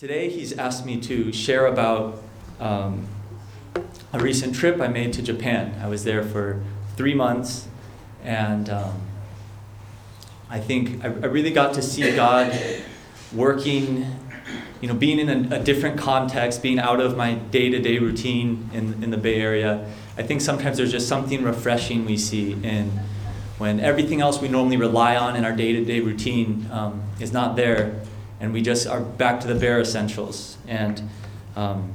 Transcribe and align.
Today, 0.00 0.30
he's 0.30 0.56
asked 0.56 0.86
me 0.86 0.98
to 0.98 1.30
share 1.30 1.66
about 1.66 2.22
um, 2.58 3.06
a 4.14 4.18
recent 4.18 4.54
trip 4.54 4.80
I 4.80 4.88
made 4.88 5.12
to 5.12 5.22
Japan. 5.22 5.78
I 5.78 5.88
was 5.88 6.04
there 6.04 6.22
for 6.22 6.64
three 6.96 7.12
months, 7.12 7.68
and 8.24 8.70
um, 8.70 8.98
I 10.48 10.58
think 10.58 11.04
I, 11.04 11.08
I, 11.08 11.26
really 11.26 11.50
got 11.50 11.74
to 11.74 11.82
see 11.82 12.16
God 12.16 12.58
working, 13.34 14.06
you 14.80 14.88
know, 14.88 14.94
being 14.94 15.18
in 15.18 15.52
a, 15.52 15.56
a 15.56 15.58
different 15.62 15.98
context, 15.98 16.62
being 16.62 16.78
out 16.78 17.00
of 17.02 17.14
my 17.14 17.34
day 17.34 17.68
to 17.68 17.78
day 17.78 17.98
routine 17.98 18.70
in, 18.72 19.04
in 19.04 19.10
the 19.10 19.18
Bay 19.18 19.38
Area. 19.38 19.86
I 20.16 20.22
think 20.22 20.40
sometimes 20.40 20.78
there's 20.78 20.92
just 20.92 21.08
something 21.08 21.42
refreshing 21.42 22.06
we 22.06 22.16
see 22.16 22.52
in 22.52 22.90
when 23.58 23.80
everything 23.80 24.22
else 24.22 24.40
we 24.40 24.48
normally 24.48 24.78
rely 24.78 25.16
on 25.16 25.36
in 25.36 25.44
our 25.44 25.52
day 25.52 25.74
to 25.74 25.84
day 25.84 26.00
routine 26.00 26.66
um, 26.72 27.02
is 27.20 27.34
not 27.34 27.54
there 27.54 28.00
and 28.40 28.52
we 28.52 28.62
just 28.62 28.86
are 28.86 29.00
back 29.00 29.40
to 29.40 29.46
the 29.46 29.54
bare 29.54 29.80
essentials. 29.80 30.56
And 30.66 31.08
um, 31.54 31.94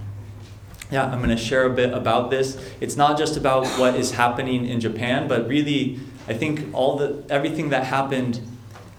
yeah, 0.91 1.05
I'm 1.05 1.17
going 1.17 1.35
to 1.35 1.37
share 1.37 1.65
a 1.65 1.69
bit 1.71 1.91
about 1.93 2.29
this. 2.29 2.57
It's 2.79 2.95
not 2.95 3.17
just 3.17 3.35
about 3.35 3.65
what 3.79 3.95
is 3.95 4.11
happening 4.11 4.65
in 4.67 4.79
Japan, 4.79 5.27
but 5.27 5.47
really, 5.47 5.99
I 6.27 6.33
think 6.33 6.73
all 6.73 6.97
the 6.97 7.23
everything 7.29 7.69
that 7.69 7.85
happened 7.85 8.39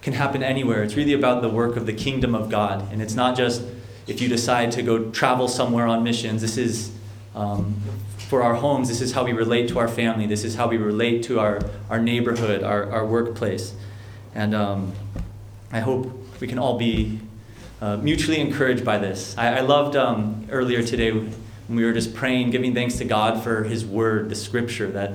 can 0.01 0.13
happen 0.13 0.43
anywhere. 0.43 0.83
It's 0.83 0.95
really 0.95 1.13
about 1.13 1.41
the 1.41 1.49
work 1.49 1.77
of 1.77 1.85
the 1.85 1.93
kingdom 1.93 2.35
of 2.35 2.49
God, 2.49 2.91
and 2.91 3.01
it's 3.01 3.15
not 3.15 3.37
just 3.37 3.63
if 4.05 4.21
you 4.21 4.27
decide 4.27 4.71
to 4.73 4.83
go 4.83 5.09
travel 5.11 5.47
somewhere 5.47 5.87
on 5.87 6.03
missions. 6.03 6.41
This 6.41 6.57
is 6.57 6.91
um, 7.35 7.81
for 8.17 8.43
our 8.43 8.55
homes. 8.55 8.89
This 8.89 9.01
is 9.01 9.13
how 9.13 9.23
we 9.23 9.31
relate 9.31 9.69
to 9.69 9.79
our 9.79 9.87
family. 9.87 10.25
This 10.25 10.43
is 10.43 10.55
how 10.55 10.67
we 10.67 10.77
relate 10.77 11.23
to 11.23 11.39
our 11.39 11.61
our 11.89 11.99
neighborhood, 11.99 12.63
our 12.63 12.91
our 12.91 13.05
workplace, 13.05 13.73
and 14.35 14.53
um, 14.53 14.91
I 15.71 15.79
hope 15.79 16.11
we 16.41 16.47
can 16.47 16.59
all 16.59 16.77
be 16.77 17.19
uh, 17.81 17.97
mutually 17.97 18.39
encouraged 18.39 18.83
by 18.83 18.97
this. 18.97 19.37
I, 19.37 19.57
I 19.57 19.59
loved 19.61 19.95
um, 19.95 20.47
earlier 20.49 20.81
today 20.83 21.11
when 21.11 21.33
we 21.69 21.85
were 21.85 21.93
just 21.93 22.15
praying, 22.15 22.51
giving 22.51 22.73
thanks 22.73 22.97
to 22.97 23.05
God 23.05 23.43
for 23.43 23.63
His 23.63 23.85
Word, 23.85 24.29
the 24.29 24.35
Scripture, 24.35 24.89
that 24.91 25.11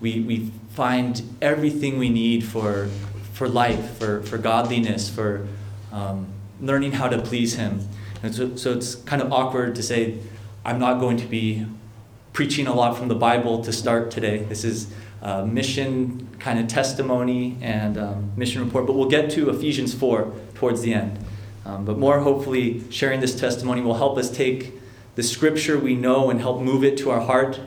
we, 0.00 0.20
we 0.20 0.50
find 0.70 1.22
everything 1.40 1.98
we 1.98 2.10
need 2.10 2.44
for, 2.44 2.88
for 3.32 3.48
life, 3.48 3.96
for, 3.98 4.22
for 4.22 4.38
godliness, 4.38 5.08
for 5.08 5.46
um, 5.92 6.26
learning 6.60 6.92
how 6.92 7.08
to 7.08 7.20
please 7.22 7.54
Him. 7.54 7.86
And 8.22 8.34
so, 8.34 8.56
so 8.56 8.72
it's 8.72 8.96
kind 8.96 9.22
of 9.22 9.32
awkward 9.32 9.74
to 9.76 9.82
say, 9.82 10.18
I'm 10.64 10.78
not 10.78 11.00
going 11.00 11.16
to 11.18 11.26
be 11.26 11.66
preaching 12.32 12.66
a 12.66 12.74
lot 12.74 12.98
from 12.98 13.08
the 13.08 13.14
Bible 13.14 13.62
to 13.64 13.72
start 13.72 14.10
today. 14.10 14.38
This 14.38 14.64
is 14.64 14.92
a 15.22 15.46
mission 15.46 16.28
kind 16.38 16.58
of 16.58 16.68
testimony 16.68 17.56
and 17.62 17.96
um, 17.96 18.32
mission 18.36 18.62
report, 18.62 18.86
but 18.86 18.94
we'll 18.94 19.08
get 19.08 19.30
to 19.30 19.48
Ephesians 19.48 19.94
4 19.94 20.32
towards 20.54 20.82
the 20.82 20.92
end. 20.92 21.23
Um, 21.64 21.84
but 21.84 21.98
more 21.98 22.20
hopefully, 22.20 22.84
sharing 22.90 23.20
this 23.20 23.38
testimony 23.38 23.80
will 23.80 23.94
help 23.94 24.18
us 24.18 24.30
take 24.30 24.74
the 25.14 25.22
scripture 25.22 25.78
we 25.78 25.94
know 25.94 26.30
and 26.30 26.40
help 26.40 26.60
move 26.60 26.84
it 26.84 26.98
to 26.98 27.10
our 27.10 27.20
heart, 27.20 27.60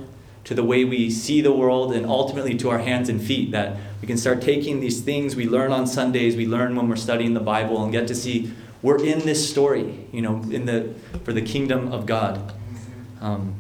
to 0.44 0.54
the 0.54 0.64
way 0.64 0.86
we 0.86 1.10
see 1.10 1.42
the 1.42 1.52
world, 1.52 1.94
and 1.94 2.06
ultimately 2.06 2.56
to 2.56 2.70
our 2.70 2.80
hands 2.80 3.10
and 3.10 3.22
feet. 3.22 3.52
That 3.52 3.78
we 4.02 4.08
can 4.08 4.18
start 4.18 4.42
taking 4.42 4.80
these 4.80 5.02
things 5.02 5.36
we 5.36 5.48
learn 5.48 5.72
on 5.72 5.88
Sundays, 5.88 6.36
we 6.36 6.46
learn 6.46 6.76
when 6.76 6.88
we're 6.88 6.96
studying 6.96 7.34
the 7.34 7.40
Bible, 7.40 7.84
and 7.84 7.92
get 7.92 8.08
to 8.08 8.16
see 8.16 8.54
we're 8.82 9.04
in 9.04 9.20
this 9.20 9.50
story, 9.50 10.06
you 10.12 10.22
know, 10.22 10.44
in 10.52 10.66
the 10.66 10.94
for 11.24 11.34
the 11.34 11.42
kingdom 11.42 11.92
of 11.92 12.06
God. 12.06 12.54
Um, 13.22 13.56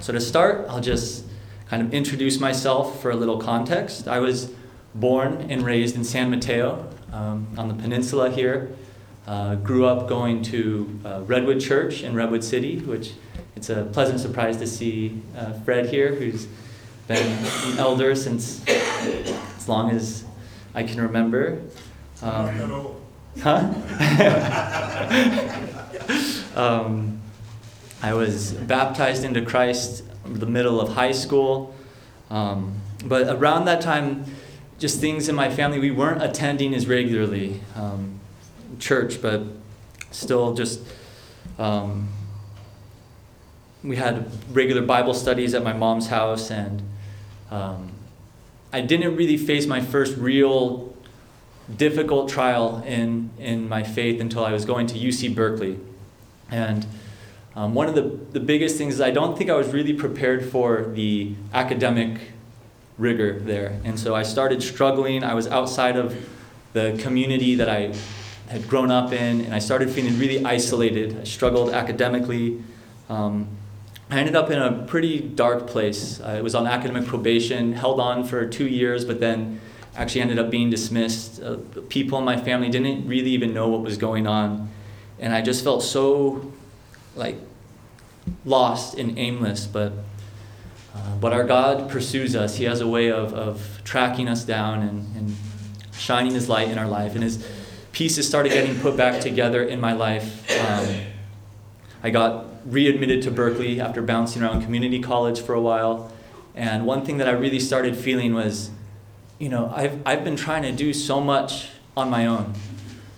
so 0.00 0.12
to 0.12 0.20
start, 0.20 0.66
I'll 0.68 0.80
just 0.80 1.24
kind 1.68 1.82
of 1.82 1.94
introduce 1.94 2.38
myself 2.38 3.00
for 3.00 3.10
a 3.10 3.16
little 3.16 3.38
context. 3.38 4.06
I 4.06 4.18
was 4.18 4.52
born 4.94 5.46
and 5.50 5.64
raised 5.64 5.96
in 5.96 6.04
San 6.04 6.30
Mateo 6.30 6.90
um, 7.12 7.46
on 7.56 7.68
the 7.68 7.74
peninsula 7.74 8.30
here. 8.30 8.76
Uh, 9.26 9.54
grew 9.54 9.86
up 9.86 10.08
going 10.08 10.42
to 10.42 10.98
uh, 11.04 11.20
Redwood 11.26 11.60
Church 11.60 12.02
in 12.02 12.14
Redwood 12.14 12.42
City, 12.42 12.78
which 12.80 13.12
it's 13.54 13.70
a 13.70 13.84
pleasant 13.84 14.18
surprise 14.18 14.56
to 14.56 14.66
see 14.66 15.22
uh, 15.36 15.52
Fred 15.60 15.86
here, 15.86 16.14
who's 16.14 16.48
been 17.06 17.38
an 17.64 17.78
elder 17.78 18.16
since 18.16 18.66
as 18.66 19.68
long 19.68 19.90
as 19.90 20.24
I 20.74 20.82
can 20.82 21.00
remember. 21.00 21.62
Um, 22.20 22.96
huh? 23.40 23.72
um, 26.56 27.20
I 28.02 28.14
was 28.14 28.52
baptized 28.52 29.22
into 29.22 29.42
Christ 29.42 30.02
in 30.24 30.40
the 30.40 30.46
middle 30.46 30.80
of 30.80 30.94
high 30.94 31.12
school. 31.12 31.74
Um, 32.30 32.80
but 33.04 33.28
around 33.28 33.66
that 33.66 33.80
time, 33.80 34.24
just 34.78 35.00
things 35.00 35.28
in 35.28 35.36
my 35.36 35.48
family, 35.48 35.78
we 35.78 35.92
weren't 35.92 36.22
attending 36.22 36.74
as 36.74 36.88
regularly. 36.88 37.60
Um, 37.76 38.18
church, 38.78 39.20
but 39.20 39.42
still 40.10 40.54
just 40.54 40.80
um, 41.58 42.08
we 43.82 43.96
had 43.96 44.30
regular 44.54 44.82
Bible 44.82 45.14
studies 45.14 45.54
at 45.54 45.62
my 45.62 45.72
mom's 45.72 46.08
house, 46.08 46.50
and 46.50 46.82
um, 47.50 47.92
I 48.72 48.80
didn't 48.80 49.16
really 49.16 49.36
face 49.36 49.66
my 49.66 49.80
first 49.80 50.16
real 50.16 50.94
difficult 51.76 52.28
trial 52.28 52.82
in 52.86 53.30
in 53.38 53.68
my 53.68 53.82
faith 53.82 54.20
until 54.20 54.44
I 54.44 54.52
was 54.52 54.64
going 54.64 54.86
to 54.88 54.98
UC 54.98 55.34
Berkeley, 55.34 55.78
and. 56.50 56.86
Um, 57.54 57.74
one 57.74 57.86
of 57.86 57.94
the, 57.94 58.18
the 58.32 58.40
biggest 58.40 58.78
things 58.78 58.94
is 58.94 59.02
I 59.02 59.10
don't 59.10 59.36
think 59.36 59.50
I 59.50 59.54
was 59.54 59.74
really 59.74 59.92
prepared 59.92 60.42
for 60.50 60.84
the 60.84 61.34
academic 61.52 62.32
rigor 62.98 63.38
there. 63.40 63.80
And 63.84 63.98
so 63.98 64.14
I 64.14 64.22
started 64.22 64.62
struggling. 64.62 65.22
I 65.22 65.34
was 65.34 65.46
outside 65.46 65.96
of 65.96 66.16
the 66.72 66.96
community 66.98 67.54
that 67.56 67.68
I 67.68 67.92
had 68.52 68.68
grown 68.68 68.90
up 68.90 69.12
in, 69.12 69.40
and 69.40 69.54
I 69.54 69.58
started 69.58 69.90
feeling 69.90 70.18
really 70.18 70.44
isolated. 70.44 71.18
I 71.18 71.24
struggled 71.24 71.70
academically. 71.70 72.62
Um, 73.08 73.48
I 74.10 74.18
ended 74.18 74.36
up 74.36 74.50
in 74.50 74.60
a 74.60 74.84
pretty 74.86 75.20
dark 75.20 75.66
place. 75.66 76.20
I 76.20 76.42
was 76.42 76.54
on 76.54 76.66
academic 76.66 77.06
probation, 77.06 77.72
held 77.72 77.98
on 77.98 78.24
for 78.24 78.46
two 78.46 78.68
years, 78.68 79.06
but 79.06 79.20
then 79.20 79.58
actually 79.96 80.20
ended 80.20 80.38
up 80.38 80.50
being 80.50 80.68
dismissed. 80.68 81.42
Uh, 81.42 81.56
people 81.88 82.18
in 82.18 82.26
my 82.26 82.36
family 82.36 82.68
didn't 82.68 83.08
really 83.08 83.30
even 83.30 83.54
know 83.54 83.68
what 83.68 83.80
was 83.80 83.96
going 83.96 84.26
on, 84.26 84.68
and 85.18 85.32
I 85.32 85.40
just 85.40 85.64
felt 85.64 85.82
so 85.82 86.52
like 87.16 87.36
lost 88.44 88.98
and 88.98 89.18
aimless. 89.18 89.66
But 89.66 89.94
uh, 90.94 91.16
but 91.22 91.32
our 91.32 91.44
God 91.44 91.88
pursues 91.88 92.36
us. 92.36 92.56
He 92.56 92.64
has 92.64 92.82
a 92.82 92.86
way 92.86 93.10
of, 93.10 93.32
of 93.32 93.80
tracking 93.82 94.28
us 94.28 94.44
down 94.44 94.82
and, 94.82 95.16
and 95.16 95.36
shining 95.90 96.34
His 96.34 96.50
light 96.50 96.68
in 96.68 96.76
our 96.76 96.86
life, 96.86 97.14
and 97.14 97.24
His 97.24 97.42
pieces 97.92 98.26
started 98.26 98.50
getting 98.50 98.78
put 98.80 98.96
back 98.96 99.20
together 99.20 99.62
in 99.62 99.80
my 99.80 99.92
life. 99.92 100.50
Um, 100.60 100.96
I 102.02 102.10
got 102.10 102.46
readmitted 102.64 103.22
to 103.22 103.30
Berkeley 103.30 103.80
after 103.80 104.02
bouncing 104.02 104.42
around 104.42 104.62
community 104.62 105.00
college 105.00 105.40
for 105.40 105.54
a 105.54 105.60
while. 105.60 106.10
And 106.54 106.86
one 106.86 107.04
thing 107.04 107.18
that 107.18 107.28
I 107.28 107.32
really 107.32 107.60
started 107.60 107.96
feeling 107.96 108.34
was, 108.34 108.70
you 109.38 109.48
know, 109.48 109.72
I've, 109.74 110.00
I've 110.06 110.24
been 110.24 110.36
trying 110.36 110.62
to 110.62 110.72
do 110.72 110.92
so 110.92 111.20
much 111.20 111.68
on 111.96 112.10
my 112.10 112.26
own. 112.26 112.54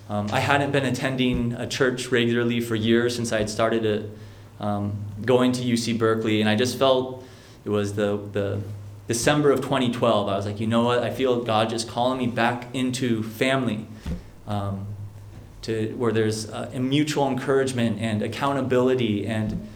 Um, 0.09 0.29
I 0.33 0.41
hadn't 0.41 0.73
been 0.73 0.85
attending 0.85 1.55
a 1.55 1.67
church 1.67 2.09
regularly 2.09 2.61
for 2.61 2.75
years 2.75 3.17
since 3.17 3.33
I 3.33 3.39
had 3.39 3.49
started 3.49 3.87
a, 3.87 4.65
um, 4.65 4.97
going 5.25 5.53
to 5.53 5.63
UC 5.63 5.99
Berkeley, 5.99 6.41
and 6.41 6.49
I 6.49 6.57
just 6.57 6.79
felt 6.79 7.25
it 7.65 7.71
was 7.71 7.95
the, 7.95 8.21
the 8.33 8.61
December 9.09 9.51
of 9.51 9.61
2012. 9.61 10.29
I 10.29 10.37
was 10.37 10.47
like, 10.47 10.61
you 10.61 10.67
know 10.67 10.83
what? 10.83 11.03
I 11.03 11.11
feel 11.11 11.43
God 11.43 11.71
just 11.71 11.89
calling 11.89 12.19
me 12.19 12.27
back 12.27 12.67
into 12.75 13.23
family 13.23 13.87
um, 14.47 14.87
to 15.63 15.95
where 15.97 16.13
there's 16.13 16.51
uh, 16.51 16.71
mutual 16.75 17.29
encouragement 17.29 17.99
and 18.01 18.23
accountability 18.23 19.27
and 19.27 19.67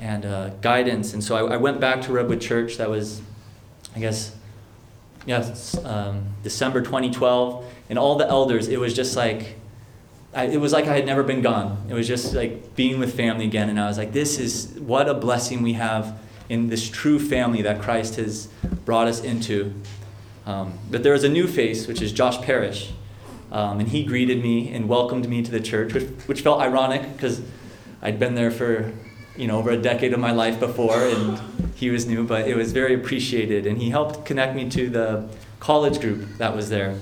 and 0.00 0.26
uh, 0.26 0.50
guidance. 0.60 1.14
And 1.14 1.22
so 1.22 1.34
I, 1.36 1.54
I, 1.54 1.56
went 1.56 1.80
back 1.80 2.02
to 2.02 2.12
Redwood 2.12 2.40
Church. 2.40 2.76
That 2.76 2.90
was, 2.90 3.22
I 3.94 4.00
guess, 4.00 4.36
yes, 5.24 5.82
um, 5.84 6.26
December 6.42 6.82
2012. 6.82 7.64
And 7.88 7.98
all 7.98 8.16
the 8.16 8.28
elders, 8.28 8.68
it 8.68 8.78
was 8.78 8.92
just 8.92 9.16
like, 9.16 9.56
I, 10.34 10.44
it 10.44 10.60
was 10.60 10.72
like 10.72 10.86
I 10.86 10.94
had 10.94 11.06
never 11.06 11.22
been 11.22 11.42
gone. 11.42 11.86
It 11.88 11.94
was 11.94 12.08
just 12.08 12.34
like 12.34 12.74
being 12.74 12.98
with 12.98 13.16
family 13.16 13.44
again. 13.44 13.70
And 13.70 13.80
I 13.80 13.86
was 13.86 13.96
like, 13.96 14.12
this 14.12 14.38
is 14.38 14.68
what 14.78 15.08
a 15.08 15.14
blessing 15.14 15.62
we 15.62 15.74
have 15.74 16.18
in 16.48 16.68
this 16.68 16.88
true 16.88 17.18
family 17.18 17.62
that 17.62 17.80
Christ 17.80 18.16
has 18.16 18.48
brought 18.84 19.06
us 19.06 19.22
into. 19.22 19.72
Um, 20.44 20.78
but 20.90 21.02
there 21.02 21.12
was 21.12 21.24
a 21.24 21.28
new 21.28 21.46
face, 21.46 21.86
which 21.86 22.02
is 22.02 22.12
Josh 22.12 22.40
Parrish. 22.42 22.92
Um, 23.54 23.78
and 23.78 23.88
he 23.88 24.02
greeted 24.02 24.42
me 24.42 24.74
and 24.74 24.88
welcomed 24.88 25.28
me 25.28 25.40
to 25.40 25.50
the 25.52 25.60
church, 25.60 25.94
which, 25.94 26.08
which 26.26 26.40
felt 26.40 26.60
ironic 26.60 27.12
because 27.12 27.40
I'd 28.02 28.18
been 28.18 28.34
there 28.34 28.50
for 28.50 28.92
you 29.36 29.46
know 29.46 29.58
over 29.58 29.70
a 29.70 29.76
decade 29.76 30.12
of 30.12 30.18
my 30.18 30.32
life 30.32 30.58
before, 30.58 31.06
and 31.06 31.38
he 31.76 31.88
was 31.88 32.04
new, 32.04 32.24
but 32.24 32.48
it 32.48 32.56
was 32.56 32.72
very 32.72 32.94
appreciated. 32.94 33.64
And 33.64 33.80
he 33.80 33.90
helped 33.90 34.26
connect 34.26 34.56
me 34.56 34.68
to 34.70 34.90
the 34.90 35.28
college 35.60 36.00
group 36.00 36.36
that 36.38 36.56
was 36.56 36.68
there, 36.68 36.98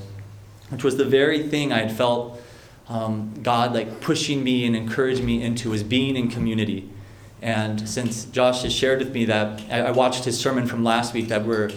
which 0.69 0.84
was 0.84 0.99
the 0.99 1.06
very 1.06 1.49
thing 1.49 1.72
I 1.72 1.78
had 1.78 1.93
felt 1.96 2.38
um, 2.87 3.32
God 3.43 3.72
like 3.72 4.02
pushing 4.02 4.44
me 4.44 4.66
and 4.66 4.76
encouraging 4.76 5.25
me 5.25 5.43
into 5.43 5.70
was 5.70 5.82
being 5.82 6.16
in 6.16 6.31
community. 6.31 6.90
And 7.40 7.88
since 7.88 8.26
Josh 8.26 8.62
has 8.62 8.75
shared 8.75 8.98
with 8.98 9.14
me 9.14 9.25
that 9.25 9.62
I, 9.70 9.81
I 9.81 9.90
watched 9.90 10.25
his 10.25 10.38
sermon 10.38 10.66
from 10.66 10.84
last 10.84 11.14
week 11.14 11.28
that 11.28 11.46
we're 11.46 11.70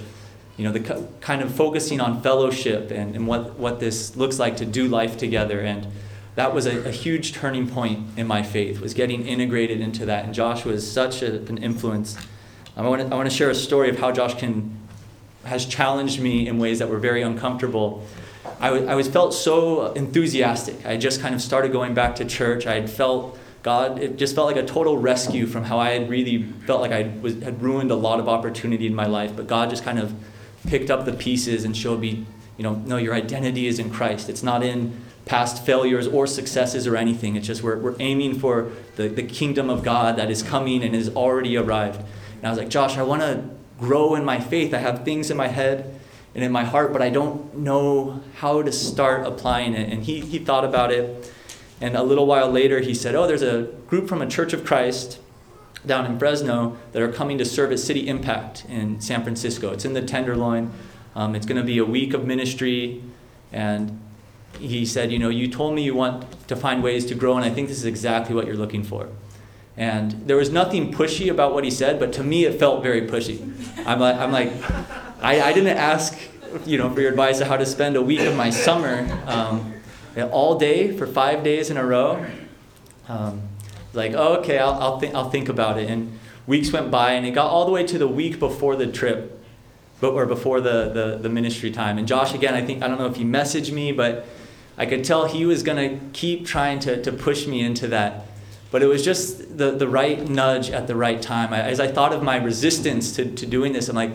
you 0.58 0.64
know, 0.64 0.72
the 0.72 1.08
kind 1.20 1.42
of 1.42 1.54
focusing 1.54 2.00
on 2.00 2.22
fellowship 2.22 2.92
and, 2.92 3.16
and 3.16 3.28
what, 3.28 3.56
what 3.56 3.80
this 3.80 4.16
looks 4.16 4.40
like 4.40 4.58
to 4.58 4.66
do 4.66 4.88
life 4.88 5.18
together. 5.18 5.60
And 5.60 5.88
that 6.36 6.54
was 6.54 6.66
a, 6.66 6.88
a, 6.88 6.92
huge 6.92 7.34
turning 7.34 7.68
point 7.68 8.08
in 8.18 8.26
my 8.26 8.42
faith, 8.42 8.80
was 8.80 8.94
getting 8.94 9.26
integrated 9.26 9.82
into 9.82 10.06
that. 10.06 10.26
And 10.26 10.34
Josh 10.34 10.64
was 10.64 10.90
such 10.90 11.22
a, 11.22 11.42
an 11.48 11.58
influence. 11.58 12.18
Um, 12.78 12.86
I 12.86 12.90
want, 12.90 13.02
to, 13.02 13.08
I 13.14 13.18
want 13.18 13.30
to 13.30 13.36
share 13.36 13.50
a 13.50 13.56
story 13.56 13.90
of 13.90 14.00
how 14.00 14.12
Josh 14.12 14.36
can, 14.36 14.78
has 15.44 15.66
challenged 15.66 16.22
me 16.22 16.48
in 16.48 16.58
ways 16.58 16.80
that 16.80 16.90
were 16.90 17.00
very 17.00 17.22
uncomfortable. 17.22 18.06
I, 18.60 18.70
w- 18.70 18.88
I 18.88 18.96
was 18.96 19.10
felt 19.10 19.34
so 19.34 19.92
enthusiastic. 19.94 20.86
I 20.86 20.96
just 20.96 21.20
kind 21.20 21.36
of 21.36 21.42
started 21.42 21.74
going 21.74 21.94
back 21.94 22.16
to 22.18 22.26
church. 22.26 22.66
I 22.66 22.76
had 22.76 22.90
felt 22.90 23.38
God, 23.64 23.98
it 23.98 24.18
just 24.18 24.36
felt 24.36 24.46
like 24.46 24.64
a 24.64 24.66
total 24.66 24.96
rescue 24.96 25.48
from 25.48 25.64
how 25.64 25.80
I 25.80 25.90
had 25.90 26.08
really 26.08 26.44
felt 26.44 26.82
like 26.82 26.92
I 26.92 27.12
was, 27.20 27.42
had 27.42 27.64
ruined 27.64 27.90
a 27.90 27.96
lot 27.96 28.20
of 28.20 28.30
opportunity 28.30 28.86
in 28.86 28.94
my 28.94 29.08
life. 29.08 29.36
But 29.36 29.48
God 29.48 29.72
just 29.72 29.84
kind 29.84 29.98
of 29.98 30.14
picked 30.68 30.90
up 30.90 31.06
the 31.06 31.14
pieces 31.14 31.64
and 31.64 31.76
showed 31.76 32.00
me, 32.00 32.26
you 32.58 32.64
know, 32.64 32.76
no, 32.76 32.98
your 32.98 33.14
identity 33.14 33.68
is 33.68 33.80
in 33.80 33.90
Christ. 33.90 34.30
It's 34.30 34.44
not 34.44 34.64
in 34.64 35.02
past 35.26 35.66
failures 35.66 36.08
or 36.08 36.28
successes 36.28 36.88
or 36.88 36.96
anything. 36.96 37.36
It's 37.36 37.48
just 37.48 37.64
we're, 37.64 37.78
we're 37.78 37.96
aiming 38.00 38.40
for 38.40 38.72
the, 38.96 39.08
the 39.08 39.24
kingdom 39.24 39.70
of 39.70 39.84
God 39.84 40.18
that 40.18 40.30
is 40.30 40.44
coming 40.44 40.84
and 40.84 40.96
has 40.96 41.10
already 41.10 41.58
arrived. 41.58 42.00
And 42.36 42.46
I 42.46 42.50
was 42.50 42.60
like, 42.60 42.70
Josh, 42.70 42.98
I 42.98 43.04
want 43.04 43.22
to 43.22 43.50
grow 43.80 44.16
in 44.16 44.24
my 44.24 44.40
faith. 44.40 44.74
I 44.74 44.78
have 44.78 45.04
things 45.04 45.32
in 45.32 45.38
my 45.38 45.48
head 45.48 46.00
and 46.34 46.44
in 46.44 46.52
my 46.52 46.64
heart, 46.64 46.94
but 46.94 47.02
I 47.02 47.10
don't 47.10 47.58
know 47.58 48.22
how 48.36 48.62
to 48.62 48.72
start 48.72 49.26
applying 49.26 49.74
it. 49.74 49.92
And 49.92 50.04
he, 50.04 50.20
he 50.20 50.40
thought 50.40 50.64
about 50.64 50.92
it. 50.92 51.32
And 51.82 51.96
a 51.96 52.04
little 52.04 52.26
while 52.26 52.50
later, 52.50 52.80
he 52.80 52.94
said, 52.94 53.16
Oh, 53.16 53.28
there's 53.28 53.42
a 53.42 53.64
group 53.88 54.08
from 54.08 54.22
a 54.22 54.28
Church 54.28 54.54
of 54.54 54.64
Christ 54.64 55.20
down 55.86 56.06
in 56.06 56.18
Fresno 56.20 56.78
that 56.92 57.02
are 57.02 57.12
coming 57.12 57.38
to 57.38 57.46
serve 57.46 57.72
at 57.72 57.80
City 57.80 58.08
Impact 58.08 58.66
in 58.70 59.00
San 59.02 59.24
Francisco. 59.24 59.72
It's 59.72 59.86
in 59.86 59.94
the 59.94 60.02
Tenderloin. 60.02 60.72
Um, 61.16 61.36
it's 61.36 61.46
going 61.46 61.58
to 61.58 61.64
be 61.64 61.78
a 61.78 61.86
week 61.86 62.14
of 62.14 62.26
ministry. 62.26 63.02
And 63.52 64.02
he 64.60 64.86
said, 64.86 65.12
You 65.12 65.20
know, 65.20 65.30
you 65.30 65.48
told 65.48 65.76
me 65.76 65.84
you 65.84 65.96
want 65.96 66.48
to 66.48 66.56
find 66.56 66.84
ways 66.84 67.06
to 67.08 67.16
grow, 67.16 67.36
and 67.36 67.46
I 67.46 67.50
think 67.50 67.68
this 67.68 67.78
is 67.78 67.86
exactly 67.86 68.36
what 68.36 68.46
you're 68.46 68.56
looking 68.56 68.84
for. 68.84 69.10
And 69.78 70.12
there 70.28 70.38
was 70.38 70.52
nothing 70.52 70.94
pushy 70.94 71.30
about 71.30 71.54
what 71.54 71.64
he 71.64 71.72
said, 71.72 72.00
but 72.00 72.14
to 72.14 72.24
me 72.24 72.46
it 72.46 72.58
felt 72.58 72.82
very 72.82 73.02
pushy. 73.02 73.42
I'm 73.86 74.00
like, 74.00 74.16
I'm 74.16 74.32
like 74.32 74.52
I, 75.22 75.42
I 75.42 75.54
didn't 75.54 75.78
ask, 75.78 76.18
you 76.66 76.78
know, 76.78 76.94
for 76.94 77.02
your 77.02 77.10
advice 77.10 77.42
on 77.42 77.48
how 77.48 77.58
to 77.58 77.66
spend 77.66 77.96
a 77.96 78.02
week 78.02 78.22
of 78.22 78.36
my 78.36 78.50
summer 78.50 79.08
um, 79.26 79.74
all 80.32 80.58
day 80.58 80.96
for 80.96 81.06
five 81.06 81.44
days 81.44 81.70
in 81.70 81.78
a 81.78 81.86
row. 81.86 82.26
Um, 83.10 83.42
like, 83.96 84.14
oh, 84.14 84.36
okay, 84.38 84.58
I'll, 84.60 84.74
I'll, 84.74 85.00
think, 85.00 85.16
I'll 85.16 85.30
think 85.30 85.50
about 85.50 85.78
it. 85.78 85.90
And 85.90 86.18
weeks 86.48 86.72
went 86.72 86.92
by, 86.92 87.14
and 87.14 87.26
it 87.26 87.32
got 87.32 87.50
all 87.50 87.66
the 87.66 87.72
way 87.72 87.86
to 87.86 87.98
the 87.98 88.08
week 88.08 88.40
before 88.40 88.76
the 88.76 88.88
trip, 88.88 89.44
but, 90.02 90.12
or 90.12 90.26
before 90.26 90.62
the, 90.62 90.90
the, 90.90 91.20
the 91.22 91.30
ministry 91.30 91.72
time. 91.72 91.98
And 91.98 92.08
Josh, 92.08 92.34
again, 92.34 92.54
I 92.54 92.66
think, 92.66 92.84
I 92.84 92.88
don't 92.88 92.98
know 92.98 93.08
if 93.08 93.16
he 93.16 93.24
messaged 93.24 93.72
me, 93.72 93.92
but 93.92 94.26
I 94.78 94.86
could 94.86 95.04
tell 95.04 95.26
he 95.26 95.46
was 95.46 95.64
going 95.64 95.78
to 95.78 96.06
keep 96.12 96.46
trying 96.46 96.80
to, 96.80 97.02
to 97.02 97.12
push 97.12 97.48
me 97.48 97.62
into 97.62 97.88
that. 97.88 98.26
But 98.72 98.84
it 98.84 98.88
was 98.88 99.06
just 99.06 99.58
the, 99.58 99.72
the 99.72 99.88
right 99.88 100.28
nudge 100.28 100.70
at 100.70 100.88
the 100.88 100.96
right 100.96 101.22
time. 101.22 101.54
I, 101.54 101.62
as 101.62 101.80
I 101.80 101.88
thought 101.88 102.12
of 102.12 102.24
my 102.24 102.36
resistance 102.38 103.16
to, 103.16 103.26
to 103.34 103.46
doing 103.46 103.72
this, 103.74 103.88
I'm 103.88 103.96
like, 103.96 104.12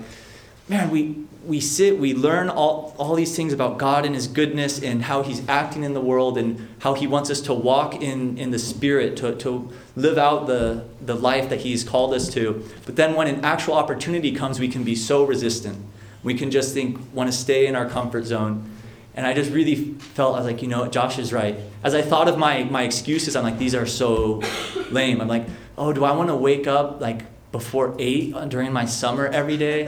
man, 0.69 0.91
we, 0.91 1.25
we 1.47 1.61
sit, 1.61 1.99
we 1.99 2.15
learn 2.15 2.51
all, 2.51 2.95
all 2.99 3.15
these 3.15 3.35
things 3.35 3.53
about 3.53 3.79
God 3.79 4.05
and 4.05 4.15
His 4.15 4.27
goodness 4.27 4.83
and 4.83 5.03
how 5.03 5.23
He's 5.23 5.47
acting 5.49 5.85
in 5.85 5.95
the 5.95 6.01
world 6.01 6.37
and 6.37 6.69
how 6.81 6.95
He 6.95 7.07
wants 7.07 7.31
us 7.31 7.41
to 7.43 7.55
walk 7.55 7.95
in, 8.03 8.37
in 8.37 8.51
the 8.51 8.59
Spirit, 8.59 9.17
to, 9.19 9.35
to 9.37 9.71
live 9.97 10.19
out 10.19 10.47
the, 10.47 10.85
the 11.01 11.15
life 11.15 11.49
that 11.49 11.61
He's 11.61 11.83
called 11.83 12.13
us 12.13 12.29
to. 12.35 12.65
But 12.85 12.97
then 12.97 13.15
when 13.15 13.27
an 13.27 13.45
actual 13.45 13.75
opportunity 13.75 14.33
comes, 14.33 14.61
we 14.61 14.69
can 14.69 14.85
be 14.85 14.95
so 14.95 15.25
resistant. 15.25 15.79
We 16.23 16.35
can 16.35 16.51
just 16.51 16.75
think, 16.75 16.99
want 17.15 17.31
to 17.31 17.37
stay 17.37 17.67
in 17.67 17.75
our 17.75 17.89
comfort 17.89 18.27
zone. 18.27 18.71
And 19.15 19.27
I 19.27 19.33
just 19.33 19.51
really 19.51 19.95
felt, 19.95 20.35
I 20.37 20.39
was 20.39 20.47
like, 20.47 20.63
you 20.63 20.69
know, 20.69 20.87
Josh 20.89 21.19
is 21.19 21.33
right. 21.33 21.59
As 21.83 21.95
I 21.95 22.03
thought 22.03 22.29
of 22.29 22.39
my, 22.39 22.65
my 22.65 22.83
excuses, 22.83 23.35
I'm 23.35 23.43
like, 23.45 23.59
these 23.59 23.75
are 23.75 23.87
so 23.87 24.43
lame. 24.91 25.21
I'm 25.21 25.29
like, 25.29 25.47
oh, 25.77 25.93
do 25.93 26.05
I 26.05 26.13
want 26.13 26.29
to 26.29 26.37
wake 26.37 26.67
up 26.67 27.01
like 27.01 27.23
before 27.51 27.97
eight 27.99 28.35
during 28.49 28.73
my 28.73 28.85
summer 28.85 29.27
every 29.27 29.57
day? 29.57 29.87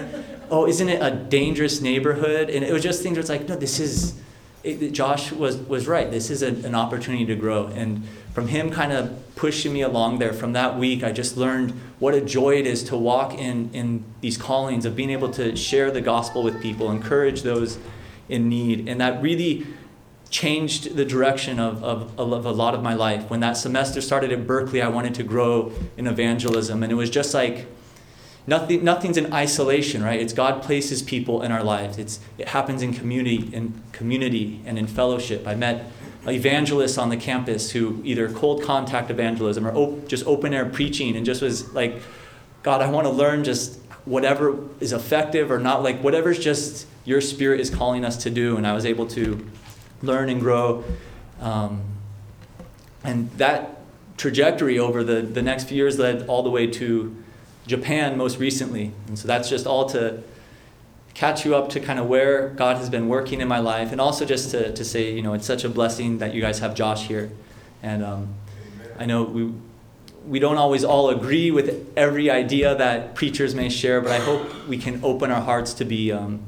Oh, 0.52 0.66
isn't 0.66 0.86
it 0.86 1.00
a 1.02 1.10
dangerous 1.10 1.80
neighborhood? 1.80 2.50
And 2.50 2.62
it 2.62 2.74
was 2.74 2.82
just 2.82 3.02
things 3.02 3.14
where 3.14 3.20
it's 3.20 3.30
like, 3.30 3.48
no, 3.48 3.56
this 3.56 3.80
is, 3.80 4.20
it, 4.62 4.92
Josh 4.92 5.32
was, 5.32 5.56
was 5.56 5.88
right. 5.88 6.10
This 6.10 6.28
is 6.28 6.42
a, 6.42 6.48
an 6.48 6.74
opportunity 6.74 7.24
to 7.24 7.34
grow. 7.34 7.68
And 7.68 8.06
from 8.34 8.48
him 8.48 8.70
kind 8.70 8.92
of 8.92 9.18
pushing 9.34 9.72
me 9.72 9.80
along 9.80 10.18
there, 10.18 10.34
from 10.34 10.52
that 10.52 10.78
week, 10.78 11.02
I 11.02 11.10
just 11.10 11.38
learned 11.38 11.70
what 11.98 12.12
a 12.12 12.20
joy 12.20 12.56
it 12.56 12.66
is 12.66 12.84
to 12.84 12.98
walk 12.98 13.32
in, 13.32 13.70
in 13.72 14.04
these 14.20 14.36
callings 14.36 14.84
of 14.84 14.94
being 14.94 15.08
able 15.08 15.30
to 15.30 15.56
share 15.56 15.90
the 15.90 16.02
gospel 16.02 16.42
with 16.42 16.60
people, 16.60 16.90
encourage 16.90 17.40
those 17.40 17.78
in 18.28 18.50
need. 18.50 18.90
And 18.90 19.00
that 19.00 19.22
really 19.22 19.66
changed 20.28 20.96
the 20.96 21.06
direction 21.06 21.58
of, 21.60 21.82
of, 21.82 22.20
of, 22.20 22.44
a 22.44 22.52
lot 22.52 22.74
of 22.74 22.82
my 22.82 22.92
life. 22.92 23.30
When 23.30 23.40
that 23.40 23.56
semester 23.56 24.02
started 24.02 24.30
at 24.32 24.46
Berkeley, 24.46 24.82
I 24.82 24.88
wanted 24.88 25.14
to 25.14 25.22
grow 25.22 25.72
in 25.96 26.06
evangelism. 26.06 26.82
And 26.82 26.92
it 26.92 26.96
was 26.96 27.08
just 27.08 27.32
like, 27.32 27.66
nothing, 28.46 28.84
nothing's 28.84 29.16
in 29.16 29.32
isolation, 29.32 30.02
right? 30.02 30.20
It's 30.20 30.32
God 30.32 30.62
places 30.62 31.02
people 31.02 31.42
in 31.42 31.52
our 31.52 31.62
lives. 31.62 31.98
It's, 31.98 32.20
it 32.38 32.48
happens 32.48 32.82
in 32.82 32.92
community, 32.92 33.50
in 33.52 33.80
community 33.92 34.60
and 34.66 34.78
in 34.78 34.86
fellowship. 34.86 35.46
I 35.46 35.54
met 35.54 35.86
evangelists 36.26 36.98
on 36.98 37.08
the 37.08 37.16
campus 37.16 37.72
who 37.72 38.00
either 38.04 38.30
cold 38.30 38.62
contact 38.62 39.10
evangelism 39.10 39.66
or 39.66 39.74
op- 39.74 40.08
just 40.08 40.26
open 40.26 40.54
air 40.54 40.66
preaching 40.66 41.16
and 41.16 41.26
just 41.26 41.42
was 41.42 41.72
like, 41.72 42.00
God, 42.62 42.80
I 42.80 42.90
want 42.90 43.06
to 43.06 43.12
learn 43.12 43.44
just 43.44 43.80
whatever 44.04 44.58
is 44.80 44.92
effective 44.92 45.50
or 45.50 45.58
not, 45.58 45.82
like 45.82 46.00
whatever's 46.00 46.38
just 46.38 46.86
your 47.04 47.20
spirit 47.20 47.60
is 47.60 47.70
calling 47.70 48.04
us 48.04 48.16
to 48.22 48.30
do. 48.30 48.56
And 48.56 48.66
I 48.66 48.72
was 48.72 48.86
able 48.86 49.06
to 49.08 49.48
learn 50.02 50.28
and 50.28 50.40
grow. 50.40 50.84
Um, 51.40 51.82
and 53.04 53.30
that 53.32 53.80
trajectory 54.16 54.78
over 54.78 55.02
the, 55.02 55.22
the 55.22 55.42
next 55.42 55.64
few 55.64 55.76
years 55.76 55.98
led 55.98 56.26
all 56.28 56.42
the 56.42 56.50
way 56.50 56.68
to 56.68 57.21
Japan 57.66 58.16
most 58.16 58.38
recently. 58.38 58.92
And 59.08 59.18
so 59.18 59.28
that's 59.28 59.48
just 59.48 59.66
all 59.66 59.88
to 59.90 60.22
catch 61.14 61.44
you 61.44 61.54
up 61.54 61.68
to 61.70 61.80
kind 61.80 61.98
of 61.98 62.06
where 62.06 62.48
God 62.50 62.76
has 62.78 62.88
been 62.88 63.08
working 63.08 63.40
in 63.40 63.48
my 63.48 63.58
life. 63.58 63.92
And 63.92 64.00
also 64.00 64.24
just 64.24 64.50
to, 64.50 64.72
to 64.72 64.84
say, 64.84 65.14
you 65.14 65.22
know, 65.22 65.34
it's 65.34 65.46
such 65.46 65.64
a 65.64 65.68
blessing 65.68 66.18
that 66.18 66.34
you 66.34 66.40
guys 66.40 66.58
have 66.60 66.74
Josh 66.74 67.06
here. 67.06 67.30
And 67.82 68.04
um, 68.04 68.34
I 68.98 69.06
know 69.06 69.24
we, 69.24 69.52
we 70.26 70.38
don't 70.38 70.56
always 70.56 70.84
all 70.84 71.10
agree 71.10 71.50
with 71.50 71.92
every 71.96 72.30
idea 72.30 72.74
that 72.74 73.14
preachers 73.14 73.54
may 73.54 73.68
share, 73.68 74.00
but 74.00 74.12
I 74.12 74.18
hope 74.18 74.66
we 74.66 74.78
can 74.78 75.00
open 75.04 75.30
our 75.30 75.40
hearts 75.40 75.74
to 75.74 75.84
be 75.84 76.12
um, 76.12 76.42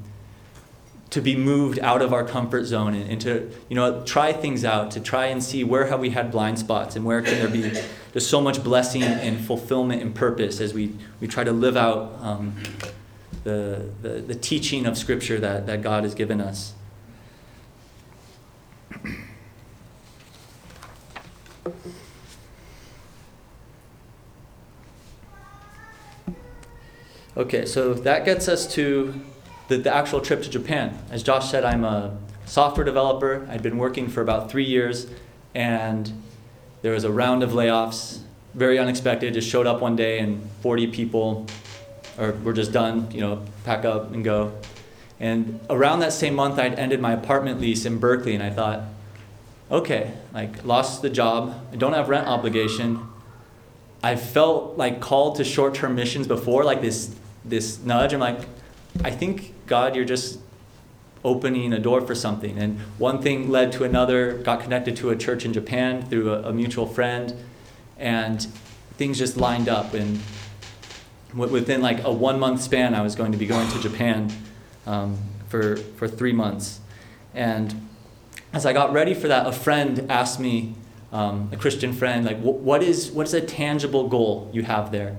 to 1.14 1.20
be 1.20 1.36
moved 1.36 1.78
out 1.78 2.02
of 2.02 2.12
our 2.12 2.24
comfort 2.24 2.64
zone 2.64 2.92
and, 2.92 3.08
and, 3.08 3.20
to 3.20 3.48
you 3.68 3.76
know 3.76 4.02
try 4.02 4.32
things 4.32 4.64
out 4.64 4.90
to 4.90 4.98
try 4.98 5.26
and 5.26 5.44
see 5.44 5.62
where 5.62 5.86
have 5.86 6.00
we 6.00 6.10
had 6.10 6.32
blind 6.32 6.58
spots 6.58 6.96
and 6.96 7.04
where 7.04 7.22
can 7.22 7.38
there 7.38 7.48
be 7.48 7.70
there's 8.12 8.26
so 8.26 8.40
much 8.40 8.64
blessing 8.64 9.04
and 9.04 9.38
fulfillment 9.38 10.02
and 10.02 10.12
purpose 10.12 10.60
as 10.60 10.74
we 10.74 10.92
we 11.20 11.28
try 11.28 11.44
to 11.44 11.52
live 11.52 11.76
out 11.76 12.18
um, 12.20 12.56
the, 13.44 13.88
the 14.02 14.08
the 14.08 14.34
teaching 14.34 14.86
of 14.86 14.98
scripture 14.98 15.38
that 15.38 15.66
that 15.68 15.82
god 15.82 16.02
has 16.02 16.16
given 16.16 16.40
us. 16.40 16.72
Okay 27.36 27.66
so 27.66 27.94
that 27.94 28.24
gets 28.24 28.48
us 28.48 28.66
to 28.74 29.24
the, 29.68 29.78
the 29.78 29.94
actual 29.94 30.20
trip 30.20 30.42
to 30.42 30.50
Japan. 30.50 30.98
As 31.10 31.22
Josh 31.22 31.50
said, 31.50 31.64
I'm 31.64 31.84
a 31.84 32.16
software 32.46 32.84
developer. 32.84 33.46
I'd 33.50 33.62
been 33.62 33.78
working 33.78 34.08
for 34.08 34.20
about 34.20 34.50
three 34.50 34.64
years, 34.64 35.06
and 35.54 36.12
there 36.82 36.92
was 36.92 37.04
a 37.04 37.10
round 37.10 37.42
of 37.42 37.50
layoffs, 37.50 38.18
very 38.54 38.78
unexpected. 38.78 39.34
Just 39.34 39.48
showed 39.48 39.66
up 39.66 39.80
one 39.80 39.96
day, 39.96 40.18
and 40.18 40.48
40 40.62 40.88
people, 40.88 41.46
or 42.18 42.32
we're 42.32 42.52
just 42.52 42.72
done. 42.72 43.10
You 43.10 43.20
know, 43.20 43.42
pack 43.64 43.84
up 43.84 44.12
and 44.12 44.24
go. 44.24 44.52
And 45.20 45.60
around 45.70 46.00
that 46.00 46.12
same 46.12 46.34
month, 46.34 46.58
I'd 46.58 46.74
ended 46.78 47.00
my 47.00 47.12
apartment 47.12 47.60
lease 47.60 47.84
in 47.84 47.98
Berkeley, 47.98 48.34
and 48.34 48.42
I 48.42 48.50
thought, 48.50 48.82
okay, 49.70 50.12
like 50.32 50.64
lost 50.64 51.02
the 51.02 51.10
job. 51.10 51.58
I 51.72 51.76
don't 51.76 51.94
have 51.94 52.08
rent 52.08 52.26
obligation. 52.26 53.08
I 54.02 54.16
felt 54.16 54.76
like 54.76 55.00
called 55.00 55.36
to 55.36 55.44
short-term 55.44 55.94
missions 55.94 56.26
before, 56.26 56.64
like 56.64 56.82
this 56.82 57.14
this 57.44 57.78
nudge. 57.82 58.12
I'm 58.12 58.20
like, 58.20 58.40
I 59.02 59.10
think 59.10 59.54
God, 59.66 59.96
you're 59.96 60.04
just 60.04 60.38
opening 61.24 61.72
a 61.72 61.78
door 61.78 62.02
for 62.02 62.14
something. 62.14 62.58
And 62.58 62.78
one 62.98 63.22
thing 63.22 63.50
led 63.50 63.72
to 63.72 63.84
another, 63.84 64.38
got 64.38 64.60
connected 64.60 64.96
to 64.96 65.10
a 65.10 65.16
church 65.16 65.44
in 65.44 65.52
Japan 65.52 66.02
through 66.02 66.32
a, 66.32 66.50
a 66.50 66.52
mutual 66.52 66.86
friend, 66.86 67.34
and 67.98 68.46
things 68.98 69.18
just 69.18 69.36
lined 69.36 69.68
up. 69.68 69.94
And 69.94 70.20
within 71.34 71.80
like 71.80 72.04
a 72.04 72.12
one 72.12 72.38
month 72.38 72.62
span, 72.62 72.94
I 72.94 73.02
was 73.02 73.14
going 73.14 73.32
to 73.32 73.38
be 73.38 73.46
going 73.46 73.68
to 73.70 73.80
Japan 73.80 74.30
um, 74.86 75.18
for, 75.48 75.76
for 75.76 76.06
three 76.06 76.32
months. 76.32 76.80
And 77.34 77.88
as 78.52 78.66
I 78.66 78.72
got 78.72 78.92
ready 78.92 79.14
for 79.14 79.28
that, 79.28 79.46
a 79.46 79.52
friend 79.52 80.06
asked 80.10 80.38
me, 80.38 80.74
um, 81.10 81.48
a 81.52 81.56
Christian 81.56 81.92
friend, 81.92 82.24
like, 82.24 82.40
what 82.40 82.82
is, 82.82 83.10
what 83.10 83.26
is 83.26 83.34
a 83.34 83.40
tangible 83.40 84.08
goal 84.08 84.50
you 84.52 84.64
have 84.64 84.90
there? 84.90 85.16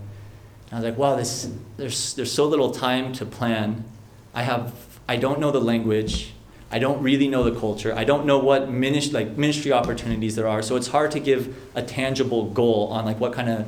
I 0.75 0.79
was 0.79 0.83
like, 0.83 0.97
wow, 0.97 1.15
this, 1.15 1.49
there's, 1.77 2.15
there's 2.15 2.31
so 2.31 2.45
little 2.45 2.71
time 2.71 3.13
to 3.13 3.25
plan 3.25 3.85
I 4.33 4.43
have 4.43 4.73
I 5.07 5.15
don't 5.15 5.39
know 5.39 5.51
the 5.51 5.61
language. 5.61 6.33
I 6.69 6.79
don't 6.79 7.01
really 7.01 7.27
know 7.27 7.43
the 7.43 7.57
culture. 7.57 7.93
I 7.95 8.03
don't 8.03 8.25
know 8.25 8.37
what 8.37 8.69
ministry, 8.69 9.13
like 9.13 9.37
ministry 9.37 9.71
opportunities 9.71 10.35
there 10.35 10.47
are. 10.47 10.61
So 10.61 10.75
it's 10.75 10.87
hard 10.87 11.11
to 11.11 11.19
give 11.19 11.55
a 11.73 11.81
tangible 11.81 12.49
goal 12.49 12.87
on 12.87 13.05
like 13.05 13.19
what 13.19 13.31
kind 13.31 13.49
of, 13.49 13.67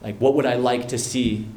like 0.00 0.16
what 0.18 0.34
would 0.34 0.46
I 0.46 0.54
like 0.54 0.88
to 0.88 0.98
see. 0.98 1.48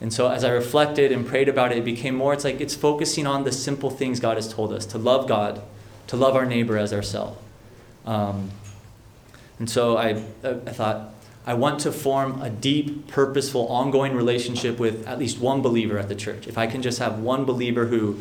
And 0.00 0.12
so 0.12 0.28
as 0.28 0.44
I 0.44 0.50
reflected 0.50 1.12
and 1.12 1.26
prayed 1.26 1.48
about 1.48 1.72
it, 1.72 1.78
it 1.78 1.84
became 1.84 2.14
more. 2.14 2.32
It's 2.32 2.44
like 2.44 2.60
it's 2.60 2.74
focusing 2.74 3.26
on 3.26 3.44
the 3.44 3.52
simple 3.52 3.90
things 3.90 4.18
God 4.18 4.36
has 4.36 4.50
told 4.50 4.72
us 4.72 4.86
to 4.86 4.98
love 4.98 5.28
God, 5.28 5.60
to 6.06 6.16
love 6.16 6.34
our 6.34 6.46
neighbor 6.46 6.78
as 6.78 6.92
ourselves. 6.92 7.38
Um, 8.06 8.50
and 9.58 9.68
so 9.68 9.98
I, 9.98 10.22
I 10.42 10.72
thought 10.72 11.12
I 11.50 11.54
want 11.54 11.80
to 11.80 11.90
form 11.90 12.40
a 12.42 12.48
deep, 12.48 13.08
purposeful, 13.08 13.66
ongoing 13.66 14.14
relationship 14.14 14.78
with 14.78 15.04
at 15.08 15.18
least 15.18 15.40
one 15.40 15.62
believer 15.62 15.98
at 15.98 16.08
the 16.08 16.14
church. 16.14 16.46
If 16.46 16.56
I 16.56 16.68
can 16.68 16.80
just 16.80 17.00
have 17.00 17.18
one 17.18 17.44
believer 17.44 17.86
who 17.86 18.20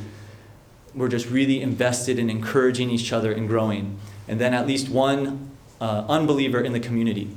we're 0.96 1.10
just 1.10 1.30
really 1.30 1.62
invested 1.62 2.18
in 2.18 2.32
encouraging 2.32 2.90
each 2.90 3.14
other 3.14 3.32
and 3.32 3.48
growing, 3.48 4.00
and 4.28 4.42
then 4.42 4.56
at 4.56 4.66
least 4.66 4.90
one 4.90 5.52
uh, 5.80 6.06
unbeliever 6.10 6.60
in 6.60 6.74
the 6.74 6.80
community. 6.80 7.30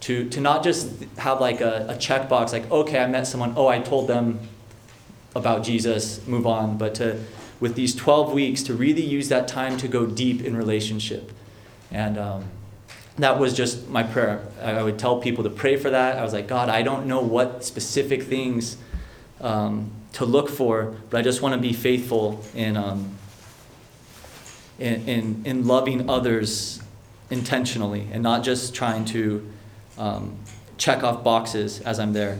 To, 0.00 0.26
to 0.30 0.40
not 0.40 0.64
just 0.64 1.04
have 1.18 1.42
like 1.42 1.60
a, 1.60 1.88
a 1.90 1.94
checkbox, 1.96 2.54
like, 2.54 2.70
okay, 2.70 3.00
I 3.00 3.06
met 3.06 3.26
someone, 3.26 3.52
oh, 3.54 3.66
I 3.66 3.80
told 3.80 4.08
them 4.08 4.40
about 5.36 5.62
Jesus, 5.62 6.26
move 6.26 6.46
on, 6.46 6.78
but 6.78 6.94
to, 6.94 7.22
with 7.60 7.74
these 7.74 7.94
12 7.94 8.32
weeks, 8.32 8.62
to 8.62 8.72
really 8.72 9.04
use 9.04 9.28
that 9.28 9.46
time 9.46 9.76
to 9.76 9.88
go 9.88 10.06
deep 10.06 10.42
in 10.42 10.56
relationship. 10.56 11.32
And, 11.90 12.16
um, 12.16 12.44
that 13.18 13.38
was 13.38 13.54
just 13.54 13.88
my 13.88 14.02
prayer. 14.02 14.46
I 14.60 14.82
would 14.82 14.98
tell 14.98 15.20
people 15.20 15.44
to 15.44 15.50
pray 15.50 15.76
for 15.76 15.90
that. 15.90 16.18
I 16.18 16.22
was 16.22 16.32
like, 16.32 16.48
God, 16.48 16.68
I 16.68 16.82
don't 16.82 17.06
know 17.06 17.20
what 17.20 17.64
specific 17.64 18.24
things 18.24 18.76
um, 19.40 19.92
to 20.14 20.24
look 20.24 20.48
for, 20.48 20.96
but 21.10 21.18
I 21.18 21.22
just 21.22 21.40
want 21.40 21.54
to 21.54 21.60
be 21.60 21.72
faithful 21.72 22.42
in, 22.54 22.76
um, 22.76 23.14
in, 24.78 25.08
in, 25.08 25.42
in, 25.44 25.66
loving 25.66 26.10
others 26.10 26.82
intentionally 27.30 28.08
and 28.12 28.22
not 28.22 28.42
just 28.42 28.74
trying 28.74 29.04
to 29.06 29.48
um, 29.96 30.36
check 30.76 31.04
off 31.04 31.22
boxes 31.22 31.80
as 31.82 32.00
I'm 32.00 32.12
there. 32.12 32.38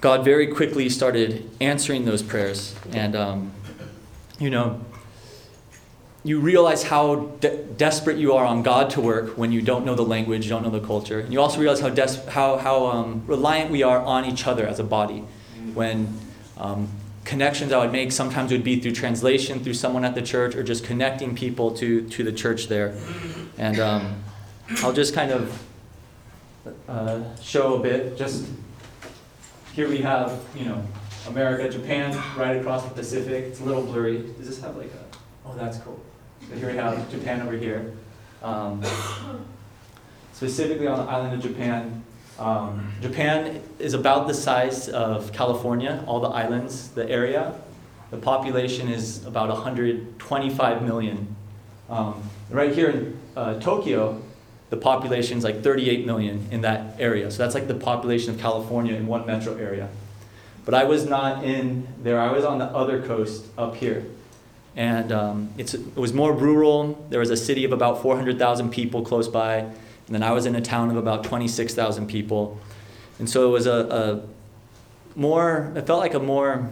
God 0.00 0.24
very 0.24 0.46
quickly 0.46 0.88
started 0.88 1.50
answering 1.60 2.06
those 2.06 2.22
prayers. 2.22 2.74
And, 2.92 3.14
um, 3.14 3.52
you 4.38 4.48
know, 4.48 4.80
you 6.22 6.38
realize 6.38 6.82
how 6.82 7.16
de- 7.40 7.64
desperate 7.64 8.18
you 8.18 8.34
are 8.34 8.44
on 8.44 8.62
God 8.62 8.90
to 8.90 9.00
work 9.00 9.38
when 9.38 9.52
you 9.52 9.62
don't 9.62 9.86
know 9.86 9.94
the 9.94 10.04
language, 10.04 10.44
you 10.44 10.50
don't 10.50 10.62
know 10.62 10.70
the 10.70 10.86
culture. 10.86 11.20
And 11.20 11.32
you 11.32 11.40
also 11.40 11.58
realize 11.58 11.80
how, 11.80 11.88
des- 11.88 12.30
how, 12.30 12.58
how 12.58 12.86
um, 12.86 13.24
reliant 13.26 13.70
we 13.70 13.82
are 13.82 14.00
on 14.00 14.24
each 14.26 14.46
other 14.46 14.66
as 14.66 14.78
a 14.78 14.84
body. 14.84 15.24
When 15.74 16.18
um, 16.58 16.88
connections 17.24 17.72
I 17.72 17.78
would 17.78 17.92
make 17.92 18.12
sometimes 18.12 18.52
would 18.52 18.64
be 18.64 18.80
through 18.80 18.92
translation, 18.92 19.62
through 19.62 19.74
someone 19.74 20.04
at 20.04 20.14
the 20.14 20.22
church, 20.22 20.54
or 20.54 20.62
just 20.62 20.84
connecting 20.84 21.34
people 21.34 21.70
to, 21.76 22.08
to 22.08 22.24
the 22.24 22.32
church 22.32 22.68
there. 22.68 22.98
And 23.56 23.78
um, 23.78 24.22
I'll 24.82 24.92
just 24.92 25.14
kind 25.14 25.30
of 25.30 25.62
uh, 26.88 27.20
show 27.40 27.76
a 27.76 27.78
bit. 27.80 28.16
Just 28.16 28.46
here 29.74 29.88
we 29.88 29.98
have, 29.98 30.42
you 30.54 30.66
know, 30.66 30.82
America, 31.28 31.68
Japan, 31.68 32.20
right 32.36 32.56
across 32.56 32.84
the 32.84 32.90
Pacific. 32.90 33.44
It's 33.44 33.60
a 33.60 33.64
little 33.64 33.82
blurry. 33.82 34.18
Does 34.18 34.48
this 34.48 34.60
have 34.60 34.76
like 34.76 34.92
a, 34.92 35.16
oh, 35.46 35.54
that's 35.56 35.78
cool. 35.78 36.02
Here 36.54 36.68
we 36.68 36.76
have 36.76 37.08
Japan 37.10 37.42
over 37.42 37.56
here. 37.56 37.92
Um, 38.42 38.82
specifically 40.32 40.86
on 40.86 40.98
the 40.98 41.10
island 41.10 41.34
of 41.34 41.42
Japan. 41.42 42.02
Um, 42.38 42.92
Japan 43.00 43.62
is 43.78 43.94
about 43.94 44.26
the 44.26 44.34
size 44.34 44.88
of 44.88 45.32
California, 45.32 46.02
all 46.06 46.20
the 46.20 46.28
islands, 46.28 46.88
the 46.88 47.08
area. 47.08 47.54
The 48.10 48.16
population 48.16 48.88
is 48.88 49.24
about 49.26 49.48
125 49.50 50.82
million. 50.82 51.36
Um, 51.88 52.22
right 52.50 52.74
here 52.74 52.90
in 52.90 53.18
uh, 53.36 53.60
Tokyo, 53.60 54.20
the 54.70 54.76
population 54.76 55.38
is 55.38 55.44
like 55.44 55.62
38 55.62 56.04
million 56.04 56.48
in 56.50 56.62
that 56.62 56.98
area. 56.98 57.30
So 57.30 57.38
that's 57.38 57.54
like 57.54 57.68
the 57.68 57.74
population 57.74 58.34
of 58.34 58.40
California 58.40 58.94
in 58.94 59.06
one 59.06 59.24
metro 59.24 59.56
area. 59.56 59.88
But 60.64 60.74
I 60.74 60.84
was 60.84 61.06
not 61.06 61.44
in 61.44 61.86
there, 62.02 62.20
I 62.20 62.32
was 62.32 62.44
on 62.44 62.58
the 62.58 62.66
other 62.66 63.02
coast 63.02 63.46
up 63.56 63.76
here. 63.76 64.04
And 64.76 65.12
um, 65.12 65.50
it 65.58 65.74
was 65.96 66.12
more 66.12 66.32
rural. 66.32 67.04
There 67.10 67.20
was 67.20 67.30
a 67.30 67.36
city 67.36 67.64
of 67.64 67.72
about 67.72 68.02
400,000 68.02 68.70
people 68.70 69.02
close 69.02 69.28
by. 69.28 69.56
And 69.58 69.74
then 70.08 70.22
I 70.22 70.32
was 70.32 70.46
in 70.46 70.54
a 70.54 70.60
town 70.60 70.90
of 70.90 70.96
about 70.96 71.24
26,000 71.24 72.06
people. 72.06 72.58
And 73.18 73.28
so 73.28 73.48
it 73.48 73.52
was 73.52 73.66
a, 73.66 74.22
a 75.14 75.18
more, 75.18 75.72
it 75.74 75.86
felt 75.86 76.00
like 76.00 76.14
a 76.14 76.20
more 76.20 76.70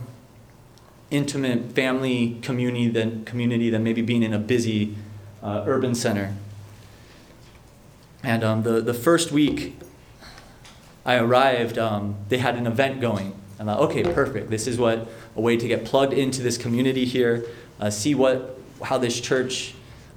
intimate 1.10 1.72
family 1.72 2.38
community 2.42 2.88
than, 2.88 3.24
community 3.24 3.70
than 3.70 3.82
maybe 3.82 4.02
being 4.02 4.22
in 4.22 4.32
a 4.32 4.38
busy 4.38 4.94
uh, 5.42 5.64
urban 5.66 5.94
center. 5.94 6.34
And 8.22 8.44
um, 8.44 8.62
the, 8.62 8.80
the 8.80 8.94
first 8.94 9.30
week 9.32 9.78
I 11.04 11.16
arrived, 11.16 11.78
um, 11.78 12.16
they 12.28 12.38
had 12.38 12.56
an 12.56 12.66
event 12.66 13.00
going. 13.00 13.34
I 13.60 13.64
thought, 13.64 13.80
okay, 13.80 14.02
perfect. 14.02 14.50
This 14.50 14.66
is 14.66 14.78
what 14.78 15.08
a 15.34 15.40
way 15.40 15.56
to 15.56 15.66
get 15.66 15.84
plugged 15.84 16.12
into 16.12 16.42
this 16.42 16.58
community 16.58 17.04
here 17.04 17.44
uh, 17.80 17.90
see 17.90 18.14
what, 18.14 18.58
how 18.82 18.98
this 18.98 19.20
church 19.20 19.74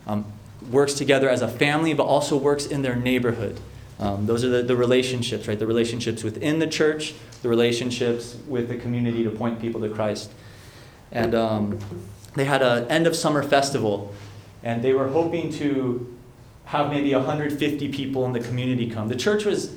um, 0.08 0.26
works 0.70 0.94
together 0.94 1.30
as 1.30 1.42
a 1.42 1.48
family, 1.48 1.94
but 1.94 2.04
also 2.04 2.38
works 2.38 2.66
in 2.66 2.82
their 2.82 2.96
neighborhood. 2.96 3.60
Um, 4.00 4.26
those 4.26 4.44
are 4.44 4.50
the, 4.50 4.64
the 4.64 4.76
relationships, 4.76 5.48
right? 5.48 5.60
The 5.60 5.68
relationships 5.68 6.24
within 6.24 6.60
the 6.60 6.68
church, 6.68 7.14
the 7.44 7.50
relationships 7.50 8.36
with 8.48 8.68
the 8.68 8.78
community 8.78 9.24
to 9.24 9.30
point 9.30 9.62
people 9.62 9.82
to 9.82 9.90
Christ. 9.90 10.32
And 11.12 11.36
um, 11.36 11.80
they 12.36 12.46
had 12.46 12.62
an 12.62 12.88
end 12.88 13.06
of 13.06 13.16
summer 13.16 13.44
festival, 13.44 14.14
and 14.64 14.84
they 14.84 14.94
were 14.94 15.10
hoping 15.10 15.52
to 15.54 16.18
have 16.66 16.90
maybe 16.90 17.14
150 17.14 17.92
people 17.92 18.26
in 18.26 18.34
the 18.34 18.40
community 18.40 18.90
come. 18.90 19.08
The 19.08 19.16
church 19.16 19.46
was 19.46 19.76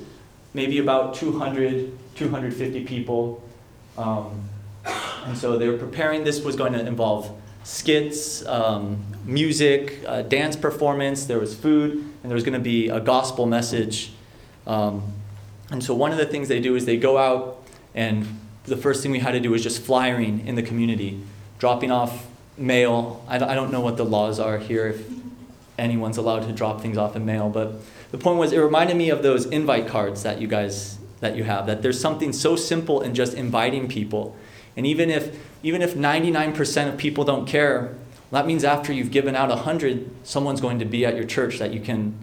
maybe 0.53 0.79
about 0.79 1.13
200, 1.15 1.91
250 2.15 2.85
people. 2.85 3.43
Um, 3.97 4.49
and 5.25 5.37
so 5.37 5.57
they 5.57 5.67
were 5.67 5.77
preparing, 5.77 6.23
this 6.23 6.41
was 6.41 6.55
going 6.55 6.73
to 6.73 6.85
involve 6.85 7.35
skits, 7.65 8.45
um, 8.45 9.03
music, 9.25 10.03
uh, 10.07 10.21
dance 10.21 10.55
performance, 10.55 11.25
there 11.25 11.39
was 11.39 11.55
food, 11.55 11.93
and 11.93 12.31
there 12.31 12.35
was 12.35 12.43
going 12.43 12.53
to 12.53 12.59
be 12.59 12.89
a 12.89 12.99
gospel 12.99 13.47
message. 13.47 14.13
Um, 14.67 15.11
and 15.71 15.83
so 15.83 15.95
one 15.95 16.11
of 16.11 16.19
the 16.19 16.27
things 16.27 16.47
they 16.47 16.61
do 16.61 16.75
is 16.75 16.85
they 16.85 16.97
go 16.97 17.17
out, 17.17 17.63
and 17.95 18.39
the 18.65 18.77
first 18.77 19.01
thing 19.01 19.11
we 19.11 19.19
had 19.19 19.31
to 19.31 19.39
do 19.39 19.49
was 19.49 19.63
just 19.63 19.81
flyering 19.81 20.45
in 20.47 20.53
the 20.53 20.61
community, 20.61 21.19
dropping 21.57 21.91
off 21.91 22.27
mail. 22.55 23.25
I 23.27 23.39
don't 23.39 23.71
know 23.71 23.81
what 23.81 23.97
the 23.97 24.05
laws 24.05 24.39
are 24.39 24.59
here, 24.59 24.87
if 24.87 25.03
anyone's 25.77 26.17
allowed 26.17 26.43
to 26.43 26.53
drop 26.53 26.81
things 26.81 26.97
off 26.97 27.15
in 27.15 27.25
mail, 27.25 27.49
but 27.49 27.81
the 28.11 28.19
point 28.19 28.37
was 28.37 28.53
it 28.53 28.59
reminded 28.59 28.95
me 28.95 29.09
of 29.09 29.23
those 29.23 29.45
invite 29.47 29.87
cards 29.87 30.21
that 30.23 30.39
you 30.39 30.47
guys 30.47 30.99
that 31.19 31.35
you 31.35 31.43
have 31.43 31.65
that 31.65 31.81
there's 31.81 31.99
something 31.99 32.31
so 32.31 32.55
simple 32.55 33.01
in 33.01 33.15
just 33.15 33.33
inviting 33.33 33.87
people 33.87 34.35
and 34.77 34.85
even 34.85 35.09
if 35.09 35.44
even 35.65 35.81
if 35.81 35.95
99% 35.95 36.89
of 36.89 36.95
people 36.95 37.23
don't 37.23 37.47
care, 37.47 37.97
that 38.29 38.45
means 38.45 38.63
after 38.63 38.93
you've 38.93 39.09
given 39.09 39.35
out 39.35 39.49
100, 39.49 40.11
someone's 40.23 40.61
going 40.61 40.77
to 40.77 40.85
be 40.85 41.03
at 41.07 41.15
your 41.15 41.23
church 41.23 41.57
that 41.57 41.73
you 41.73 41.79
can 41.79 42.15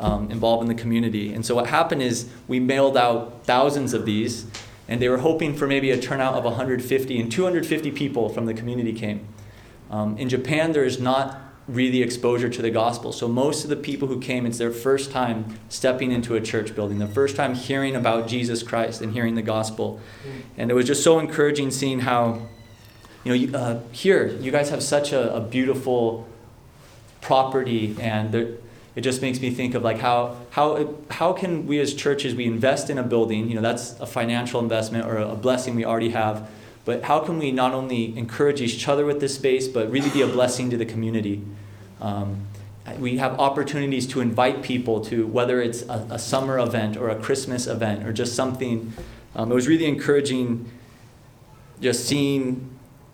um, 0.00 0.28
involve 0.28 0.60
in 0.60 0.66
the 0.66 0.74
community. 0.74 1.32
And 1.32 1.46
so 1.46 1.54
what 1.54 1.68
happened 1.68 2.02
is 2.02 2.28
we 2.48 2.58
mailed 2.58 2.96
out 2.96 3.44
thousands 3.44 3.94
of 3.94 4.06
these, 4.06 4.46
and 4.88 5.00
they 5.00 5.08
were 5.08 5.18
hoping 5.18 5.54
for 5.54 5.68
maybe 5.68 5.92
a 5.92 6.00
turnout 6.00 6.34
of 6.34 6.42
150, 6.42 7.20
and 7.20 7.30
250 7.30 7.92
people 7.92 8.28
from 8.28 8.46
the 8.46 8.54
community 8.54 8.92
came. 8.92 9.24
Um, 9.88 10.18
in 10.18 10.28
Japan, 10.28 10.72
there 10.72 10.84
is 10.84 10.98
not 10.98 11.40
really 11.68 12.02
exposure 12.02 12.48
to 12.48 12.60
the 12.60 12.70
gospel. 12.72 13.12
So 13.12 13.28
most 13.28 13.62
of 13.62 13.70
the 13.70 13.76
people 13.76 14.08
who 14.08 14.18
came, 14.18 14.46
it's 14.46 14.58
their 14.58 14.72
first 14.72 15.12
time 15.12 15.60
stepping 15.68 16.10
into 16.10 16.34
a 16.34 16.40
church 16.40 16.74
building, 16.74 16.98
the 16.98 17.06
first 17.06 17.36
time 17.36 17.54
hearing 17.54 17.94
about 17.94 18.26
Jesus 18.26 18.64
Christ 18.64 19.00
and 19.00 19.12
hearing 19.12 19.36
the 19.36 19.42
gospel. 19.42 20.00
And 20.56 20.72
it 20.72 20.74
was 20.74 20.86
just 20.88 21.04
so 21.04 21.20
encouraging 21.20 21.70
seeing 21.70 22.00
how, 22.00 22.48
you 23.24 23.46
know, 23.46 23.58
uh, 23.58 23.80
here, 23.92 24.28
you 24.40 24.50
guys 24.50 24.70
have 24.70 24.82
such 24.82 25.12
a, 25.12 25.34
a 25.34 25.40
beautiful 25.40 26.26
property 27.20 27.96
and 28.00 28.32
there, 28.32 28.54
it 28.96 29.02
just 29.02 29.22
makes 29.22 29.40
me 29.40 29.50
think 29.50 29.74
of 29.74 29.82
like 29.82 29.98
how, 29.98 30.36
how, 30.50 30.94
how 31.10 31.32
can 31.32 31.66
we 31.66 31.78
as 31.80 31.94
churches, 31.94 32.34
we 32.34 32.46
invest 32.46 32.90
in 32.90 32.98
a 32.98 33.02
building, 33.02 33.48
you 33.48 33.54
know, 33.54 33.60
that's 33.60 33.98
a 34.00 34.06
financial 34.06 34.60
investment 34.60 35.06
or 35.06 35.18
a 35.18 35.36
blessing 35.36 35.74
we 35.74 35.84
already 35.84 36.10
have 36.10 36.48
but 36.84 37.02
how 37.02 37.20
can 37.20 37.38
we 37.38 37.52
not 37.52 37.74
only 37.74 38.16
encourage 38.16 38.60
each 38.60 38.88
other 38.88 39.04
with 39.04 39.20
this 39.20 39.34
space, 39.34 39.68
but 39.68 39.90
really 39.90 40.10
be 40.10 40.22
a 40.22 40.26
blessing 40.26 40.70
to 40.70 40.76
the 40.76 40.86
community? 40.86 41.42
Um, 42.00 42.46
we 42.98 43.18
have 43.18 43.38
opportunities 43.38 44.06
to 44.08 44.20
invite 44.20 44.62
people 44.62 45.00
to 45.04 45.26
whether 45.26 45.60
it's 45.60 45.82
a, 45.82 46.06
a, 46.10 46.18
summer 46.18 46.58
event 46.58 46.96
or 46.96 47.10
a 47.10 47.14
Christmas 47.14 47.66
event 47.66 48.04
or 48.04 48.12
just 48.12 48.34
something. 48.34 48.92
Um, 49.36 49.52
it 49.52 49.54
was 49.54 49.68
really 49.68 49.84
encouraging 49.84 50.70
just 51.80 52.06
seeing 52.06 52.69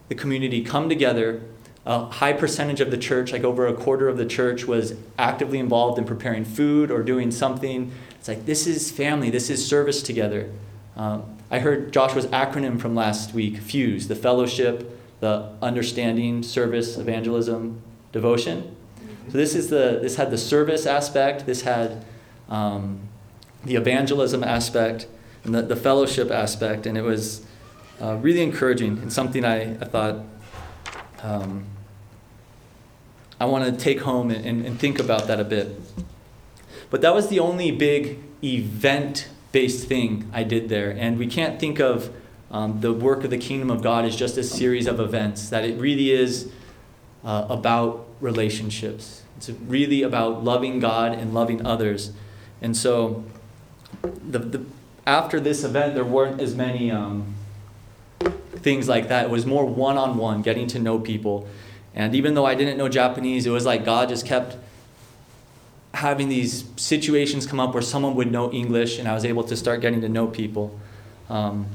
the 0.09 0.15
community 0.15 0.63
come 0.63 0.89
together. 0.89 1.43
A 1.85 2.07
high 2.07 2.33
percentage 2.33 2.81
of 2.81 2.91
the 2.91 2.99
church, 2.99 3.33
like 3.33 3.45
over 3.45 3.67
a 3.67 3.75
quarter 3.75 4.09
of 4.09 4.17
the 4.17 4.27
church, 4.27 4.67
was 4.67 4.95
actively 5.19 5.59
involved 5.59 5.99
in 5.99 6.05
preparing 6.05 6.45
food 6.45 6.91
or 6.91 7.03
doing 7.03 7.31
something. 7.31 7.93
It's 8.19 8.27
like, 8.27 8.45
this 8.45 8.67
is 8.67 8.91
family, 8.91 9.31
this 9.31 9.51
is 9.51 9.65
service 9.67 10.03
together. 10.03 10.51
Um, 10.97 11.37
I 11.49 11.61
heard 11.61 11.93
Joshua's 11.93 12.27
acronym 12.27 12.81
from 12.81 12.97
last 12.97 13.35
week, 13.35 13.59
FUSE, 13.59 14.09
the 14.09 14.17
fellowship, 14.17 14.99
the 15.21 15.53
understanding, 15.63 16.43
service, 16.43 16.97
evangelism, 16.97 17.81
devotion. 18.11 18.75
So 19.29 19.39
this 19.39 19.55
is 19.55 19.71
the 19.71 19.99
this 20.03 20.17
had 20.17 20.31
the 20.31 20.39
service 20.39 20.87
aspect. 20.87 21.47
This 21.47 21.63
had 21.63 22.05
um, 22.49 23.01
the 23.65 23.77
evangelism 23.77 24.43
aspect 24.43 25.07
and 25.45 25.55
the, 25.55 25.63
the 25.63 25.77
fellowship 25.77 26.31
aspect, 26.31 26.87
and 26.87 26.97
it 26.99 27.03
was 27.03 27.45
uh, 28.01 28.17
really 28.17 28.43
encouraging 28.43 28.99
and 28.99 29.13
something 29.13 29.45
I, 29.45 29.73
I 29.73 29.85
thought 29.85 30.25
um, 31.23 31.65
I 33.41 33.45
want 33.47 33.65
to 33.65 33.73
take 33.73 34.01
home 34.01 34.31
and, 34.31 34.65
and, 34.65 34.79
think 34.79 34.99
about 34.99 35.27
that 35.27 35.41
a 35.41 35.45
bit. 35.45 35.79
But 36.91 37.01
that 37.03 37.15
was 37.15 37.29
the 37.29 37.41
only 37.41 37.71
big 37.71 38.19
event 38.43 39.29
based 39.53 39.87
thing 39.87 40.31
I 40.33 40.43
did 40.43 40.69
there. 40.69 40.91
And 40.91 41.19
we 41.19 41.27
can't 41.27 41.59
think 41.59 41.79
of 41.79 42.13
um, 42.51 42.81
the 42.81 42.93
work 42.93 43.25
of 43.25 43.31
the 43.31 43.39
kingdom 43.39 43.71
of 43.71 43.83
God 43.83 44.05
as 44.05 44.17
just 44.17 44.37
a 44.39 44.43
series 44.43 44.87
of 44.87 45.01
events, 45.01 45.49
that 45.51 45.65
it 45.65 45.79
really 45.79 46.11
is 46.11 46.51
uh, 47.25 47.47
about 47.51 48.07
relationships. 48.21 49.23
It's 49.37 49.51
really 49.51 50.03
about 50.03 50.45
loving 50.45 50.79
God 50.81 51.13
and 51.13 51.35
loving 51.35 51.67
others. 51.67 52.13
And 52.63 52.77
so, 52.77 53.25
the, 54.03 54.39
the, 54.39 54.65
after 55.07 55.41
this 55.41 55.65
event, 55.65 55.95
there 55.95 56.05
weren't 56.05 56.41
as 56.41 56.55
many 56.55 56.91
um, 56.91 57.36
things 58.21 58.89
like 58.89 59.09
that. 59.09 59.27
It 59.27 59.31
was 59.31 59.47
more 59.47 59.65
one 59.65 59.97
on 59.97 60.17
one, 60.17 60.43
getting 60.43 60.67
to 60.69 60.79
know 60.79 60.99
people. 60.99 61.47
And 61.95 62.15
even 62.15 62.35
though 62.35 62.47
I 62.47 62.55
didn't 62.55 62.77
know 62.77 62.89
Japanese, 62.89 63.47
it 63.47 63.51
was 63.51 63.65
like 63.65 63.85
God 63.85 64.09
just 64.09 64.27
kept 64.27 64.57
having 65.95 66.29
these 66.29 66.65
situations 66.77 67.47
come 67.47 67.59
up 67.59 67.73
where 67.73 67.83
someone 67.83 68.15
would 68.17 68.31
know 68.31 68.53
English, 68.53 68.99
and 68.99 69.09
I 69.09 69.15
was 69.15 69.25
able 69.25 69.45
to 69.45 69.57
start 69.57 69.81
getting 69.81 70.03
to 70.03 70.09
know 70.09 70.27
people. 70.27 70.79
Um, 71.31 71.67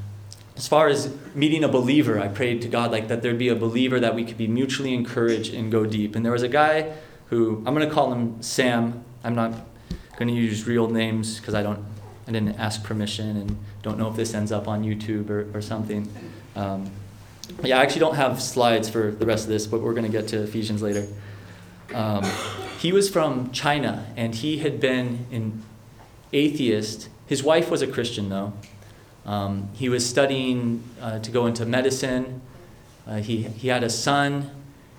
as 0.55 0.67
far 0.67 0.89
as 0.89 1.11
meeting 1.33 1.63
a 1.63 1.67
believer, 1.67 2.19
I 2.19 2.27
prayed 2.27 2.61
to 2.61 2.67
God 2.67 2.91
like 2.91 3.07
that 3.07 3.23
there'd 3.23 3.39
be 3.39 3.47
a 3.47 3.55
believer 3.55 3.99
that 3.99 4.13
we 4.13 4.23
could 4.23 4.37
be 4.37 4.47
mutually 4.47 4.93
encouraged 4.93 5.55
and 5.55 5.71
go 5.71 5.85
deep. 5.85 6.15
And 6.15 6.23
there 6.23 6.31
was 6.31 6.43
a 6.43 6.47
guy 6.47 6.93
who 7.27 7.63
I'm 7.65 7.73
going 7.73 7.87
to 7.87 7.93
call 7.93 8.13
him 8.13 8.41
Sam. 8.43 9.03
I'm 9.23 9.33
not 9.33 9.53
going 10.17 10.27
to 10.27 10.33
use 10.33 10.67
real 10.67 10.87
names 10.87 11.39
because 11.39 11.55
I 11.55 11.63
don't, 11.63 11.83
I 12.31 12.39
didn't 12.39 12.59
ask 12.59 12.81
permission 12.83 13.35
and 13.35 13.57
don't 13.81 13.97
know 13.97 14.09
if 14.09 14.15
this 14.15 14.33
ends 14.33 14.53
up 14.53 14.67
on 14.67 14.83
YouTube 14.83 15.29
or, 15.29 15.49
or 15.53 15.61
something. 15.61 16.07
Um, 16.55 16.89
yeah, 17.61 17.77
I 17.77 17.83
actually 17.83 17.99
don't 17.99 18.15
have 18.15 18.41
slides 18.41 18.89
for 18.89 19.11
the 19.11 19.25
rest 19.25 19.43
of 19.43 19.49
this, 19.49 19.67
but 19.67 19.81
we're 19.81 19.93
going 19.93 20.09
to 20.09 20.11
get 20.11 20.29
to 20.29 20.41
Ephesians 20.43 20.81
later. 20.81 21.07
Um, 21.93 22.23
he 22.79 22.93
was 22.93 23.09
from 23.09 23.51
China, 23.51 24.05
and 24.15 24.33
he 24.33 24.59
had 24.59 24.79
been 24.79 25.25
an 25.33 25.61
atheist. 26.31 27.09
His 27.25 27.43
wife 27.43 27.69
was 27.69 27.81
a 27.81 27.87
Christian, 27.87 28.29
though. 28.29 28.53
Um, 29.25 29.67
he 29.73 29.89
was 29.89 30.07
studying 30.07 30.83
uh, 31.01 31.19
to 31.19 31.31
go 31.31 31.47
into 31.47 31.65
medicine. 31.65 32.41
Uh, 33.05 33.17
he, 33.17 33.43
he 33.43 33.67
had 33.67 33.83
a 33.83 33.89
son, 33.89 34.49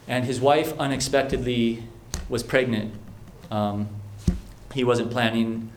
and 0.07 0.27
his 0.27 0.39
wife 0.39 0.79
unexpectedly 0.79 1.85
was 2.29 2.43
pregnant. 2.43 2.93
Um, 3.51 3.89
he 4.75 4.85
wasn't 4.85 5.11
planning 5.11 5.72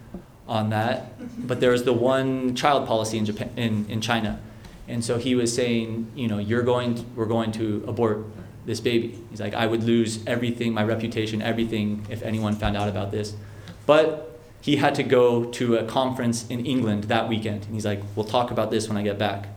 on 0.47 0.69
that, 0.69 1.47
but 1.47 1.59
there 1.59 1.71
was 1.71 1.83
the 1.83 1.93
one 1.93 2.55
child 2.55 2.87
policy 2.87 3.17
in 3.17 3.25
Japan, 3.25 3.51
in, 3.55 3.85
in 3.89 4.01
China, 4.01 4.39
and 4.87 5.03
so 5.03 5.17
he 5.17 5.35
was 5.35 5.53
saying, 5.53 6.11
you 6.15 6.27
know, 6.27 6.37
you're 6.37 6.61
going, 6.61 6.95
to, 6.95 7.01
we're 7.15 7.25
going 7.25 7.51
to 7.53 7.83
abort 7.87 8.25
this 8.65 8.79
baby. 8.79 9.19
He's 9.29 9.41
like, 9.41 9.53
I 9.53 9.65
would 9.65 9.83
lose 9.83 10.25
everything, 10.27 10.73
my 10.73 10.83
reputation, 10.83 11.41
everything, 11.41 12.05
if 12.09 12.21
anyone 12.23 12.55
found 12.55 12.77
out 12.77 12.89
about 12.89 13.11
this. 13.11 13.35
But 13.85 14.39
he 14.61 14.77
had 14.77 14.95
to 14.95 15.03
go 15.03 15.45
to 15.45 15.77
a 15.77 15.83
conference 15.83 16.47
in 16.47 16.65
England 16.65 17.05
that 17.05 17.29
weekend. 17.29 17.65
And 17.65 17.73
he's 17.73 17.85
like, 17.85 18.01
we'll 18.15 18.25
talk 18.25 18.51
about 18.51 18.71
this 18.71 18.87
when 18.87 18.97
I 18.97 19.03
get 19.03 19.19
back. 19.19 19.47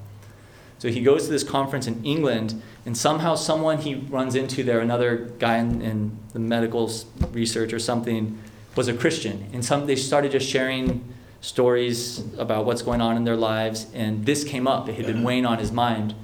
So 0.78 0.88
he 0.88 1.02
goes 1.02 1.24
to 1.24 1.30
this 1.30 1.42
conference 1.42 1.86
in 1.86 2.04
England, 2.04 2.62
and 2.86 2.96
somehow 2.96 3.34
someone 3.34 3.78
he 3.78 3.96
runs 3.96 4.34
into 4.34 4.62
there, 4.62 4.80
another 4.80 5.16
guy 5.38 5.56
in, 5.58 5.82
in 5.82 6.18
the 6.32 6.38
medical 6.38 6.90
research 7.32 7.72
or 7.72 7.80
something, 7.80 8.38
was 8.78 8.86
a 8.86 8.94
Christian. 8.94 9.50
And 9.52 9.64
some, 9.64 9.86
they 9.86 9.96
started 9.96 10.30
just 10.30 10.48
sharing 10.48 11.12
stories 11.40 12.24
about 12.38 12.64
what's 12.64 12.80
going 12.80 13.00
on 13.00 13.16
in 13.16 13.24
their 13.24 13.36
lives, 13.36 13.88
and 13.92 14.24
this 14.24 14.44
came 14.44 14.68
up. 14.68 14.88
It 14.88 14.94
had 14.94 15.04
been 15.04 15.24
weighing 15.24 15.44
on 15.44 15.58
his 15.58 15.72
mind. 15.72 16.14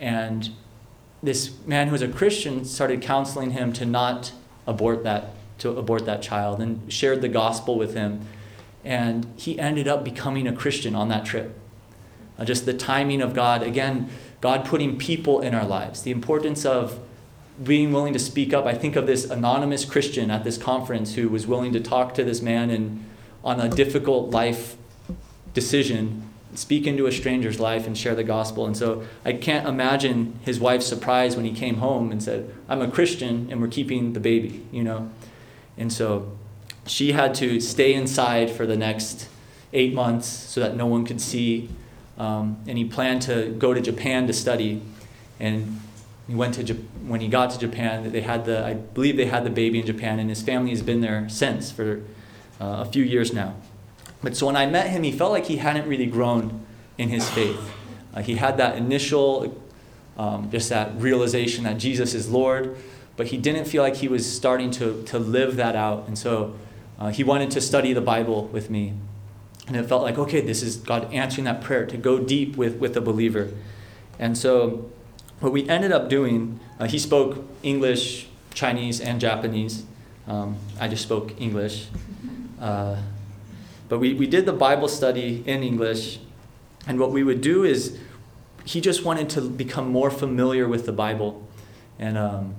And 0.00 0.48
this 1.22 1.52
man 1.66 1.88
who 1.88 1.92
was 1.92 2.00
a 2.00 2.08
Christian 2.08 2.64
started 2.64 3.02
counseling 3.02 3.50
him 3.50 3.74
to 3.74 3.84
not 3.84 4.32
abort 4.66 5.04
that 5.04 5.34
to 5.58 5.70
abort 5.76 6.06
that 6.06 6.20
child 6.20 6.60
and 6.60 6.90
shared 6.92 7.20
the 7.20 7.28
gospel 7.28 7.76
with 7.76 7.94
him. 7.94 8.26
And 8.82 9.26
he 9.36 9.58
ended 9.58 9.86
up 9.86 10.02
becoming 10.04 10.48
a 10.48 10.52
Christian 10.52 10.94
on 10.94 11.08
that 11.08 11.24
trip. 11.24 11.56
Uh, 12.38 12.44
just 12.44 12.66
the 12.66 12.74
timing 12.74 13.20
of 13.22 13.34
God, 13.34 13.62
again, 13.62 14.08
God 14.40 14.64
putting 14.64 14.98
people 14.98 15.40
in 15.40 15.54
our 15.54 15.66
lives, 15.66 16.02
the 16.02 16.10
importance 16.10 16.64
of 16.64 16.98
being 17.62 17.92
willing 17.92 18.12
to 18.12 18.18
speak 18.18 18.52
up. 18.52 18.66
I 18.66 18.74
think 18.74 18.96
of 18.96 19.06
this 19.06 19.24
anonymous 19.24 19.84
Christian 19.84 20.30
at 20.30 20.44
this 20.44 20.58
conference 20.58 21.14
who 21.14 21.28
was 21.28 21.46
willing 21.46 21.72
to 21.72 21.80
talk 21.80 22.14
to 22.14 22.24
this 22.24 22.42
man 22.42 22.70
and 22.70 23.04
on 23.44 23.60
a 23.60 23.68
difficult 23.68 24.30
life 24.30 24.76
decision 25.52 26.22
speak 26.54 26.86
into 26.86 27.06
a 27.06 27.12
stranger's 27.12 27.58
life 27.58 27.86
and 27.86 27.98
share 27.98 28.14
the 28.14 28.24
gospel. 28.24 28.66
And 28.66 28.76
so 28.76 29.04
I 29.24 29.32
can't 29.32 29.66
imagine 29.66 30.38
his 30.42 30.60
wife's 30.60 30.86
surprise 30.86 31.36
when 31.36 31.44
he 31.44 31.52
came 31.52 31.76
home 31.76 32.12
and 32.12 32.22
said, 32.22 32.52
I'm 32.68 32.80
a 32.80 32.90
Christian 32.90 33.48
and 33.50 33.60
we're 33.60 33.68
keeping 33.68 34.12
the 34.12 34.20
baby, 34.20 34.64
you 34.70 34.84
know? 34.84 35.10
And 35.76 35.92
so 35.92 36.32
she 36.86 37.12
had 37.12 37.34
to 37.36 37.60
stay 37.60 37.94
inside 37.94 38.50
for 38.50 38.66
the 38.66 38.76
next 38.76 39.28
eight 39.72 39.94
months 39.94 40.26
so 40.26 40.60
that 40.60 40.76
no 40.76 40.86
one 40.86 41.04
could 41.04 41.20
see. 41.20 41.68
Um, 42.16 42.62
and 42.68 42.78
he 42.78 42.84
planned 42.84 43.22
to 43.22 43.50
go 43.58 43.74
to 43.74 43.80
Japan 43.80 44.28
to 44.28 44.32
study. 44.32 44.80
And 45.40 45.80
he 46.26 46.34
went 46.34 46.54
to 46.54 46.74
when 47.06 47.20
he 47.20 47.28
got 47.28 47.50
to 47.50 47.58
Japan. 47.58 48.10
They 48.10 48.22
had 48.22 48.44
the 48.44 48.64
I 48.64 48.74
believe 48.74 49.16
they 49.16 49.26
had 49.26 49.44
the 49.44 49.50
baby 49.50 49.80
in 49.80 49.86
Japan, 49.86 50.18
and 50.18 50.28
his 50.28 50.42
family 50.42 50.70
has 50.70 50.82
been 50.82 51.00
there 51.00 51.28
since 51.28 51.70
for 51.70 52.02
uh, 52.60 52.82
a 52.82 52.84
few 52.84 53.04
years 53.04 53.32
now. 53.32 53.54
But 54.22 54.36
so 54.36 54.46
when 54.46 54.56
I 54.56 54.66
met 54.66 54.88
him, 54.88 55.02
he 55.02 55.12
felt 55.12 55.32
like 55.32 55.46
he 55.46 55.58
hadn't 55.58 55.86
really 55.86 56.06
grown 56.06 56.64
in 56.96 57.10
his 57.10 57.28
faith. 57.28 57.72
Uh, 58.14 58.22
he 58.22 58.36
had 58.36 58.56
that 58.56 58.76
initial, 58.76 59.60
um, 60.16 60.50
just 60.50 60.70
that 60.70 60.98
realization 60.98 61.64
that 61.64 61.76
Jesus 61.78 62.14
is 62.14 62.30
Lord, 62.30 62.76
but 63.16 63.26
he 63.26 63.36
didn't 63.36 63.66
feel 63.66 63.82
like 63.82 63.96
he 63.96 64.08
was 64.08 64.30
starting 64.30 64.70
to, 64.72 65.02
to 65.04 65.18
live 65.18 65.56
that 65.56 65.76
out. 65.76 66.06
And 66.06 66.16
so 66.16 66.54
uh, 66.98 67.08
he 67.08 67.22
wanted 67.22 67.50
to 67.50 67.60
study 67.60 67.92
the 67.92 68.00
Bible 68.00 68.46
with 68.46 68.70
me. 68.70 68.94
And 69.66 69.76
it 69.76 69.86
felt 69.86 70.02
like, 70.02 70.18
okay, 70.18 70.40
this 70.40 70.62
is 70.62 70.76
God 70.76 71.12
answering 71.12 71.44
that 71.44 71.60
prayer 71.60 71.86
to 71.86 71.96
go 71.96 72.18
deep 72.18 72.56
with, 72.56 72.76
with 72.76 72.94
the 72.94 73.00
believer. 73.00 73.50
And 74.18 74.38
so 74.38 74.90
what 75.40 75.52
we 75.52 75.68
ended 75.68 75.92
up 75.92 76.08
doing, 76.08 76.60
uh, 76.78 76.86
he 76.86 76.98
spoke 76.98 77.44
English, 77.62 78.28
Chinese, 78.54 79.00
and 79.00 79.20
Japanese. 79.20 79.84
Um, 80.26 80.56
I 80.80 80.88
just 80.88 81.02
spoke 81.02 81.40
English. 81.40 81.88
Uh, 82.60 82.96
but 83.88 83.98
we, 83.98 84.14
we 84.14 84.26
did 84.26 84.46
the 84.46 84.52
Bible 84.52 84.88
study 84.88 85.42
in 85.46 85.62
English, 85.62 86.18
and 86.86 86.98
what 86.98 87.10
we 87.10 87.22
would 87.22 87.40
do 87.40 87.64
is 87.64 87.98
he 88.64 88.80
just 88.80 89.04
wanted 89.04 89.28
to 89.30 89.42
become 89.42 89.90
more 89.90 90.10
familiar 90.10 90.66
with 90.66 90.86
the 90.86 90.92
Bible. 90.92 91.46
And 91.98 92.16
um, 92.16 92.54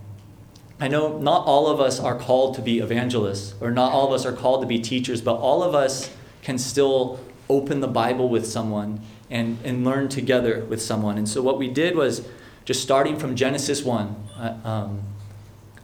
I 0.80 0.88
know 0.88 1.18
not 1.18 1.46
all 1.46 1.68
of 1.68 1.80
us 1.80 2.00
are 2.00 2.18
called 2.18 2.56
to 2.56 2.62
be 2.62 2.80
evangelists, 2.80 3.56
or 3.60 3.72
not 3.72 3.92
all 3.92 4.08
of 4.08 4.14
us 4.14 4.26
are 4.26 4.34
called 4.34 4.62
to 4.62 4.68
be 4.68 4.80
teachers, 4.80 5.22
but 5.22 5.36
all 5.36 5.64
of 5.64 5.74
us 5.74 6.12
can 6.44 6.58
still 6.58 7.20
open 7.50 7.80
the 7.80 7.88
Bible 7.88 8.30
with 8.30 8.46
someone 8.46 9.02
and, 9.30 9.58
and 9.64 9.84
learn 9.84 10.08
together 10.10 10.64
with 10.66 10.82
someone. 10.82 11.18
And 11.18 11.28
so 11.28 11.42
what 11.42 11.58
we 11.58 11.70
did 11.70 11.96
was 11.96 12.28
just 12.66 12.82
starting 12.82 13.18
from 13.18 13.36
Genesis 13.36 13.84
1. 13.84 14.16
Uh, 14.38 14.58
um, 14.64 15.00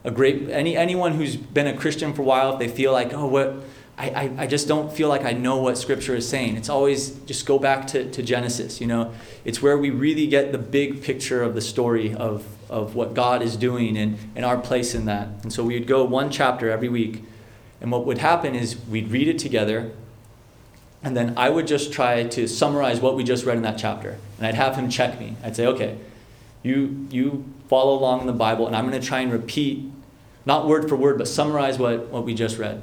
a 0.03 0.11
great 0.11 0.49
any 0.49 0.75
anyone 0.75 1.13
who's 1.13 1.35
been 1.35 1.67
a 1.67 1.77
Christian 1.77 2.13
for 2.13 2.23
a 2.23 2.25
while, 2.25 2.53
if 2.53 2.59
they 2.59 2.67
feel 2.67 2.91
like, 2.91 3.13
oh, 3.13 3.27
what 3.27 3.63
I, 3.97 4.09
I, 4.09 4.31
I 4.39 4.47
just 4.47 4.67
don't 4.67 4.91
feel 4.91 5.09
like 5.09 5.23
I 5.23 5.31
know 5.33 5.57
what 5.57 5.77
Scripture 5.77 6.15
is 6.15 6.27
saying. 6.27 6.57
It's 6.57 6.69
always 6.69 7.11
just 7.25 7.45
go 7.45 7.59
back 7.59 7.85
to, 7.87 8.09
to 8.09 8.23
Genesis, 8.23 8.81
you 8.81 8.87
know. 8.87 9.13
It's 9.45 9.61
where 9.61 9.77
we 9.77 9.91
really 9.91 10.25
get 10.25 10.51
the 10.51 10.57
big 10.57 11.03
picture 11.03 11.43
of 11.43 11.53
the 11.53 11.61
story 11.61 12.15
of, 12.15 12.43
of 12.67 12.95
what 12.95 13.13
God 13.13 13.43
is 13.43 13.55
doing 13.55 13.95
and, 13.97 14.17
and 14.35 14.43
our 14.43 14.57
place 14.57 14.95
in 14.95 15.05
that. 15.05 15.27
And 15.43 15.53
so 15.53 15.63
we 15.63 15.77
would 15.77 15.87
go 15.87 16.03
one 16.03 16.31
chapter 16.31 16.71
every 16.71 16.89
week. 16.89 17.23
And 17.79 17.91
what 17.91 18.07
would 18.07 18.17
happen 18.17 18.55
is 18.55 18.75
we'd 18.85 19.09
read 19.11 19.27
it 19.27 19.37
together, 19.37 19.91
and 21.03 21.15
then 21.15 21.35
I 21.37 21.49
would 21.49 21.67
just 21.67 21.93
try 21.93 22.23
to 22.23 22.47
summarize 22.47 22.99
what 22.99 23.15
we 23.15 23.23
just 23.23 23.45
read 23.45 23.57
in 23.57 23.63
that 23.63 23.77
chapter. 23.77 24.17
And 24.37 24.47
I'd 24.47 24.55
have 24.55 24.75
him 24.75 24.89
check 24.89 25.19
me. 25.19 25.35
I'd 25.43 25.55
say, 25.55 25.67
okay, 25.67 25.97
you, 26.63 27.08
you 27.10 27.45
follow 27.67 27.97
along 27.97 28.21
in 28.21 28.28
the 28.28 28.34
Bible, 28.34 28.67
and 28.67 28.76
I'm 28.76 28.88
going 28.88 29.00
to 29.00 29.06
try 29.06 29.21
and 29.21 29.32
repeat, 29.32 29.89
not 30.45 30.67
word 30.67 30.89
for 30.89 30.95
word, 30.95 31.17
but 31.17 31.28
summarize 31.28 31.80
what, 31.80 32.08
what 32.08 32.26
we 32.26 32.34
just 32.34 32.58
read. 32.58 32.82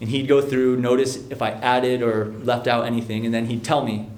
And 0.00 0.10
he'd 0.10 0.28
go 0.28 0.40
through, 0.40 0.76
notice 0.76 1.16
if 1.28 1.42
I 1.42 1.50
added 1.50 2.02
or 2.02 2.26
left 2.26 2.66
out 2.66 2.86
anything, 2.86 3.24
and 3.24 3.34
then 3.34 3.46
he'd 3.46 3.64
tell 3.64 3.84
me 3.84 4.08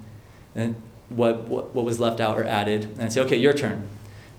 uh, 0.57 0.69
what, 1.09 1.49
what, 1.49 1.75
what 1.75 1.85
was 1.85 1.99
left 1.99 2.21
out 2.21 2.39
or 2.39 2.45
added. 2.45 2.85
And 2.85 3.03
I'd 3.03 3.13
say, 3.13 3.21
okay, 3.23 3.37
your 3.37 3.55
turn. 3.55 3.89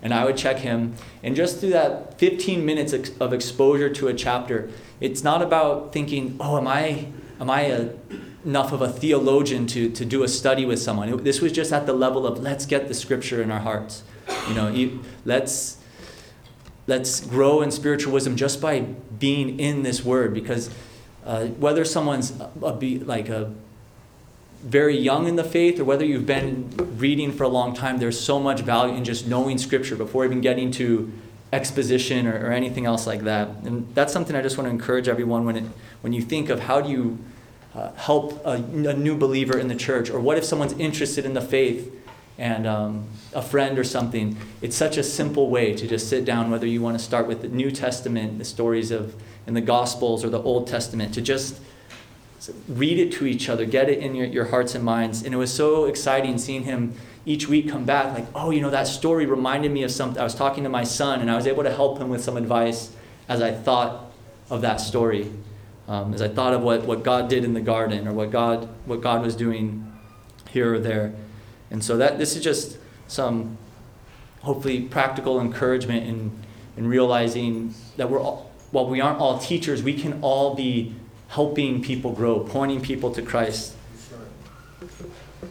And 0.02 0.12
I 0.12 0.24
would 0.24 0.36
check 0.36 0.58
him. 0.58 0.94
And 1.22 1.36
just 1.36 1.60
through 1.60 1.70
that 1.70 2.18
15 2.18 2.64
minutes 2.64 2.92
of 2.92 3.32
exposure 3.32 3.88
to 3.90 4.08
a 4.08 4.14
chapter, 4.14 4.70
it's 5.00 5.22
not 5.22 5.42
about 5.42 5.92
thinking, 5.92 6.36
oh, 6.40 6.58
am 6.58 6.66
I, 6.66 7.08
am 7.40 7.50
I 7.50 7.62
a, 7.62 7.90
enough 8.44 8.72
of 8.72 8.82
a 8.82 8.88
theologian 8.88 9.66
to, 9.68 9.90
to 9.90 10.04
do 10.04 10.22
a 10.22 10.28
study 10.28 10.64
with 10.64 10.80
someone? 10.80 11.22
This 11.22 11.40
was 11.40 11.52
just 11.52 11.72
at 11.72 11.86
the 11.86 11.92
level 11.92 12.26
of 12.26 12.40
let's 12.40 12.66
get 12.66 12.88
the 12.88 12.94
scripture 12.94 13.42
in 13.42 13.50
our 13.50 13.60
hearts. 13.60 14.02
You 14.48 14.54
know, 14.54 15.00
let's 15.24 15.78
let's 16.86 17.20
grow 17.20 17.62
in 17.62 17.70
spiritual 17.70 18.12
wisdom 18.12 18.36
just 18.36 18.60
by 18.60 18.80
being 18.80 19.60
in 19.60 19.82
this 19.82 20.04
word 20.04 20.34
because 20.34 20.68
uh, 21.24 21.46
whether 21.46 21.84
someone's 21.84 22.32
a, 22.40 22.50
a 22.62 22.76
be, 22.76 22.98
like 22.98 23.28
a 23.28 23.54
very 24.62 24.96
young 24.96 25.28
in 25.28 25.36
the 25.36 25.44
faith 25.44 25.78
or 25.78 25.84
whether 25.84 26.04
you've 26.04 26.26
been 26.26 26.70
reading 26.96 27.32
for 27.32 27.44
a 27.44 27.48
long 27.48 27.74
time 27.74 27.98
there's 27.98 28.18
so 28.18 28.38
much 28.38 28.60
value 28.60 28.94
in 28.94 29.04
just 29.04 29.26
knowing 29.26 29.58
scripture 29.58 29.96
before 29.96 30.24
even 30.24 30.40
getting 30.40 30.70
to 30.70 31.12
exposition 31.52 32.26
or, 32.26 32.46
or 32.46 32.52
anything 32.52 32.86
else 32.86 33.06
like 33.06 33.22
that. 33.22 33.48
And 33.64 33.92
that's 33.94 34.12
something 34.12 34.34
i 34.34 34.42
just 34.42 34.56
want 34.56 34.66
to 34.66 34.70
encourage 34.70 35.08
everyone 35.08 35.44
when 35.44 35.56
it 35.56 35.64
when 36.00 36.12
you 36.12 36.22
think 36.22 36.48
of 36.48 36.60
how 36.60 36.80
do 36.80 36.90
you 36.90 37.18
uh, 37.74 37.92
help 37.92 38.44
a, 38.44 38.52
a, 38.52 38.94
new 38.94 39.16
believer 39.16 39.58
in 39.58 39.68
the 39.68 39.74
church 39.74 40.10
or 40.10 40.20
what 40.20 40.36
if 40.36 40.44
someone's 40.44 40.74
interested 40.74 41.24
in 41.24 41.32
the 41.32 41.40
faith 41.40 41.90
and 42.38 42.66
um, 42.66 43.06
a 43.34 43.42
friend 43.42 43.78
or 43.78 43.84
something 43.84 44.36
it's 44.60 44.76
such 44.76 44.96
a 44.96 45.02
simple 45.02 45.50
way 45.50 45.74
to 45.74 45.86
just 45.86 46.08
sit 46.08 46.24
down 46.24 46.50
whether 46.50 46.66
you 46.66 46.80
want 46.80 46.98
to 46.98 47.04
start 47.04 47.26
with 47.26 47.42
the 47.42 47.48
new 47.48 47.70
testament 47.70 48.38
the 48.38 48.44
stories 48.44 48.90
of 48.90 49.14
in 49.46 49.54
the 49.54 49.60
gospels 49.60 50.24
or 50.24 50.30
the 50.30 50.42
old 50.42 50.66
testament 50.66 51.12
to 51.12 51.20
just 51.20 51.60
read 52.68 52.98
it 52.98 53.12
to 53.12 53.26
each 53.26 53.48
other, 53.48 53.64
get 53.64 53.88
it 53.88 53.98
in 53.98 54.14
your, 54.14 54.26
your 54.26 54.46
hearts 54.46 54.74
and 54.74 54.84
minds. 54.84 55.22
And 55.22 55.34
it 55.34 55.36
was 55.36 55.52
so 55.52 55.84
exciting 55.84 56.38
seeing 56.38 56.64
him 56.64 56.94
each 57.24 57.48
week 57.48 57.68
come 57.68 57.84
back, 57.84 58.14
like, 58.14 58.26
oh, 58.34 58.50
you 58.50 58.60
know, 58.60 58.70
that 58.70 58.88
story 58.88 59.26
reminded 59.26 59.70
me 59.70 59.84
of 59.84 59.92
something. 59.92 60.20
I 60.20 60.24
was 60.24 60.34
talking 60.34 60.64
to 60.64 60.70
my 60.70 60.82
son, 60.82 61.20
and 61.20 61.30
I 61.30 61.36
was 61.36 61.46
able 61.46 61.62
to 61.62 61.72
help 61.72 61.98
him 61.98 62.08
with 62.08 62.22
some 62.22 62.36
advice 62.36 62.94
as 63.28 63.40
I 63.40 63.52
thought 63.52 64.10
of 64.50 64.62
that 64.62 64.80
story, 64.80 65.30
um, 65.86 66.14
as 66.14 66.20
I 66.20 66.28
thought 66.28 66.52
of 66.52 66.62
what, 66.62 66.82
what 66.82 67.04
God 67.04 67.28
did 67.28 67.44
in 67.44 67.54
the 67.54 67.60
garden 67.60 68.08
or 68.08 68.12
what 68.12 68.32
God, 68.32 68.68
what 68.86 69.02
God 69.02 69.22
was 69.22 69.36
doing 69.36 69.92
here 70.50 70.74
or 70.74 70.78
there. 70.80 71.14
And 71.72 71.82
so 71.82 71.96
that 71.96 72.18
this 72.18 72.36
is 72.36 72.44
just 72.44 72.76
some 73.08 73.56
hopefully 74.42 74.82
practical 74.82 75.40
encouragement 75.40 76.06
in, 76.06 76.30
in 76.76 76.86
realizing 76.86 77.74
that 77.96 78.10
we're 78.10 78.20
all, 78.20 78.52
while 78.70 78.86
we 78.86 79.00
aren't 79.00 79.18
all 79.18 79.38
teachers, 79.38 79.82
we 79.82 79.94
can 79.94 80.20
all 80.20 80.54
be 80.54 80.94
helping 81.28 81.82
people 81.82 82.12
grow, 82.12 82.40
pointing 82.40 82.82
people 82.82 83.10
to 83.14 83.22
Christ. 83.22 83.74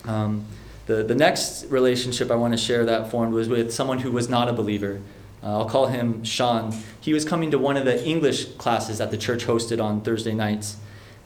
Um, 0.06 0.46
the, 0.86 1.04
the 1.04 1.16
next 1.16 1.66
relationship 1.66 2.30
I 2.30 2.36
want 2.36 2.54
to 2.54 2.58
share 2.58 2.86
that 2.86 3.10
formed 3.10 3.34
was 3.34 3.50
with 3.50 3.74
someone 3.74 4.00
who 4.00 4.12
was 4.12 4.30
not 4.30 4.48
a 4.48 4.54
believer. 4.54 5.02
Uh, 5.42 5.60
I'll 5.60 5.70
call 5.70 5.88
him 5.88 6.24
Sean. 6.24 6.72
He 7.00 7.14
was 7.14 7.26
coming 7.26 7.50
to 7.50 7.58
one 7.58 7.78
of 7.78 7.86
the 7.86 8.06
English 8.06 8.46
classes 8.56 9.00
that 9.00 9.10
the 9.10 9.18
church 9.18 9.46
hosted 9.46 9.84
on 9.84 10.02
Thursday 10.02 10.36
nights. 10.36 10.78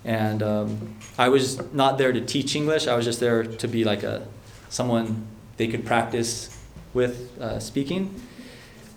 And 0.05 0.41
um, 0.41 0.95
I 1.17 1.27
was 1.27 1.73
not 1.73 1.97
there 1.97 2.13
to 2.13 2.21
teach 2.21 2.55
English, 2.55 2.87
I 2.87 2.95
was 2.95 3.03
just 3.03 3.19
there 3.19 3.43
to 3.43 3.67
be 3.67 3.83
like 3.83 4.03
a 4.03 4.25
someone 4.69 5.27
they 5.57 5.67
could 5.67 5.85
practice 5.85 6.57
with 6.93 7.37
uh, 7.39 7.59
speaking. 7.59 8.19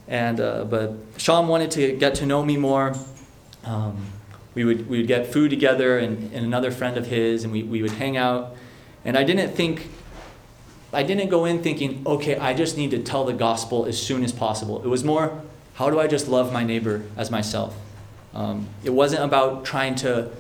And, 0.07 0.41
uh, 0.41 0.65
but 0.65 0.95
Sean 1.19 1.49
wanted 1.49 1.71
to 1.73 1.97
get 1.97 2.15
to 2.17 2.27
know 2.27 2.45
me 2.45 2.57
more. 2.57 2.95
Um, 3.65 4.07
we 4.55 4.65
would, 4.65 4.89
we 4.89 4.99
would 4.99 5.07
get 5.07 5.33
food 5.33 5.51
together 5.51 5.99
and, 5.99 6.33
and 6.33 6.45
another 6.45 6.71
friend 6.71 6.97
of 6.97 7.07
his, 7.07 7.45
and 7.45 7.53
we, 7.53 7.63
we 7.63 7.83
would 7.83 7.93
hang 7.93 8.17
out. 8.17 8.57
And 9.05 9.17
I 9.17 9.25
didn't 9.25 9.55
think, 9.55 9.89
I 10.93 11.03
didn't 11.03 11.29
go 11.29 11.45
in 11.45 11.63
thinking, 11.63 12.03
okay, 12.07 12.37
I 12.37 12.55
just 12.55 12.77
need 12.77 12.91
to 12.93 13.03
tell 13.03 13.25
the 13.25 13.35
gospel 13.35 13.85
as 13.85 14.01
soon 14.01 14.25
as 14.25 14.33
possible. 14.33 14.83
It 14.83 14.89
was 14.89 15.05
more, 15.05 15.43
how 15.75 15.91
do 15.91 16.01
I 16.01 16.07
just 16.07 16.27
love 16.27 16.53
my 16.53 16.65
neighbor 16.65 17.03
as 17.17 17.31
myself? 17.31 17.77
Um, 18.35 18.69
it 18.83 18.91
wasn't 18.91 19.23
about 19.25 19.65
trying 19.65 19.95
to 19.97 20.31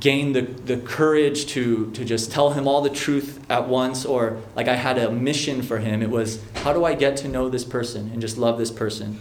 gain 0.00 0.32
the, 0.32 0.42
the 0.42 0.76
courage 0.76 1.46
to, 1.46 1.90
to 1.92 2.04
just 2.04 2.30
tell 2.30 2.50
him 2.50 2.68
all 2.68 2.80
the 2.80 2.90
truth 2.90 3.40
at 3.50 3.68
once 3.68 4.04
or 4.04 4.40
like 4.54 4.68
I 4.68 4.76
had 4.76 4.98
a 4.98 5.10
mission 5.10 5.62
for 5.62 5.78
him. 5.78 6.02
It 6.02 6.10
was, 6.10 6.42
how 6.56 6.72
do 6.72 6.84
I 6.84 6.94
get 6.94 7.16
to 7.18 7.28
know 7.28 7.48
this 7.48 7.64
person 7.64 8.10
and 8.12 8.20
just 8.20 8.38
love 8.38 8.58
this 8.58 8.70
person? 8.70 9.18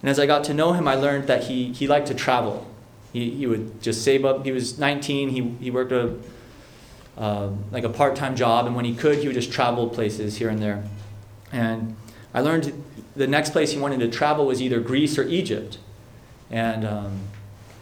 And 0.00 0.10
as 0.10 0.18
I 0.18 0.26
got 0.26 0.44
to 0.44 0.54
know 0.54 0.72
him, 0.72 0.86
I 0.86 0.94
learned 0.94 1.26
that 1.26 1.44
he, 1.44 1.72
he 1.72 1.86
liked 1.86 2.06
to 2.08 2.14
travel. 2.14 2.66
He, 3.12 3.30
he 3.30 3.46
would 3.46 3.82
just 3.82 4.04
save 4.04 4.24
up. 4.24 4.44
He 4.44 4.52
was 4.52 4.78
19. 4.78 5.30
He, 5.30 5.64
he 5.64 5.70
worked 5.70 5.92
a 5.92 6.16
uh, 7.16 7.50
like 7.70 7.84
a 7.84 7.88
part-time 7.88 8.36
job, 8.36 8.66
and 8.66 8.76
when 8.76 8.84
he 8.84 8.94
could, 8.94 9.18
he 9.18 9.26
would 9.26 9.34
just 9.34 9.50
travel 9.50 9.88
places 9.88 10.36
here 10.36 10.50
and 10.50 10.60
there. 10.60 10.84
And 11.50 11.96
I 12.34 12.40
learned 12.40 12.84
the 13.14 13.26
next 13.26 13.50
place 13.50 13.72
he 13.72 13.78
wanted 13.78 14.00
to 14.00 14.08
travel 14.08 14.46
was 14.46 14.60
either 14.60 14.80
Greece 14.80 15.16
or 15.16 15.22
Egypt. 15.22 15.78
And 16.50 16.84
um, 16.84 17.20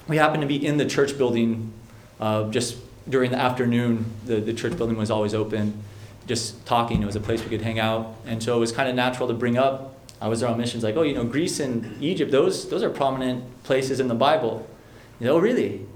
we 0.07 0.17
happened 0.19 0.43
to 0.43 0.47
be 0.47 0.65
in 0.65 0.77
the 0.77 0.87
church 0.87 1.19
building 1.19 1.73
uh, 2.21 2.51
just 2.51 2.77
during 3.09 3.31
the 3.31 3.39
afternoon. 3.39 4.07
The, 4.27 4.41
the 4.41 4.55
church 4.55 4.77
building 4.77 4.97
was 4.97 5.11
always 5.11 5.35
open, 5.35 5.83
just 6.27 6.65
talking. 6.67 7.03
It 7.03 7.07
was 7.07 7.17
a 7.17 7.21
place 7.21 7.43
we 7.43 7.51
could 7.51 7.63
hang 7.63 7.79
out. 7.79 8.17
And 8.27 8.43
so 8.43 8.57
it 8.57 8.61
was 8.61 8.73
kind 8.73 8.89
of 8.89 8.95
natural 8.95 9.29
to 9.29 9.35
bring 9.35 9.59
up. 9.59 9.97
I 10.21 10.29
was 10.29 10.41
there 10.41 10.49
on 10.49 10.59
missions 10.59 10.83
like, 10.83 10.97
oh, 10.97 11.03
you 11.03 11.15
know, 11.15 11.25
Greece 11.25 11.61
and 11.61 12.03
Egypt, 12.03 12.31
those, 12.31 12.69
those 12.71 12.83
are 12.83 12.91
prominent 12.91 13.63
places 13.65 14.01
in 14.01 14.09
the 14.09 14.15
Bible. 14.15 14.67
You 15.21 15.27
know, 15.27 15.35
oh, 15.35 15.39
really? 15.39 15.87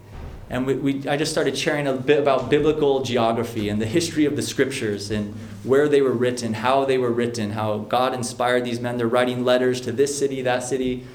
And 0.51 0.67
we, 0.67 0.75
we, 0.75 1.09
I 1.09 1.17
just 1.17 1.31
started 1.31 1.57
sharing 1.57 1.87
a 1.87 1.93
bit 1.93 2.19
about 2.19 2.49
biblical 2.49 3.03
geography 3.03 3.69
and 3.69 3.81
the 3.81 3.87
history 3.87 4.25
of 4.25 4.35
the 4.37 4.43
scriptures 4.43 5.11
and 5.11 5.35
where 5.63 5.89
they 5.89 6.01
were 6.01 6.13
written, 6.13 6.55
how 6.55 6.85
they 6.85 6.97
were 6.97 7.11
written, 7.11 7.51
how 7.51 7.79
God 7.79 8.15
inspired 8.15 8.65
these 8.65 8.81
men. 8.81 8.97
They're 8.97 9.07
writing 9.07 9.45
letters 9.45 9.81
to 9.83 9.93
this 9.93 10.19
city, 10.19 10.41
that 10.43 10.63
city. 10.63 11.07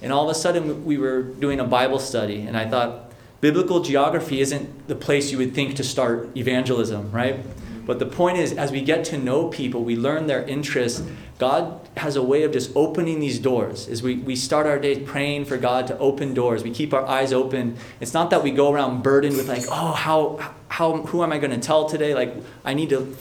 And 0.00 0.12
all 0.12 0.24
of 0.24 0.34
a 0.34 0.38
sudden, 0.38 0.84
we 0.84 0.96
were 0.96 1.22
doing 1.22 1.60
a 1.60 1.64
Bible 1.64 1.98
study, 1.98 2.42
and 2.42 2.56
I 2.56 2.66
thought, 2.66 3.09
biblical 3.40 3.80
geography 3.80 4.40
isn't 4.40 4.88
the 4.88 4.94
place 4.94 5.30
you 5.32 5.38
would 5.38 5.54
think 5.54 5.76
to 5.76 5.84
start 5.84 6.36
evangelism, 6.36 7.10
right? 7.10 7.40
But 7.86 7.98
the 7.98 8.06
point 8.06 8.38
is, 8.38 8.52
as 8.52 8.70
we 8.70 8.82
get 8.82 9.04
to 9.06 9.18
know 9.18 9.48
people, 9.48 9.82
we 9.82 9.96
learn 9.96 10.26
their 10.26 10.44
interests. 10.44 11.02
God 11.38 11.80
has 11.96 12.14
a 12.14 12.22
way 12.22 12.42
of 12.44 12.52
just 12.52 12.70
opening 12.76 13.18
these 13.18 13.38
doors. 13.38 13.88
As 13.88 14.02
we, 14.02 14.16
we 14.16 14.36
start 14.36 14.66
our 14.66 14.78
day 14.78 15.00
praying 15.00 15.46
for 15.46 15.56
God 15.56 15.86
to 15.88 15.98
open 15.98 16.34
doors, 16.34 16.62
we 16.62 16.70
keep 16.70 16.94
our 16.94 17.04
eyes 17.04 17.32
open. 17.32 17.76
It's 17.98 18.14
not 18.14 18.30
that 18.30 18.44
we 18.44 18.50
go 18.50 18.70
around 18.70 19.02
burdened 19.02 19.36
with 19.36 19.48
like, 19.48 19.64
oh, 19.68 19.92
how, 19.92 20.54
how, 20.68 20.98
who 20.98 21.22
am 21.22 21.32
I 21.32 21.38
going 21.38 21.50
to 21.50 21.58
tell 21.58 21.88
today? 21.88 22.14
Like, 22.14 22.36
I 22.64 22.74
need 22.74 22.90
to, 22.90 23.16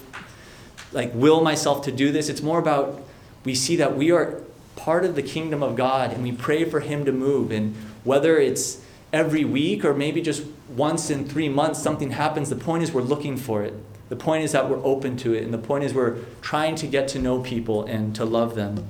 like, 0.91 1.11
will 1.15 1.41
myself 1.41 1.85
to 1.85 1.91
do 1.91 2.11
this. 2.11 2.29
It's 2.29 2.43
more 2.43 2.59
about 2.59 3.01
we 3.45 3.55
see 3.55 3.77
that 3.77 3.97
we 3.97 4.11
are 4.11 4.43
part 4.75 5.05
of 5.05 5.15
the 5.15 5.23
kingdom 5.23 5.63
of 5.63 5.75
God, 5.75 6.11
and 6.11 6.21
we 6.21 6.31
pray 6.31 6.65
for 6.65 6.81
Him 6.81 7.05
to 7.05 7.11
move. 7.11 7.51
And 7.51 7.75
whether 8.03 8.37
it's 8.37 8.83
every 9.11 9.45
week 9.45 9.83
or 9.83 9.93
maybe 9.93 10.21
just 10.21 10.43
once 10.69 11.09
in 11.09 11.27
three 11.27 11.49
months, 11.49 11.81
something 11.81 12.11
happens. 12.11 12.49
The 12.49 12.55
point 12.55 12.83
is 12.83 12.91
we're 12.91 13.01
looking 13.01 13.37
for 13.37 13.63
it. 13.63 13.73
The 14.09 14.15
point 14.15 14.43
is 14.43 14.51
that 14.53 14.69
we're 14.69 14.83
open 14.83 15.17
to 15.17 15.33
it, 15.33 15.43
and 15.43 15.53
the 15.53 15.59
point 15.59 15.83
is 15.83 15.93
we're 15.93 16.17
trying 16.41 16.75
to 16.75 16.87
get 16.87 17.07
to 17.09 17.19
know 17.19 17.41
people 17.41 17.83
and 17.83 18.15
to 18.15 18.25
love 18.25 18.55
them. 18.55 18.87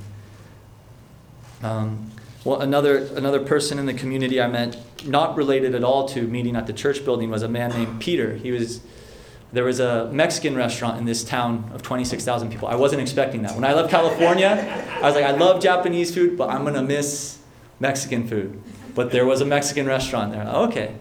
Um, 1.61 2.11
well, 2.45 2.61
another, 2.61 2.99
another 3.15 3.41
person 3.41 3.79
in 3.79 3.85
the 3.85 3.93
community 3.93 4.41
I 4.41 4.47
met, 4.47 4.77
not 5.05 5.35
related 5.35 5.75
at 5.75 5.83
all 5.83 6.07
to 6.09 6.21
meeting 6.21 6.55
at 6.55 6.67
the 6.67 6.73
church 6.73 7.03
building, 7.03 7.29
was 7.29 7.43
a 7.43 7.49
man 7.49 7.71
named 7.71 7.99
Peter. 7.99 8.35
He 8.35 8.51
was, 8.51 8.79
there 9.51 9.65
was 9.65 9.81
a 9.81 10.09
Mexican 10.13 10.55
restaurant 10.55 10.97
in 10.97 11.05
this 11.05 11.25
town 11.25 11.69
of 11.73 11.81
26,000 11.81 12.49
people. 12.49 12.69
I 12.69 12.75
wasn't 12.75 13.01
expecting 13.01 13.41
that. 13.41 13.55
When 13.55 13.65
I 13.65 13.73
left 13.73 13.89
California, 13.89 14.47
I 15.01 15.01
was 15.01 15.15
like, 15.15 15.25
I 15.25 15.31
love 15.31 15.61
Japanese 15.61 16.13
food, 16.13 16.37
but 16.37 16.49
I'm 16.49 16.61
going 16.61 16.75
to 16.75 16.81
miss 16.81 17.39
Mexican 17.81 18.25
food. 18.25 18.61
But 18.95 19.11
there 19.11 19.25
was 19.25 19.41
a 19.41 19.45
Mexican 19.45 19.85
restaurant 19.85 20.31
there. 20.31 20.47
Okay. 20.47 20.95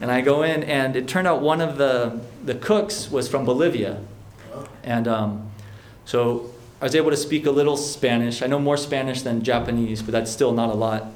And 0.00 0.10
I 0.10 0.20
go 0.20 0.42
in, 0.42 0.62
and 0.64 0.94
it 0.94 1.08
turned 1.08 1.26
out 1.26 1.40
one 1.40 1.60
of 1.60 1.78
the, 1.78 2.20
the 2.44 2.54
cooks 2.54 3.10
was 3.10 3.28
from 3.28 3.44
Bolivia. 3.44 4.00
And 4.82 5.08
um, 5.08 5.50
so 6.04 6.50
I 6.80 6.84
was 6.84 6.94
able 6.94 7.10
to 7.10 7.16
speak 7.16 7.46
a 7.46 7.50
little 7.50 7.76
Spanish. 7.76 8.42
I 8.42 8.46
know 8.46 8.58
more 8.58 8.76
Spanish 8.76 9.22
than 9.22 9.42
Japanese, 9.42 10.02
but 10.02 10.12
that's 10.12 10.30
still 10.30 10.52
not 10.52 10.68
a 10.68 10.74
lot. 10.74 11.06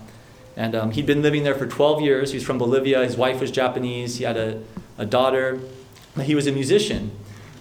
And 0.56 0.74
um, 0.74 0.90
he'd 0.92 1.06
been 1.06 1.22
living 1.22 1.44
there 1.44 1.54
for 1.54 1.66
12 1.66 2.00
years. 2.00 2.32
He 2.32 2.38
was 2.38 2.44
from 2.44 2.58
Bolivia. 2.58 3.04
His 3.04 3.16
wife 3.16 3.40
was 3.40 3.50
Japanese. 3.50 4.16
He 4.16 4.24
had 4.24 4.36
a, 4.36 4.62
a 4.98 5.06
daughter. 5.06 5.60
He 6.22 6.34
was 6.34 6.46
a 6.46 6.52
musician. 6.52 7.12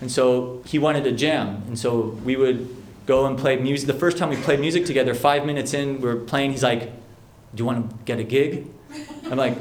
And 0.01 0.11
so 0.11 0.63
he 0.65 0.79
wanted 0.79 1.03
to 1.03 1.11
jam. 1.11 1.63
And 1.67 1.77
so 1.77 2.17
we 2.23 2.35
would 2.35 2.75
go 3.05 3.25
and 3.25 3.37
play 3.37 3.57
music. 3.57 3.87
The 3.87 3.93
first 3.93 4.17
time 4.17 4.29
we 4.29 4.37
played 4.37 4.59
music 4.59 4.85
together, 4.85 5.13
five 5.13 5.45
minutes 5.45 5.73
in, 5.73 6.01
we 6.01 6.07
were 6.07 6.15
playing. 6.15 6.51
He's 6.51 6.63
like, 6.63 6.91
Do 7.53 7.61
you 7.61 7.65
want 7.65 7.89
to 7.89 7.95
get 8.05 8.19
a 8.19 8.23
gig? 8.23 8.67
I'm 9.25 9.37
like, 9.37 9.57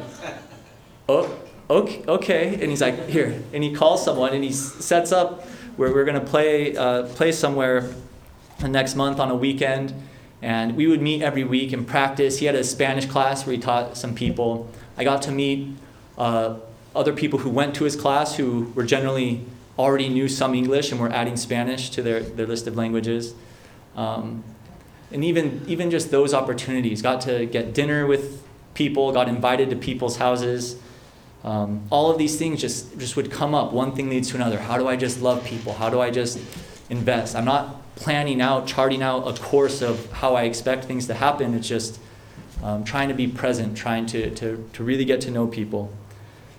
Oh, 1.08 1.38
okay, 1.70 2.04
okay. 2.06 2.54
And 2.54 2.64
he's 2.64 2.82
like, 2.82 3.08
here. 3.08 3.42
And 3.54 3.64
he 3.64 3.72
calls 3.72 4.04
someone 4.04 4.34
and 4.34 4.44
he 4.44 4.52
sets 4.52 5.10
up 5.10 5.46
where 5.76 5.92
we're 5.92 6.04
going 6.04 6.20
to 6.20 6.26
play, 6.26 6.76
uh, 6.76 7.04
play 7.04 7.32
somewhere 7.32 7.94
the 8.58 8.68
next 8.68 8.94
month 8.94 9.18
on 9.18 9.30
a 9.30 9.34
weekend. 9.34 9.94
And 10.42 10.76
we 10.76 10.86
would 10.86 11.00
meet 11.00 11.22
every 11.22 11.44
week 11.44 11.72
and 11.72 11.86
practice. 11.86 12.38
He 12.40 12.46
had 12.46 12.54
a 12.54 12.62
Spanish 12.62 13.06
class 13.06 13.46
where 13.46 13.54
he 13.54 13.60
taught 13.60 13.96
some 13.96 14.14
people. 14.14 14.70
I 14.98 15.04
got 15.04 15.22
to 15.22 15.32
meet 15.32 15.76
uh, 16.18 16.56
other 16.94 17.14
people 17.14 17.38
who 17.38 17.50
went 17.50 17.74
to 17.76 17.84
his 17.84 17.96
class 17.96 18.36
who 18.36 18.70
were 18.74 18.84
generally 18.84 19.46
already 19.78 20.08
knew 20.10 20.28
some 20.28 20.54
English 20.54 20.92
and 20.92 21.00
were 21.00 21.10
adding 21.10 21.36
Spanish 21.36 21.88
to 21.90 22.02
their, 22.02 22.20
their 22.20 22.46
list 22.46 22.66
of 22.66 22.76
languages. 22.76 23.34
Um, 23.96 24.44
and 25.10 25.24
even, 25.24 25.64
even 25.66 25.90
just 25.90 26.10
those 26.10 26.34
opportunities, 26.34 27.02
got 27.02 27.20
to 27.22 27.46
get 27.46 27.74
dinner 27.74 28.06
with 28.06 28.42
people, 28.74 29.12
got 29.12 29.28
invited 29.28 29.70
to 29.70 29.76
people's 29.76 30.16
houses. 30.16 30.76
Um, 31.44 31.86
all 31.90 32.10
of 32.10 32.18
these 32.18 32.36
things 32.36 32.60
just, 32.60 32.98
just 32.98 33.16
would 33.16 33.30
come 33.30 33.54
up. 33.54 33.72
One 33.72 33.94
thing 33.94 34.10
leads 34.10 34.28
to 34.30 34.36
another. 34.36 34.58
How 34.58 34.76
do 34.76 34.88
I 34.88 34.96
just 34.96 35.22
love 35.22 35.44
people? 35.44 35.72
How 35.72 35.88
do 35.88 36.00
I 36.00 36.10
just 36.10 36.38
invest. 36.90 37.36
I'm 37.36 37.44
not 37.44 37.76
planning 37.96 38.40
out, 38.40 38.66
charting 38.66 39.02
out 39.02 39.26
a 39.26 39.40
course 39.42 39.82
of 39.82 40.10
how 40.12 40.34
I 40.34 40.44
expect 40.44 40.84
things 40.84 41.06
to 41.08 41.14
happen. 41.14 41.54
It's 41.54 41.68
just 41.68 42.00
um, 42.62 42.84
trying 42.84 43.08
to 43.08 43.14
be 43.14 43.26
present, 43.26 43.76
trying 43.76 44.06
to, 44.06 44.30
to, 44.30 44.68
to 44.72 44.84
really 44.84 45.04
get 45.04 45.20
to 45.22 45.30
know 45.30 45.46
people. 45.46 45.92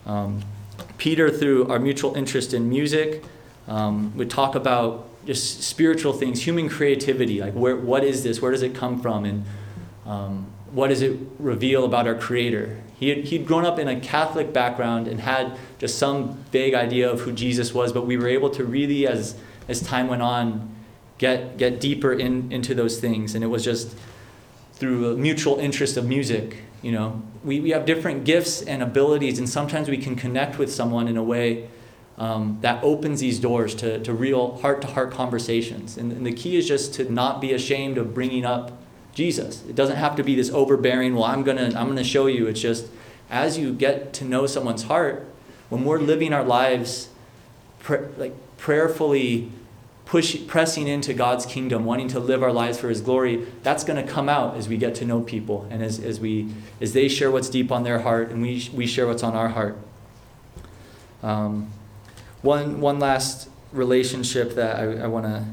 Um, 0.05 0.41
Peter, 0.97 1.29
through 1.29 1.67
our 1.67 1.79
mutual 1.79 2.15
interest 2.15 2.53
in 2.53 2.69
music, 2.69 3.23
um, 3.67 4.15
would 4.17 4.29
talk 4.29 4.55
about 4.55 5.07
just 5.29 5.61
spiritual 5.61 6.11
things, 6.11 6.47
human 6.47 6.67
creativity, 6.67 7.39
like 7.39 7.53
where, 7.53 7.75
what 7.75 8.03
is 8.03 8.23
this? 8.23 8.41
Where 8.41 8.51
does 8.51 8.63
it 8.63 8.73
come 8.73 8.99
from? 8.99 9.25
And 9.25 9.45
um, 10.03 10.47
what 10.71 10.87
does 10.87 11.03
it 11.03 11.19
reveal 11.37 11.85
about 11.85 12.07
our 12.07 12.15
Creator? 12.15 12.81
He 12.99 13.09
had, 13.09 13.25
he'd 13.25 13.45
grown 13.45 13.63
up 13.63 13.77
in 13.77 13.87
a 13.87 13.99
Catholic 13.99 14.51
background 14.51 15.07
and 15.07 15.19
had 15.19 15.55
just 15.77 15.99
some 15.99 16.43
vague 16.51 16.73
idea 16.73 17.07
of 17.07 17.21
who 17.21 17.31
Jesus 17.31 17.75
was, 17.75 17.93
but 17.93 18.07
we 18.07 18.17
were 18.17 18.27
able 18.27 18.49
to 18.49 18.63
really, 18.65 19.05
as, 19.05 19.35
as 19.67 19.83
time 19.83 20.07
went 20.07 20.23
on, 20.23 20.75
get, 21.19 21.57
get 21.57 21.79
deeper 21.79 22.11
in, 22.11 22.51
into 22.51 22.73
those 22.73 22.99
things. 22.99 23.35
And 23.35 23.43
it 23.43 23.47
was 23.47 23.63
just 23.63 23.95
through 24.73 25.13
a 25.13 25.15
mutual 25.15 25.59
interest 25.59 25.95
of 25.95 26.07
music. 26.07 26.63
You 26.81 26.93
know, 26.93 27.21
we, 27.43 27.59
we 27.59 27.69
have 27.69 27.85
different 27.85 28.23
gifts 28.23 28.63
and 28.63 28.81
abilities, 28.81 29.37
and 29.37 29.47
sometimes 29.47 29.89
we 29.89 29.97
can 29.99 30.15
connect 30.15 30.57
with 30.57 30.73
someone 30.73 31.07
in 31.07 31.17
a 31.17 31.23
way 31.23 31.69
um, 32.19 32.57
that 32.61 32.83
opens 32.83 33.21
these 33.21 33.39
doors 33.39 33.73
to, 33.75 33.99
to 34.03 34.13
real 34.13 34.57
heart 34.57 34.81
to 34.81 34.87
heart 34.87 35.11
conversations. 35.11 35.97
And, 35.97 36.11
and 36.11 36.25
the 36.27 36.33
key 36.33 36.57
is 36.57 36.67
just 36.67 36.93
to 36.95 37.11
not 37.11 37.39
be 37.39 37.53
ashamed 37.53 37.97
of 37.97 38.13
bringing 38.13 38.45
up 38.45 38.73
Jesus. 39.13 39.63
It 39.67 39.75
doesn't 39.75 39.95
have 39.95 40.15
to 40.17 40.23
be 40.23 40.35
this 40.35 40.49
overbearing, 40.51 41.15
well, 41.15 41.23
I'm 41.23 41.43
going 41.43 41.57
to 41.57 41.77
I'm 41.79 41.87
going 41.87 41.97
to 41.97 42.03
show 42.03 42.27
you. 42.27 42.47
It's 42.47 42.61
just 42.61 42.87
as 43.29 43.57
you 43.57 43.73
get 43.73 44.13
to 44.13 44.25
know 44.25 44.45
someone's 44.45 44.83
heart, 44.83 45.25
when 45.69 45.85
we're 45.85 45.99
living 45.99 46.33
our 46.33 46.43
lives 46.43 47.09
pr- 47.79 48.07
like 48.17 48.33
prayerfully 48.57 49.51
push, 50.05 50.35
pressing 50.47 50.87
into 50.87 51.13
God's 51.13 51.45
kingdom, 51.45 51.85
wanting 51.85 52.07
to 52.09 52.19
live 52.19 52.41
our 52.43 52.51
lives 52.51 52.79
for 52.79 52.89
His 52.89 52.99
glory, 52.99 53.45
that's 53.63 53.83
going 53.83 54.03
to 54.03 54.11
come 54.11 54.27
out 54.27 54.57
as 54.57 54.67
we 54.67 54.75
get 54.75 54.95
to 54.95 55.05
know 55.05 55.21
people 55.21 55.67
and 55.69 55.83
as, 55.83 55.99
as, 55.99 56.19
we, 56.19 56.49
as 56.81 56.93
they 56.93 57.07
share 57.07 57.29
what's 57.29 57.47
deep 57.47 57.71
on 57.71 57.83
their 57.83 57.99
heart 57.99 58.31
and 58.31 58.41
we, 58.41 58.67
we 58.73 58.87
share 58.87 59.05
what's 59.07 59.21
on 59.23 59.35
our 59.35 59.49
heart. 59.49 59.77
Um, 61.21 61.71
one, 62.41 62.81
one 62.81 62.99
last 62.99 63.49
relationship 63.71 64.55
that 64.55 64.77
I, 64.77 65.03
I 65.03 65.07
want 65.07 65.25
to 65.25 65.45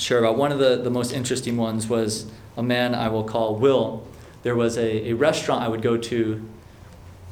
share 0.00 0.18
about. 0.18 0.36
One 0.36 0.52
of 0.52 0.58
the, 0.58 0.76
the 0.76 0.90
most 0.90 1.12
interesting 1.12 1.56
ones 1.56 1.88
was 1.88 2.30
a 2.56 2.62
man 2.62 2.94
I 2.94 3.08
will 3.08 3.24
call 3.24 3.56
Will. 3.56 4.06
There 4.42 4.54
was 4.54 4.76
a, 4.76 5.10
a 5.10 5.12
restaurant 5.14 5.62
I 5.62 5.68
would 5.68 5.82
go 5.82 5.96
to 5.96 6.46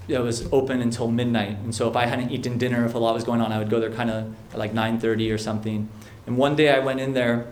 that 0.08 0.22
was 0.22 0.48
open 0.52 0.80
until 0.80 1.10
midnight. 1.10 1.58
And 1.58 1.74
so 1.74 1.88
if 1.88 1.96
I 1.96 2.06
hadn't 2.06 2.30
eaten 2.30 2.58
dinner, 2.58 2.84
if 2.84 2.94
a 2.94 2.98
lot 2.98 3.14
was 3.14 3.24
going 3.24 3.40
on, 3.40 3.52
I 3.52 3.58
would 3.58 3.70
go 3.70 3.80
there 3.80 3.90
kind 3.90 4.10
of 4.10 4.34
like 4.54 4.72
9.30 4.72 5.32
or 5.32 5.38
something. 5.38 5.88
And 6.26 6.36
one 6.36 6.56
day 6.56 6.70
I 6.70 6.80
went 6.80 7.00
in 7.00 7.14
there, 7.14 7.46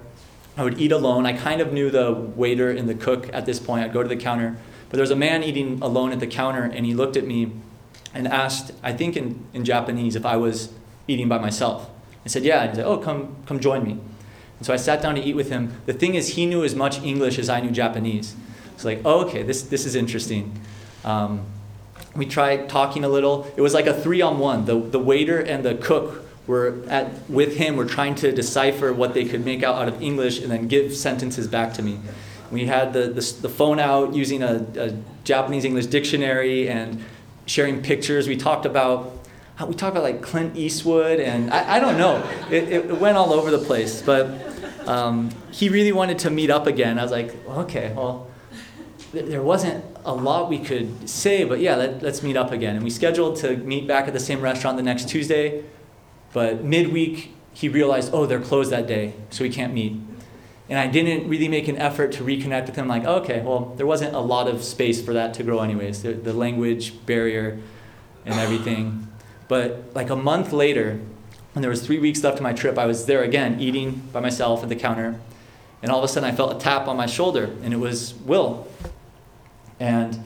I 0.56 0.64
would 0.64 0.80
eat 0.80 0.92
alone. 0.92 1.26
I 1.26 1.32
kind 1.32 1.60
of 1.60 1.72
knew 1.72 1.90
the 1.90 2.12
waiter 2.12 2.70
and 2.70 2.88
the 2.88 2.94
cook 2.94 3.30
at 3.32 3.46
this 3.46 3.58
point. 3.58 3.84
I'd 3.84 3.92
go 3.92 4.02
to 4.02 4.08
the 4.08 4.16
counter. 4.16 4.56
But 4.88 4.96
there 4.96 5.02
was 5.02 5.12
a 5.12 5.16
man 5.16 5.44
eating 5.44 5.80
alone 5.80 6.10
at 6.10 6.18
the 6.18 6.26
counter, 6.26 6.64
and 6.64 6.84
he 6.84 6.94
looked 6.94 7.16
at 7.16 7.24
me 7.24 7.52
and 8.12 8.26
asked, 8.26 8.72
I 8.82 8.92
think 8.92 9.16
in, 9.16 9.46
in 9.52 9.64
Japanese, 9.64 10.16
if 10.16 10.26
I 10.26 10.36
was 10.36 10.72
eating 11.06 11.28
by 11.28 11.38
myself. 11.38 11.90
I 12.24 12.28
said, 12.28 12.44
yeah. 12.44 12.62
And 12.62 12.70
he 12.70 12.76
said, 12.76 12.86
oh, 12.86 12.98
come, 12.98 13.36
come 13.46 13.60
join 13.60 13.84
me. 13.84 13.92
And 13.92 14.66
so 14.66 14.72
I 14.72 14.76
sat 14.76 15.00
down 15.00 15.14
to 15.14 15.20
eat 15.22 15.34
with 15.34 15.50
him. 15.50 15.74
The 15.86 15.92
thing 15.92 16.14
is, 16.14 16.34
he 16.34 16.46
knew 16.46 16.64
as 16.64 16.74
much 16.74 17.00
English 17.02 17.38
as 17.38 17.48
I 17.48 17.60
knew 17.60 17.70
Japanese. 17.70 18.36
It's 18.74 18.84
like, 18.84 19.00
oh, 19.04 19.26
okay, 19.26 19.42
this, 19.42 19.62
this 19.62 19.86
is 19.86 19.94
interesting. 19.94 20.58
Um, 21.04 21.46
we 22.14 22.26
tried 22.26 22.68
talking 22.68 23.04
a 23.04 23.08
little. 23.08 23.50
It 23.56 23.62
was 23.62 23.72
like 23.72 23.86
a 23.86 23.94
three 23.94 24.20
on 24.20 24.38
one. 24.38 24.64
The, 24.66 24.78
the 24.78 24.98
waiter 24.98 25.38
and 25.38 25.64
the 25.64 25.76
cook 25.76 26.26
were 26.46 26.82
at, 26.88 27.28
with 27.30 27.56
him, 27.56 27.76
were 27.76 27.84
trying 27.84 28.14
to 28.16 28.32
decipher 28.32 28.92
what 28.92 29.14
they 29.14 29.24
could 29.24 29.44
make 29.44 29.62
out, 29.62 29.76
out 29.76 29.88
of 29.88 30.02
English 30.02 30.42
and 30.42 30.50
then 30.50 30.66
give 30.68 30.94
sentences 30.96 31.46
back 31.46 31.72
to 31.74 31.82
me. 31.82 31.98
We 32.50 32.66
had 32.66 32.92
the, 32.92 33.02
the, 33.02 33.34
the 33.42 33.48
phone 33.48 33.78
out 33.78 34.14
using 34.14 34.42
a, 34.42 34.66
a 34.76 34.96
Japanese 35.22 35.64
English 35.64 35.86
dictionary 35.86 36.68
and 36.68 37.02
sharing 37.46 37.82
pictures. 37.82 38.28
We 38.28 38.36
talked 38.36 38.66
about 38.66 39.16
we 39.66 39.74
talked 39.74 39.94
about 39.94 40.04
like 40.04 40.22
Clint 40.22 40.56
Eastwood 40.56 41.20
and 41.20 41.52
I, 41.52 41.76
I 41.76 41.80
don't 41.80 41.98
know. 41.98 42.26
It, 42.50 42.68
it 42.70 42.98
went 42.98 43.18
all 43.18 43.32
over 43.32 43.50
the 43.50 43.58
place, 43.58 44.00
but 44.00 44.30
um, 44.88 45.30
he 45.50 45.68
really 45.68 45.92
wanted 45.92 46.18
to 46.20 46.30
meet 46.30 46.50
up 46.50 46.66
again. 46.66 46.98
I 46.98 47.02
was 47.02 47.12
like, 47.12 47.34
okay, 47.46 47.92
well, 47.94 48.30
there 49.12 49.42
wasn't 49.42 49.84
a 50.04 50.14
lot 50.14 50.48
we 50.48 50.58
could 50.58 51.08
say, 51.08 51.44
but 51.44 51.60
yeah, 51.60 51.76
let, 51.76 52.02
us 52.02 52.22
meet 52.22 52.36
up 52.36 52.52
again. 52.52 52.76
And 52.76 52.84
we 52.84 52.90
scheduled 52.90 53.36
to 53.38 53.56
meet 53.56 53.86
back 53.86 54.06
at 54.06 54.14
the 54.14 54.20
same 54.20 54.40
restaurant 54.40 54.76
the 54.76 54.82
next 54.82 55.08
Tuesday, 55.08 55.64
but 56.32 56.64
midweek 56.64 57.34
he 57.52 57.68
realized, 57.68 58.10
oh, 58.14 58.26
they're 58.26 58.40
closed 58.40 58.70
that 58.70 58.86
day, 58.86 59.12
so 59.30 59.44
we 59.44 59.50
can't 59.50 59.74
meet. 59.74 60.00
And 60.70 60.78
I 60.78 60.86
didn't 60.86 61.28
really 61.28 61.48
make 61.48 61.66
an 61.66 61.76
effort 61.76 62.12
to 62.12 62.22
reconnect 62.22 62.66
with 62.66 62.76
him, 62.76 62.86
like, 62.86 63.02
oh, 63.04 63.16
okay, 63.16 63.42
well, 63.42 63.74
there 63.76 63.86
wasn't 63.86 64.14
a 64.14 64.20
lot 64.20 64.46
of 64.46 64.62
space 64.62 65.04
for 65.04 65.12
that 65.12 65.34
to 65.34 65.42
grow, 65.42 65.58
anyways, 65.58 66.04
the, 66.04 66.12
the 66.12 66.32
language 66.32 67.04
barrier 67.04 67.58
and 68.24 68.38
everything. 68.38 69.08
But 69.48 69.90
like 69.94 70.10
a 70.10 70.16
month 70.16 70.52
later, 70.52 71.00
when 71.52 71.62
there 71.62 71.70
was 71.70 71.84
three 71.84 71.98
weeks 71.98 72.22
left 72.22 72.36
of 72.36 72.44
my 72.44 72.52
trip, 72.52 72.78
I 72.78 72.86
was 72.86 73.06
there 73.06 73.24
again, 73.24 73.58
eating 73.58 74.08
by 74.12 74.20
myself 74.20 74.62
at 74.62 74.68
the 74.68 74.76
counter. 74.76 75.20
And 75.82 75.90
all 75.90 75.98
of 75.98 76.04
a 76.04 76.08
sudden, 76.08 76.30
I 76.30 76.36
felt 76.36 76.54
a 76.54 76.58
tap 76.60 76.86
on 76.86 76.96
my 76.96 77.06
shoulder, 77.06 77.50
and 77.64 77.74
it 77.74 77.78
was 77.78 78.14
Will. 78.14 78.68
And 79.80 80.24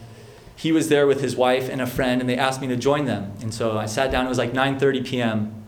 he 0.57 0.72
was 0.72 0.88
there 0.90 1.07
with 1.07 1.22
his 1.22 1.37
wife 1.37 1.70
and 1.70 1.80
a 1.80 1.87
friend, 1.87 2.20
and 2.20 2.28
they 2.28 2.37
asked 2.37 2.61
me 2.61 2.66
to 2.68 2.76
join 2.76 3.07
them. 3.07 3.33
And 3.40 3.54
so 3.54 3.78
I 3.78 3.87
sat 3.87 4.11
down. 4.11 4.26
It 4.26 4.28
was 4.28 4.38
like 4.38 4.52
9:30 4.52 5.07
p.m. 5.07 5.64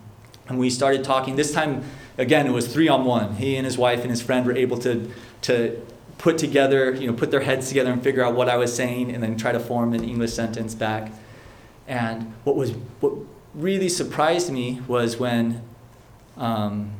And 0.48 0.58
we 0.58 0.68
started 0.68 1.02
talking. 1.02 1.36
This 1.36 1.52
time, 1.52 1.82
again, 2.18 2.46
it 2.46 2.52
was 2.52 2.72
three 2.72 2.88
on 2.88 3.04
one. 3.04 3.36
He 3.36 3.56
and 3.56 3.64
his 3.64 3.78
wife 3.78 4.00
and 4.00 4.10
his 4.10 4.22
friend 4.22 4.46
were 4.46 4.56
able 4.56 4.78
to 4.78 5.10
to 5.42 5.86
put 6.18 6.38
together, 6.38 6.92
you 6.94 7.06
know, 7.06 7.12
put 7.12 7.30
their 7.30 7.40
heads 7.40 7.68
together 7.68 7.92
and 7.92 8.02
figure 8.02 8.24
out 8.24 8.34
what 8.34 8.48
I 8.48 8.56
was 8.56 8.74
saying, 8.74 9.10
and 9.12 9.22
then 9.22 9.36
try 9.36 9.52
to 9.52 9.60
form 9.60 9.92
an 9.92 10.02
English 10.02 10.32
sentence 10.32 10.74
back. 10.74 11.12
And 11.86 12.34
what 12.44 12.56
was 12.56 12.72
what 13.00 13.12
really 13.54 13.88
surprised 13.88 14.50
me 14.50 14.82
was 14.86 15.18
when 15.18 15.62
um, 16.36 16.92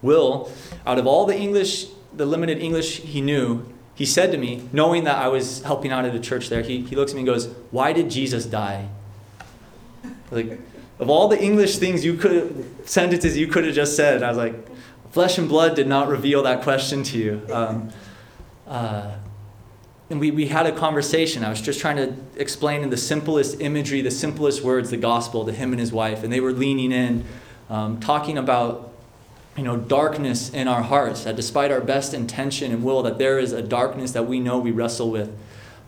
Will, 0.00 0.50
out 0.86 0.98
of 0.98 1.06
all 1.06 1.26
the 1.26 1.36
English, 1.36 1.86
the 2.12 2.26
limited 2.26 2.58
English 2.58 3.00
he 3.00 3.20
knew, 3.20 3.66
he 3.94 4.06
said 4.06 4.32
to 4.32 4.38
me, 4.38 4.68
knowing 4.72 5.04
that 5.04 5.16
I 5.16 5.28
was 5.28 5.62
helping 5.62 5.92
out 5.92 6.04
at 6.04 6.14
a 6.14 6.20
church 6.20 6.48
there, 6.48 6.62
he, 6.62 6.80
he 6.82 6.96
looks 6.96 7.12
at 7.12 7.14
me 7.14 7.20
and 7.20 7.26
goes, 7.26 7.46
Why 7.70 7.92
did 7.92 8.10
Jesus 8.10 8.46
die? 8.46 8.88
Like, 10.32 10.58
of 10.98 11.10
all 11.10 11.28
the 11.28 11.40
English 11.40 11.76
things 11.76 12.04
you 12.04 12.14
could, 12.14 12.88
sentences 12.88 13.36
you 13.36 13.46
could 13.46 13.66
have 13.66 13.74
just 13.74 13.96
said, 13.96 14.22
I 14.22 14.28
was 14.28 14.38
like, 14.38 14.54
flesh 15.10 15.36
and 15.36 15.48
blood 15.48 15.76
did 15.76 15.86
not 15.86 16.08
reveal 16.08 16.42
that 16.44 16.62
question 16.62 17.02
to 17.04 17.18
you. 17.18 17.46
Um, 17.52 17.90
uh, 18.66 19.14
and 20.08 20.18
we, 20.18 20.30
we 20.30 20.46
had 20.46 20.66
a 20.66 20.72
conversation. 20.72 21.44
I 21.44 21.50
was 21.50 21.60
just 21.60 21.80
trying 21.80 21.96
to 21.96 22.14
explain 22.36 22.82
in 22.82 22.90
the 22.90 22.96
simplest 22.96 23.60
imagery, 23.60 24.00
the 24.00 24.10
simplest 24.10 24.62
words, 24.62 24.90
the 24.90 24.96
gospel 24.96 25.44
to 25.44 25.52
him 25.52 25.72
and 25.72 25.80
his 25.80 25.92
wife. 25.92 26.24
And 26.24 26.32
they 26.32 26.40
were 26.40 26.52
leaning 26.52 26.92
in, 26.92 27.24
um, 27.68 28.00
talking 28.00 28.38
about 28.38 28.92
you 29.56 29.64
know, 29.64 29.76
darkness 29.76 30.50
in 30.50 30.66
our 30.66 30.82
hearts, 30.82 31.24
that 31.24 31.36
despite 31.36 31.70
our 31.70 31.80
best 31.80 32.14
intention 32.14 32.72
and 32.72 32.82
will, 32.82 33.02
that 33.02 33.18
there 33.18 33.38
is 33.38 33.52
a 33.52 33.60
darkness 33.60 34.12
that 34.12 34.26
we 34.26 34.40
know 34.40 34.58
we 34.58 34.70
wrestle 34.70 35.10
with. 35.10 35.30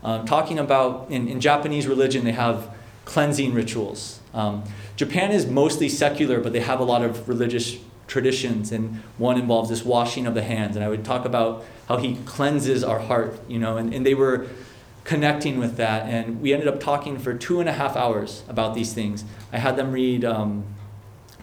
Um, 0.03 0.27
talking 0.27 0.59
about, 0.59 1.07
in, 1.11 1.29
in 1.29 1.41
Japanese 1.41 1.87
religion, 1.87 2.25
they 2.25 2.33
have 2.33 2.69
cleansing 3.07 3.55
rituals. 3.55 4.21
Um, 4.35 4.65
Japan 4.97 5.31
is 5.31 5.47
mostly 5.47 5.89
secular, 5.89 6.41
but 6.41 6.53
they 6.53 6.61
have 6.61 6.81
a 6.81 6.85
lot 6.85 7.03
of 7.03 7.29
religious 7.29 7.79
traditions, 8.07 8.73
and 8.73 9.03
one 9.17 9.39
involves 9.39 9.71
this 9.71 9.85
washing 9.85 10.27
of 10.27 10.35
the 10.35 10.43
hands. 10.43 10.77
And 10.77 10.85
I 10.85 10.89
would 10.89 11.05
talk 11.05 11.25
about 11.25 11.65
how 11.89 11.97
he 11.97 12.17
cleanses 12.27 12.85
our 12.85 12.99
heart, 12.99 13.41
you 13.49 13.59
know, 13.59 13.79
and, 13.79 13.95
and 13.95 14.05
they 14.05 14.15
were 14.15 14.47
connecting 15.05 15.59
with 15.59 15.77
that. 15.77 16.07
And 16.07 16.43
we 16.43 16.53
ended 16.53 16.69
up 16.69 16.81
talking 16.81 17.19
for 17.19 17.33
two 17.33 17.61
and 17.61 17.69
a 17.69 17.73
half 17.73 17.97
hours 17.97 18.43
about 18.49 18.75
these 18.75 18.93
things. 18.93 19.25
I 19.53 19.59
had 19.59 19.77
them 19.77 19.93
read. 19.93 20.25
Um, 20.25 20.65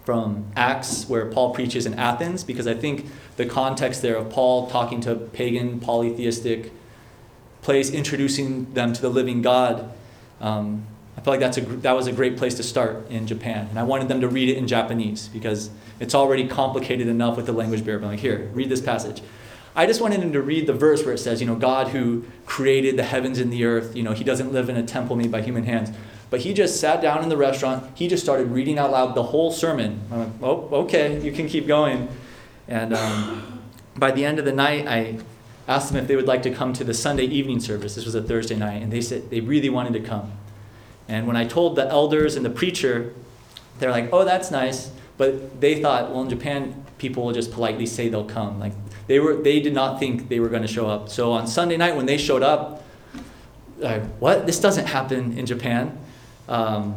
from 0.04 0.46
Acts, 0.56 1.08
where 1.08 1.28
Paul 1.28 1.54
preaches 1.54 1.86
in 1.86 1.94
Athens, 1.94 2.44
because 2.44 2.68
I 2.68 2.74
think 2.74 3.06
the 3.38 3.46
context 3.46 4.02
there 4.02 4.16
of 4.16 4.30
Paul 4.30 4.68
talking 4.68 5.00
to 5.02 5.12
a 5.12 5.16
pagan, 5.16 5.80
polytheistic 5.80 6.72
place, 7.62 7.92
introducing 7.92 8.74
them 8.74 8.94
to 8.94 9.02
the 9.02 9.10
living 9.10 9.42
God, 9.42 9.92
um, 10.40 10.86
I 11.18 11.22
feel 11.22 11.34
like 11.34 11.40
that's 11.40 11.58
a, 11.58 11.62
that 11.62 11.92
was 11.92 12.08
a 12.08 12.14
great 12.14 12.38
place 12.38 12.56
to 12.56 12.64
start 12.64 13.10
in 13.10 13.28
Japan. 13.28 13.68
And 13.70 13.78
I 13.78 13.84
wanted 13.84 14.08
them 14.08 14.22
to 14.22 14.28
read 14.28 14.50
it 14.50 14.58
in 14.58 14.68
Japanese 14.68 15.28
because 15.28 15.70
it's 16.00 16.16
already 16.16 16.48
complicated 16.48 17.08
enough 17.08 17.38
with 17.38 17.46
the 17.46 17.52
language 17.52 17.84
barrier. 17.84 18.02
I'm 18.02 18.08
like, 18.08 18.20
here, 18.20 18.50
read 18.54 18.70
this 18.70 18.82
passage. 18.82 19.22
I 19.76 19.86
just 19.86 20.02
wanted 20.02 20.22
them 20.22 20.34
to 20.34 20.42
read 20.42 20.68
the 20.68 20.74
verse 20.74 21.06
where 21.06 21.14
it 21.14 21.20
says, 21.20 21.40
you 21.40 21.48
know, 21.48 21.56
God 21.56 21.90
who 21.90 22.26
created 22.46 22.98
the 22.98 23.04
heavens 23.04 23.40
and 23.40 23.52
the 23.52 23.64
earth, 23.66 23.96
you 23.96 24.04
know, 24.04 24.14
he 24.14 24.24
doesn't 24.24 24.52
live 24.52 24.70
in 24.70 24.76
a 24.76 24.84
temple 24.84 25.16
made 25.16 25.32
by 25.32 25.42
human 25.42 25.64
hands. 25.64 25.92
But 26.30 26.42
he 26.42 26.54
just 26.54 26.80
sat 26.80 27.02
down 27.02 27.24
in 27.24 27.30
the 27.30 27.38
restaurant. 27.38 27.90
He 27.96 28.08
just 28.08 28.24
started 28.24 28.48
reading 28.48 28.80
out 28.80 28.92
loud 28.92 29.16
the 29.16 29.24
whole 29.24 29.52
sermon. 29.52 30.02
I'm 30.12 30.20
like, 30.20 30.30
oh, 30.42 30.70
okay, 30.84 31.22
you 31.22 31.32
can 31.32 31.48
keep 31.48 31.68
going. 31.68 32.08
And 32.68 32.94
um, 32.94 33.62
by 33.98 34.12
the 34.12 34.26
end 34.26 34.40
of 34.40 34.46
the 34.46 34.54
night, 34.54 34.88
I 34.88 35.20
asked 35.68 35.92
them 35.92 36.02
if 36.02 36.08
they 36.08 36.16
would 36.16 36.28
like 36.28 36.42
to 36.44 36.52
come 36.52 36.74
to 36.74 36.84
the 36.84 36.94
Sunday 36.94 37.26
evening 37.26 37.60
service. 37.60 37.96
This 37.96 38.06
was 38.06 38.16
a 38.16 38.22
Thursday 38.22 38.56
night, 38.56 38.82
and 38.82 38.92
they 38.92 39.02
said 39.02 39.30
they 39.30 39.42
really 39.42 39.70
wanted 39.70 39.94
to 39.94 40.00
come. 40.00 40.32
And 41.12 41.28
when 41.28 41.36
I 41.36 41.44
told 41.44 41.76
the 41.76 41.86
elders 41.90 42.38
and 42.38 42.46
the 42.46 42.50
preacher, 42.50 43.14
they're 43.80 43.92
like, 43.92 44.10
oh, 44.14 44.24
that's 44.24 44.50
nice. 44.50 44.92
But 45.18 45.60
they 45.60 45.82
thought, 45.82 46.10
well, 46.10 46.22
in 46.22 46.30
Japan, 46.30 46.86
people 46.98 47.26
will 47.26 47.34
just 47.34 47.52
politely 47.52 47.86
say 47.86 48.08
they'll 48.08 48.24
come. 48.24 48.62
Like 48.62 48.72
they 49.08 49.20
were, 49.20 49.36
they 49.36 49.60
did 49.60 49.74
not 49.74 50.00
think 50.00 50.30
they 50.30 50.40
were 50.40 50.48
going 50.48 50.62
to 50.62 50.70
show 50.70 50.88
up. 50.88 51.10
So 51.10 51.34
on 51.34 51.48
Sunday 51.48 51.76
night 51.76 51.98
when 51.98 52.06
they 52.06 52.18
showed 52.18 52.44
up, 52.44 52.86
like, 53.78 54.04
what? 54.20 54.46
This 54.46 54.60
doesn't 54.60 54.86
happen 54.86 55.38
in 55.38 55.46
Japan. 55.46 55.98
Um, 56.48 56.96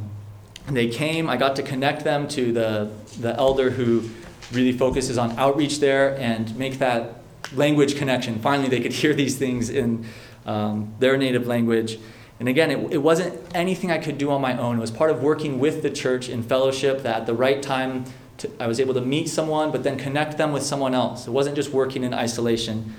and 0.69 0.77
they 0.77 0.89
came. 0.89 1.29
I 1.29 1.37
got 1.37 1.57
to 1.57 1.63
connect 1.63 2.05
them 2.05 2.29
to 2.29 2.53
the 2.53 2.91
the 3.19 3.35
elder 3.37 3.71
who 3.71 4.09
really 4.53 4.73
focuses 4.73 5.19
on 5.19 5.37
outreach 5.39 5.81
there 5.81 6.17
and 6.19 6.57
make 6.57 6.79
that 6.79 7.17
language 7.55 7.97
connection. 7.97 8.39
Finally, 8.39 8.69
they 8.69 8.81
could 8.81 8.93
hear 9.03 9.13
these 9.13 9.37
things 9.37 9.71
in 9.71 10.07
um, 10.47 10.95
their 11.01 11.17
native 11.17 11.47
language. 11.49 11.99
And 12.45 12.49
again, 12.51 12.71
it, 12.71 12.93
it 12.93 12.99
wasn't 12.99 13.41
anything 13.55 13.91
I 13.91 13.97
could 13.97 14.19
do 14.19 14.31
on 14.31 14.43
my 14.43 14.55
own. 14.59 14.77
It 14.77 14.81
was 14.83 14.91
part 14.91 15.11
of 15.11 15.23
working 15.23 15.59
with 15.59 15.81
the 15.81 15.89
church 15.89 16.29
in 16.29 16.43
fellowship 16.43 17.03
that 17.03 17.23
at 17.23 17.27
the 17.27 17.33
right 17.33 17.63
time 17.63 18.05
to, 18.37 18.51
I 18.61 18.67
was 18.67 18.79
able 18.79 18.93
to 18.93 19.01
meet 19.01 19.31
someone, 19.31 19.73
but 19.73 19.83
then 19.83 19.97
connect 19.97 20.37
them 20.37 20.53
with 20.53 20.63
someone 20.63 20.95
else. 20.95 21.27
It 21.27 21.31
wasn't 21.31 21.57
just 21.57 21.71
working 21.71 22.05
in 22.05 22.13
isolation. 22.13 22.95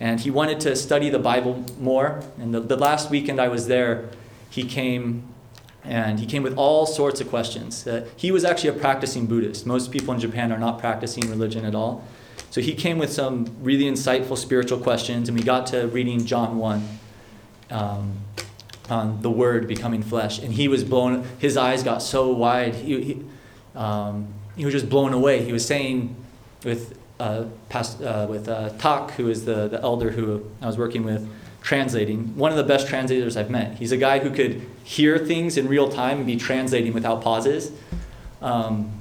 And 0.00 0.18
he 0.18 0.32
wanted 0.32 0.58
to 0.62 0.74
study 0.74 1.10
the 1.10 1.20
Bible 1.20 1.64
more. 1.78 2.24
And 2.40 2.52
the, 2.52 2.58
the 2.58 2.76
last 2.76 3.08
weekend 3.08 3.40
I 3.40 3.46
was 3.46 3.68
there, 3.68 4.08
he 4.50 4.64
came 4.64 5.22
and 5.84 6.18
he 6.18 6.26
came 6.26 6.42
with 6.42 6.56
all 6.56 6.84
sorts 6.84 7.20
of 7.20 7.28
questions. 7.28 7.86
Uh, 7.86 8.04
he 8.16 8.32
was 8.32 8.44
actually 8.44 8.70
a 8.70 8.80
practicing 8.80 9.26
Buddhist. 9.26 9.64
Most 9.64 9.92
people 9.92 10.12
in 10.12 10.18
Japan 10.18 10.50
are 10.50 10.58
not 10.58 10.80
practicing 10.80 11.30
religion 11.30 11.64
at 11.64 11.76
all. 11.76 12.04
So 12.50 12.60
he 12.60 12.74
came 12.74 12.98
with 12.98 13.12
some 13.12 13.46
really 13.62 13.84
insightful 13.84 14.36
spiritual 14.36 14.80
questions, 14.80 15.28
and 15.28 15.38
we 15.38 15.44
got 15.44 15.68
to 15.68 15.86
reading 15.86 16.26
John 16.26 16.58
1 16.58 16.98
um, 17.70 18.16
on 18.90 19.22
the 19.22 19.30
Word 19.30 19.68
becoming 19.68 20.02
flesh. 20.02 20.38
And 20.38 20.52
he 20.52 20.68
was 20.68 20.84
blown, 20.84 21.26
his 21.38 21.56
eyes 21.56 21.82
got 21.82 22.02
so 22.02 22.32
wide, 22.32 22.74
he, 22.74 23.02
he, 23.02 23.24
um, 23.74 24.28
he 24.56 24.64
was 24.64 24.74
just 24.74 24.88
blown 24.88 25.12
away. 25.12 25.44
He 25.44 25.52
was 25.52 25.64
saying 25.64 26.16
with, 26.64 26.98
uh, 27.20 27.44
past, 27.68 28.02
uh, 28.02 28.26
with 28.28 28.48
uh, 28.48 28.70
Tak, 28.78 29.12
who 29.12 29.28
is 29.28 29.44
the, 29.44 29.68
the 29.68 29.80
elder 29.80 30.10
who 30.10 30.44
I 30.60 30.66
was 30.66 30.78
working 30.78 31.04
with, 31.04 31.28
translating, 31.62 32.36
one 32.36 32.50
of 32.50 32.56
the 32.56 32.64
best 32.64 32.88
translators 32.88 33.36
I've 33.36 33.50
met. 33.50 33.76
He's 33.76 33.92
a 33.92 33.96
guy 33.96 34.20
who 34.20 34.30
could 34.30 34.62
hear 34.84 35.18
things 35.18 35.56
in 35.56 35.68
real 35.68 35.88
time 35.88 36.18
and 36.18 36.26
be 36.26 36.36
translating 36.36 36.94
without 36.94 37.22
pauses. 37.22 37.72
Um, 38.40 38.92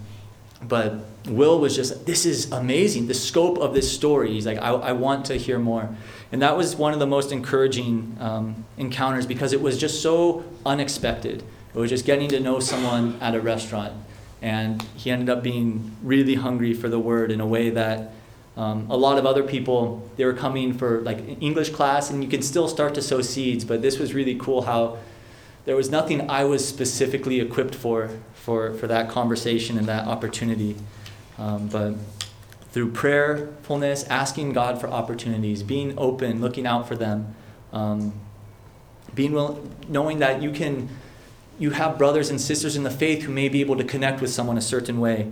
but 0.62 0.96
Will 1.28 1.60
was 1.60 1.76
just, 1.76 2.06
this 2.06 2.26
is 2.26 2.52
amazing. 2.52 3.08
The 3.08 3.14
scope 3.14 3.58
of 3.60 3.74
this 3.74 3.92
story. 3.92 4.32
He's 4.32 4.46
like, 4.46 4.58
I, 4.58 4.70
I 4.70 4.92
want 4.94 5.26
to 5.28 5.36
hear 5.36 5.60
more. 5.60 5.96
And 6.32 6.42
that 6.42 6.58
was 6.58 6.76
one 6.76 6.94
of 6.94 7.00
the 7.00 7.08
most 7.08 7.32
encouraging 7.32 8.18
um, 8.20 8.66
encounters 8.78 9.26
because 9.26 9.54
it 9.54 9.62
was 9.62 9.78
just 9.78 10.02
so 10.02 10.44
unexpected. 10.66 11.44
It 11.74 11.80
was 11.80 11.90
just 11.90 12.06
getting 12.06 12.28
to 12.30 12.40
know 12.40 12.60
someone 12.60 13.18
at 13.22 13.36
a 13.36 13.40
restaurant. 13.40 13.94
And 14.42 14.82
he 14.96 15.10
ended 15.10 15.30
up 15.30 15.42
being 15.42 15.96
really 16.04 16.36
hungry 16.36 16.74
for 16.74 16.90
the 16.90 17.00
word 17.00 17.32
in 17.32 17.40
a 17.40 17.48
way 17.48 17.70
that 17.70 18.14
um, 18.58 18.88
a 18.90 18.98
lot 18.98 19.20
of 19.20 19.26
other 19.26 19.44
people, 19.44 20.10
they 20.18 20.26
were 20.26 20.34
coming 20.34 20.74
for 20.74 21.02
like 21.02 21.42
English 21.42 21.70
class, 21.70 22.10
and 22.10 22.24
you 22.24 22.30
can 22.30 22.42
still 22.42 22.68
start 22.68 22.96
to 22.96 23.02
sow 23.02 23.22
seeds, 23.22 23.64
but 23.64 23.84
this 23.84 24.00
was 24.00 24.16
really 24.16 24.36
cool 24.36 24.64
how 24.64 24.98
there 25.66 25.76
was 25.76 25.92
nothing 25.92 26.30
I 26.30 26.44
was 26.44 26.68
specifically 26.68 27.40
equipped 27.40 27.76
for, 27.76 28.10
for, 28.34 28.74
for 28.74 28.88
that 28.88 29.10
conversation 29.10 29.78
and 29.78 29.86
that 29.88 30.08
opportunity. 30.08 30.76
Um, 31.38 31.68
but 31.68 31.94
through 32.72 32.92
prayerfulness, 32.92 34.04
asking 34.06 34.54
God 34.54 34.80
for 34.80 34.88
opportunities, 34.88 35.64
being 35.64 35.98
open, 35.98 36.42
looking 36.42 36.68
out 36.68 36.88
for 36.88 36.96
them, 36.96 37.36
um, 37.74 38.14
being 39.16 39.34
willing, 39.34 39.76
knowing 39.88 40.20
that 40.20 40.42
you 40.42 40.52
can, 40.52 40.90
you 41.58 41.72
have 41.72 41.98
brothers 41.98 42.30
and 42.30 42.40
sisters 42.40 42.76
in 42.76 42.84
the 42.84 42.92
faith 42.92 43.24
who 43.24 43.32
may 43.32 43.50
be 43.50 43.62
able 43.62 43.78
to 43.78 43.84
connect 43.84 44.22
with 44.22 44.30
someone 44.30 44.58
a 44.58 44.62
certain 44.62 45.00
way, 45.00 45.32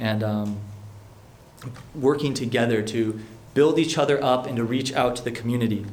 and 0.00 0.22
um, 0.22 0.60
working 1.94 2.32
together 2.32 2.80
to 2.82 3.20
build 3.54 3.78
each 3.78 3.98
other 3.98 4.22
up 4.22 4.46
and 4.46 4.56
to 4.56 4.64
reach 4.64 4.92
out 4.94 5.16
to 5.16 5.24
the 5.24 5.32
community. 5.32 5.84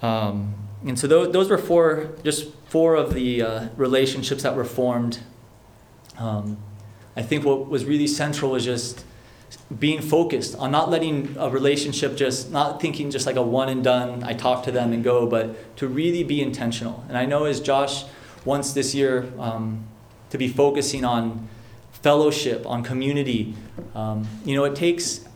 Um, 0.00 0.54
and 0.86 0.98
so 0.98 1.06
those, 1.06 1.32
those 1.32 1.50
were 1.50 1.58
four, 1.58 2.12
just 2.22 2.54
four 2.68 2.94
of 2.94 3.12
the 3.12 3.42
uh, 3.42 3.68
relationships 3.76 4.44
that 4.44 4.54
were 4.54 4.64
formed. 4.64 5.18
Um, 6.18 6.56
I 7.16 7.22
think 7.22 7.44
what 7.44 7.68
was 7.68 7.84
really 7.84 8.06
central 8.06 8.52
was 8.52 8.64
just 8.64 9.04
being 9.78 10.00
focused 10.00 10.56
on 10.56 10.70
not 10.70 10.90
letting 10.90 11.36
a 11.38 11.48
relationship 11.48 12.16
just, 12.16 12.50
not 12.50 12.80
thinking 12.80 13.10
just 13.10 13.26
like 13.26 13.36
a 13.36 13.42
one 13.42 13.68
and 13.68 13.82
done, 13.82 14.22
I 14.22 14.32
talk 14.32 14.64
to 14.64 14.72
them 14.72 14.92
and 14.92 15.02
go, 15.02 15.26
but 15.26 15.76
to 15.78 15.88
really 15.88 16.24
be 16.24 16.40
intentional. 16.40 17.04
And 17.08 17.16
I 17.16 17.26
know 17.26 17.44
as 17.44 17.60
Josh 17.60 18.04
wants 18.44 18.72
this 18.72 18.94
year 18.94 19.32
um, 19.38 19.84
to 20.30 20.38
be 20.38 20.48
focusing 20.48 21.04
on 21.04 21.48
fellowship, 21.92 22.66
on 22.66 22.82
community. 22.82 23.54
Um, 23.94 24.26
you 24.44 24.54
know, 24.54 24.64
it 24.64 24.74
takes 24.74 25.26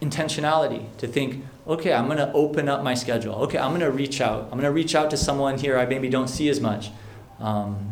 intentionality 0.00 0.84
to 0.98 1.06
think, 1.06 1.44
okay, 1.66 1.92
I'm 1.92 2.06
going 2.06 2.18
to 2.18 2.32
open 2.32 2.68
up 2.68 2.82
my 2.82 2.94
schedule. 2.94 3.34
Okay, 3.44 3.58
I'm 3.58 3.70
going 3.70 3.80
to 3.80 3.90
reach 3.90 4.20
out. 4.20 4.44
I'm 4.44 4.50
going 4.50 4.62
to 4.62 4.72
reach 4.72 4.94
out 4.94 5.10
to 5.10 5.16
someone 5.16 5.58
here 5.58 5.78
I 5.78 5.86
maybe 5.86 6.08
don't 6.08 6.28
see 6.28 6.48
as 6.48 6.60
much. 6.60 6.90
Um, 7.38 7.91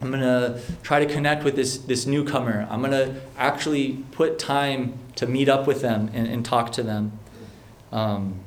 I'm 0.00 0.12
to 0.12 0.60
try 0.82 1.04
to 1.04 1.12
connect 1.12 1.42
with 1.44 1.56
this, 1.56 1.78
this 1.78 2.06
newcomer. 2.06 2.66
I'm 2.70 2.82
to 2.92 3.16
actually 3.36 4.04
put 4.12 4.38
time 4.38 4.98
to 5.16 5.26
meet 5.26 5.48
up 5.48 5.66
with 5.66 5.80
them 5.80 6.10
and, 6.14 6.28
and 6.28 6.44
talk 6.44 6.70
to 6.72 6.82
them. 6.82 7.18
Um, 7.90 8.40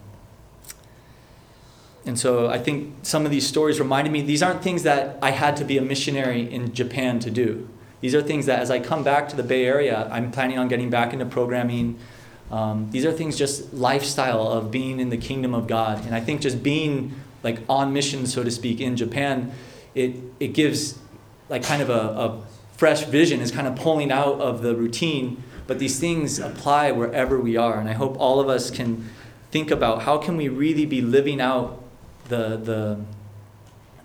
and 2.06 2.18
so 2.18 2.50
I 2.50 2.58
think 2.58 2.96
some 3.04 3.26
of 3.26 3.32
these 3.32 3.46
stories 3.46 3.80
reminded 3.80 4.12
me 4.12 4.22
these 4.22 4.42
aren't 4.42 4.64
things 4.64 4.84
that 4.84 5.20
I 5.22 5.32
had 5.32 5.56
to 5.58 5.66
be 5.66 5.78
a 5.78 5.82
missionary 5.82 6.52
in 6.52 6.74
Japan 6.74 7.20
to 7.20 7.30
do. 7.30 7.68
These 8.00 8.16
are 8.16 8.22
things 8.22 8.48
that 8.48 8.60
as 8.60 8.72
I 8.72 8.80
come 8.80 9.04
back 9.04 9.30
to 9.30 9.36
the 9.36 9.44
Bay 9.44 9.66
Area, 9.66 10.08
I'm 10.12 10.32
planning 10.32 10.58
on 10.58 10.68
getting 10.68 10.90
back 10.90 11.14
into 11.14 11.26
programming. 11.26 12.00
Um, 12.50 12.90
these 12.92 13.06
are 13.06 13.12
things 13.12 13.38
just 13.38 13.74
lifestyle 13.74 14.48
of 14.48 14.72
being 14.72 15.00
in 15.00 15.10
the 15.10 15.18
kingdom 15.18 15.54
of 15.54 15.68
God. 15.68 16.04
And 16.06 16.16
I 16.16 16.22
think 16.22 16.42
just 16.42 16.64
being 16.64 17.14
like 17.44 17.60
on 17.70 17.94
mission, 17.94 18.26
so 18.26 18.44
to 18.44 18.50
speak, 18.50 18.82
in 18.82 18.98
Japan, 18.98 19.52
it, 19.94 20.16
it 20.40 20.54
gives 20.54 20.98
like 21.52 21.64
kind 21.64 21.82
of 21.82 21.90
a, 21.90 21.94
a 21.94 22.42
fresh 22.78 23.04
vision, 23.06 23.42
is 23.42 23.52
kind 23.52 23.68
of 23.68 23.76
pulling 23.76 24.12
out 24.12 24.40
of 24.40 24.64
the 24.64 24.76
routine. 24.76 25.44
But 25.68 25.78
these 25.78 26.00
things 26.00 26.40
apply 26.40 26.92
wherever 26.92 27.40
we 27.40 27.56
are. 27.56 27.80
And 27.80 27.88
I 27.88 27.94
hope 27.94 28.18
all 28.20 28.40
of 28.40 28.50
us 28.50 28.72
can 28.72 29.10
think 29.52 29.70
about 29.70 30.04
how 30.04 30.18
can 30.18 30.38
we 30.38 30.48
really 30.48 30.86
be 30.86 31.02
living 31.02 31.40
out 31.40 31.84
the, 32.30 32.58
the, 32.58 33.02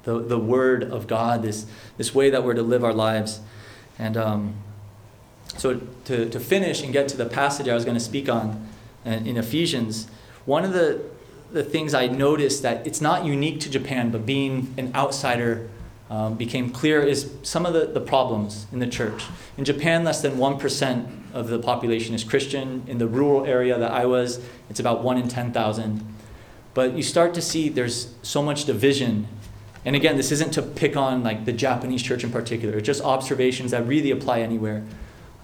the, 0.03 0.19
the 0.19 0.39
word 0.39 0.83
of 0.83 1.07
God, 1.07 1.43
this, 1.43 1.67
this 1.97 2.15
way 2.15 2.31
that 2.31 2.45
we're 2.45 2.55
to 2.55 2.63
live 2.63 2.85
our 2.85 2.93
lives. 2.93 3.41
And 3.99 4.17
um, 4.17 4.55
so 5.57 5.81
to, 6.05 6.29
to 6.29 6.41
finish 6.41 6.83
and 6.83 6.93
get 6.93 7.09
to 7.09 7.17
the 7.17 7.27
passage 7.27 7.69
I 7.69 7.75
was 7.75 7.85
going 7.85 7.97
to 7.97 8.05
speak 8.05 8.29
on 8.29 8.69
uh, 9.07 9.11
in 9.11 9.37
Ephesians, 9.37 10.09
one 10.45 10.65
of 10.65 10.73
the, 10.73 11.01
the 11.53 11.63
things 11.63 11.95
I 11.95 12.09
noticed 12.09 12.63
that 12.63 12.87
it's 12.87 13.01
not 13.01 13.25
unique 13.25 13.61
to 13.61 13.71
Japan, 13.71 14.11
but 14.11 14.27
being 14.27 14.75
an 14.77 14.93
outsider 14.95 15.69
um, 16.09 16.35
became 16.35 16.71
clear 16.71 17.03
is 17.03 17.33
some 17.43 17.67
of 17.67 17.73
the, 17.73 17.87
the 17.87 18.01
problems 18.01 18.67
in 18.73 18.79
the 18.79 18.87
church. 18.87 19.25
In 19.57 19.65
Japan, 19.65 20.05
less 20.05 20.23
than 20.23 20.37
1% 20.37 21.35
of 21.35 21.49
the 21.49 21.59
population 21.59 22.15
is 22.15 22.23
Christian. 22.23 22.85
In 22.87 22.99
the 22.99 23.09
rural 23.09 23.45
area 23.45 23.79
that 23.79 23.91
I 23.91 24.07
was, 24.07 24.41
it's 24.71 24.79
about 24.81 25.03
1 25.03 25.19
in 25.19 25.29
10,000. 25.29 26.15
But 26.75 26.95
you 26.95 27.03
start 27.03 27.35
to 27.35 27.43
see 27.43 27.69
there's 27.69 28.15
so 28.23 28.43
much 28.43 28.67
division 28.67 29.27
and 29.87 29.95
again, 29.95 30.17
this 30.17 30.33
isn't 30.33 30.53
to 30.55 30.63
pick 30.63 30.97
on 30.97 31.23
like 31.23 31.45
the 31.45 31.53
Japanese 31.53 32.03
church 32.03 32.25
in 32.25 32.33
particular. 32.33 32.77
It's 32.77 32.87
just 32.87 33.03
observations 33.03 33.71
that 33.71 33.87
really 33.87 34.11
apply 34.11 34.41
anywhere. 34.41 34.85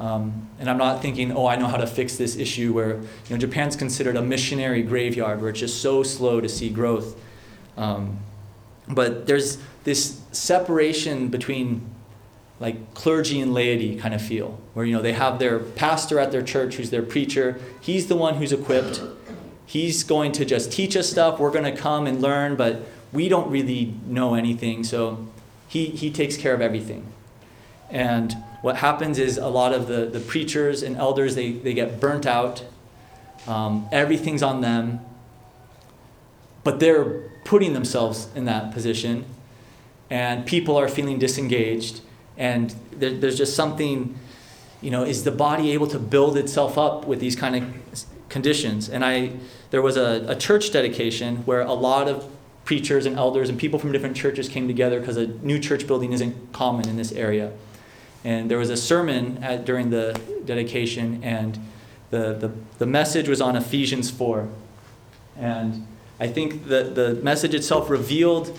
Um, 0.00 0.48
and 0.58 0.68
I'm 0.68 0.78
not 0.78 1.00
thinking, 1.00 1.30
oh, 1.30 1.46
I 1.46 1.54
know 1.54 1.68
how 1.68 1.76
to 1.76 1.86
fix 1.86 2.16
this 2.16 2.36
issue 2.36 2.72
where 2.72 2.96
you 2.96 3.30
know 3.30 3.36
Japan's 3.36 3.76
considered 3.76 4.16
a 4.16 4.22
missionary 4.22 4.82
graveyard 4.82 5.40
where 5.40 5.50
it's 5.50 5.60
just 5.60 5.80
so 5.80 6.02
slow 6.02 6.40
to 6.40 6.48
see 6.48 6.70
growth. 6.70 7.16
Um, 7.76 8.18
but 8.88 9.28
there's 9.28 9.58
this 9.84 10.20
separation 10.32 11.28
between 11.28 11.88
like 12.60 12.94
clergy 12.94 13.40
and 13.40 13.52
laity 13.52 13.96
kind 13.96 14.14
of 14.14 14.22
feel 14.22 14.60
where 14.74 14.84
you 14.84 14.94
know 14.94 15.02
they 15.02 15.12
have 15.12 15.38
their 15.38 15.58
pastor 15.58 16.18
at 16.20 16.30
their 16.30 16.42
church 16.42 16.76
who's 16.76 16.90
their 16.90 17.02
preacher 17.02 17.60
he's 17.80 18.06
the 18.06 18.16
one 18.16 18.34
who's 18.34 18.52
equipped 18.52 19.02
he's 19.66 20.04
going 20.04 20.30
to 20.30 20.44
just 20.44 20.70
teach 20.70 20.96
us 20.96 21.10
stuff 21.10 21.40
we're 21.40 21.50
going 21.50 21.64
to 21.64 21.76
come 21.76 22.06
and 22.06 22.22
learn 22.22 22.54
but 22.54 22.82
we 23.12 23.28
don't 23.28 23.50
really 23.50 23.94
know 24.06 24.34
anything, 24.34 24.82
so 24.84 25.28
he, 25.68 25.86
he 25.86 26.10
takes 26.10 26.36
care 26.36 26.54
of 26.54 26.60
everything. 26.60 27.06
And 27.90 28.32
what 28.62 28.76
happens 28.76 29.18
is 29.18 29.36
a 29.36 29.48
lot 29.48 29.74
of 29.74 29.86
the, 29.86 30.06
the 30.06 30.20
preachers 30.20 30.82
and 30.82 30.96
elders, 30.96 31.34
they, 31.34 31.52
they 31.52 31.74
get 31.74 32.00
burnt 32.00 32.26
out. 32.26 32.64
Um, 33.46 33.88
everything's 33.92 34.42
on 34.42 34.62
them. 34.62 35.00
But 36.64 36.80
they're 36.80 37.04
putting 37.44 37.74
themselves 37.74 38.28
in 38.34 38.46
that 38.46 38.72
position. 38.72 39.26
And 40.12 40.44
people 40.44 40.76
are 40.76 40.88
feeling 40.88 41.18
disengaged. 41.18 42.02
And 42.36 42.74
there, 42.90 43.14
there's 43.14 43.38
just 43.38 43.56
something, 43.56 44.14
you 44.82 44.90
know, 44.90 45.04
is 45.04 45.24
the 45.24 45.30
body 45.30 45.72
able 45.72 45.86
to 45.86 45.98
build 45.98 46.36
itself 46.36 46.76
up 46.76 47.06
with 47.06 47.18
these 47.18 47.34
kind 47.34 47.56
of 47.56 48.04
conditions? 48.28 48.90
And 48.90 49.06
I, 49.06 49.32
there 49.70 49.80
was 49.80 49.96
a, 49.96 50.26
a 50.28 50.36
church 50.36 50.70
dedication 50.70 51.36
where 51.46 51.62
a 51.62 51.72
lot 51.72 52.08
of 52.08 52.30
preachers 52.66 53.06
and 53.06 53.16
elders 53.16 53.48
and 53.48 53.58
people 53.58 53.78
from 53.78 53.90
different 53.90 54.14
churches 54.14 54.50
came 54.50 54.68
together 54.68 55.00
because 55.00 55.16
a 55.16 55.28
new 55.28 55.58
church 55.58 55.86
building 55.86 56.12
isn't 56.12 56.52
common 56.52 56.90
in 56.90 56.98
this 56.98 57.12
area. 57.12 57.50
And 58.22 58.50
there 58.50 58.58
was 58.58 58.68
a 58.68 58.76
sermon 58.76 59.42
at, 59.42 59.64
during 59.64 59.88
the 59.88 60.20
dedication, 60.44 61.24
and 61.24 61.58
the, 62.10 62.34
the, 62.34 62.52
the 62.76 62.86
message 62.86 63.30
was 63.30 63.40
on 63.40 63.56
Ephesians 63.56 64.10
4. 64.10 64.46
And 65.38 65.86
I 66.20 66.26
think 66.26 66.66
the, 66.66 66.82
the 66.82 67.14
message 67.22 67.54
itself 67.54 67.88
revealed 67.88 68.58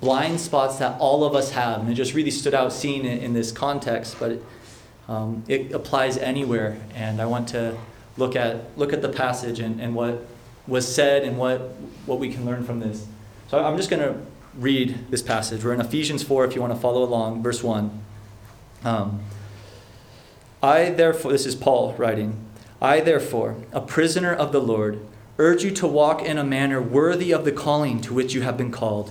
blind 0.00 0.40
spots 0.40 0.78
that 0.78 0.98
all 1.00 1.24
of 1.24 1.34
us 1.34 1.52
have. 1.52 1.80
And 1.80 1.90
it 1.90 1.94
just 1.94 2.14
really 2.14 2.30
stood 2.30 2.54
out 2.54 2.72
seeing 2.72 3.04
it 3.04 3.22
in 3.22 3.32
this 3.32 3.52
context, 3.52 4.16
but 4.18 4.32
it, 4.32 4.44
um, 5.08 5.44
it 5.48 5.72
applies 5.72 6.16
anywhere. 6.16 6.78
And 6.94 7.20
I 7.20 7.26
want 7.26 7.48
to 7.48 7.76
look 8.16 8.36
at, 8.36 8.76
look 8.78 8.92
at 8.92 9.02
the 9.02 9.08
passage 9.08 9.60
and, 9.60 9.80
and 9.80 9.94
what 9.94 10.26
was 10.66 10.92
said 10.92 11.22
and 11.22 11.38
what, 11.38 11.60
what 12.06 12.18
we 12.18 12.32
can 12.32 12.44
learn 12.44 12.64
from 12.64 12.80
this. 12.80 13.06
So 13.48 13.64
I'm 13.64 13.76
just 13.76 13.90
going 13.90 14.02
to 14.02 14.20
read 14.54 15.10
this 15.10 15.22
passage. 15.22 15.64
We're 15.64 15.74
in 15.74 15.80
Ephesians 15.80 16.22
4 16.22 16.44
if 16.44 16.54
you 16.54 16.60
want 16.60 16.72
to 16.72 16.78
follow 16.78 17.02
along, 17.02 17.42
verse 17.42 17.62
1. 17.62 18.02
Um, 18.84 19.20
I, 20.62 20.90
therefore, 20.90 21.32
this 21.32 21.46
is 21.46 21.54
Paul 21.54 21.94
writing, 21.94 22.44
I, 22.80 23.00
therefore, 23.00 23.56
a 23.72 23.80
prisoner 23.80 24.32
of 24.32 24.52
the 24.52 24.60
Lord, 24.60 25.00
urge 25.38 25.62
you 25.62 25.70
to 25.72 25.86
walk 25.86 26.22
in 26.22 26.38
a 26.38 26.44
manner 26.44 26.80
worthy 26.80 27.32
of 27.32 27.44
the 27.44 27.52
calling 27.52 28.00
to 28.02 28.14
which 28.14 28.34
you 28.34 28.42
have 28.42 28.56
been 28.56 28.72
called, 28.72 29.10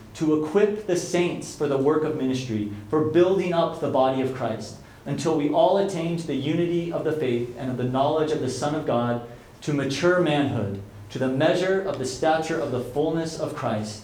to 0.15 0.43
equip 0.43 0.87
the 0.87 0.97
saints 0.97 1.55
for 1.55 1.67
the 1.67 1.77
work 1.77 2.03
of 2.03 2.17
ministry, 2.17 2.71
for 2.89 3.05
building 3.05 3.53
up 3.53 3.79
the 3.79 3.89
body 3.89 4.21
of 4.21 4.35
Christ, 4.35 4.77
until 5.05 5.37
we 5.37 5.49
all 5.49 5.77
attain 5.77 6.17
to 6.17 6.27
the 6.27 6.35
unity 6.35 6.91
of 6.91 7.03
the 7.03 7.11
faith 7.11 7.55
and 7.57 7.71
of 7.71 7.77
the 7.77 7.83
knowledge 7.83 8.31
of 8.31 8.41
the 8.41 8.49
Son 8.49 8.75
of 8.75 8.85
God, 8.85 9.27
to 9.61 9.73
mature 9.73 10.19
manhood 10.19 10.81
to 11.11 11.19
the 11.19 11.27
measure 11.27 11.81
of 11.81 11.99
the 11.99 12.05
stature 12.05 12.59
of 12.59 12.71
the 12.71 12.79
fullness 12.79 13.37
of 13.37 13.55
Christ, 13.55 14.03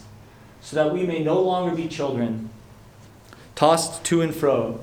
so 0.62 0.76
that 0.76 0.93
we 0.93 1.03
may 1.03 1.24
no 1.24 1.41
longer 1.41 1.74
be 1.74 1.88
children, 1.88 2.49
tossed 3.55 4.03
to 4.05 4.22
and 4.22 4.36
fro 4.36 4.82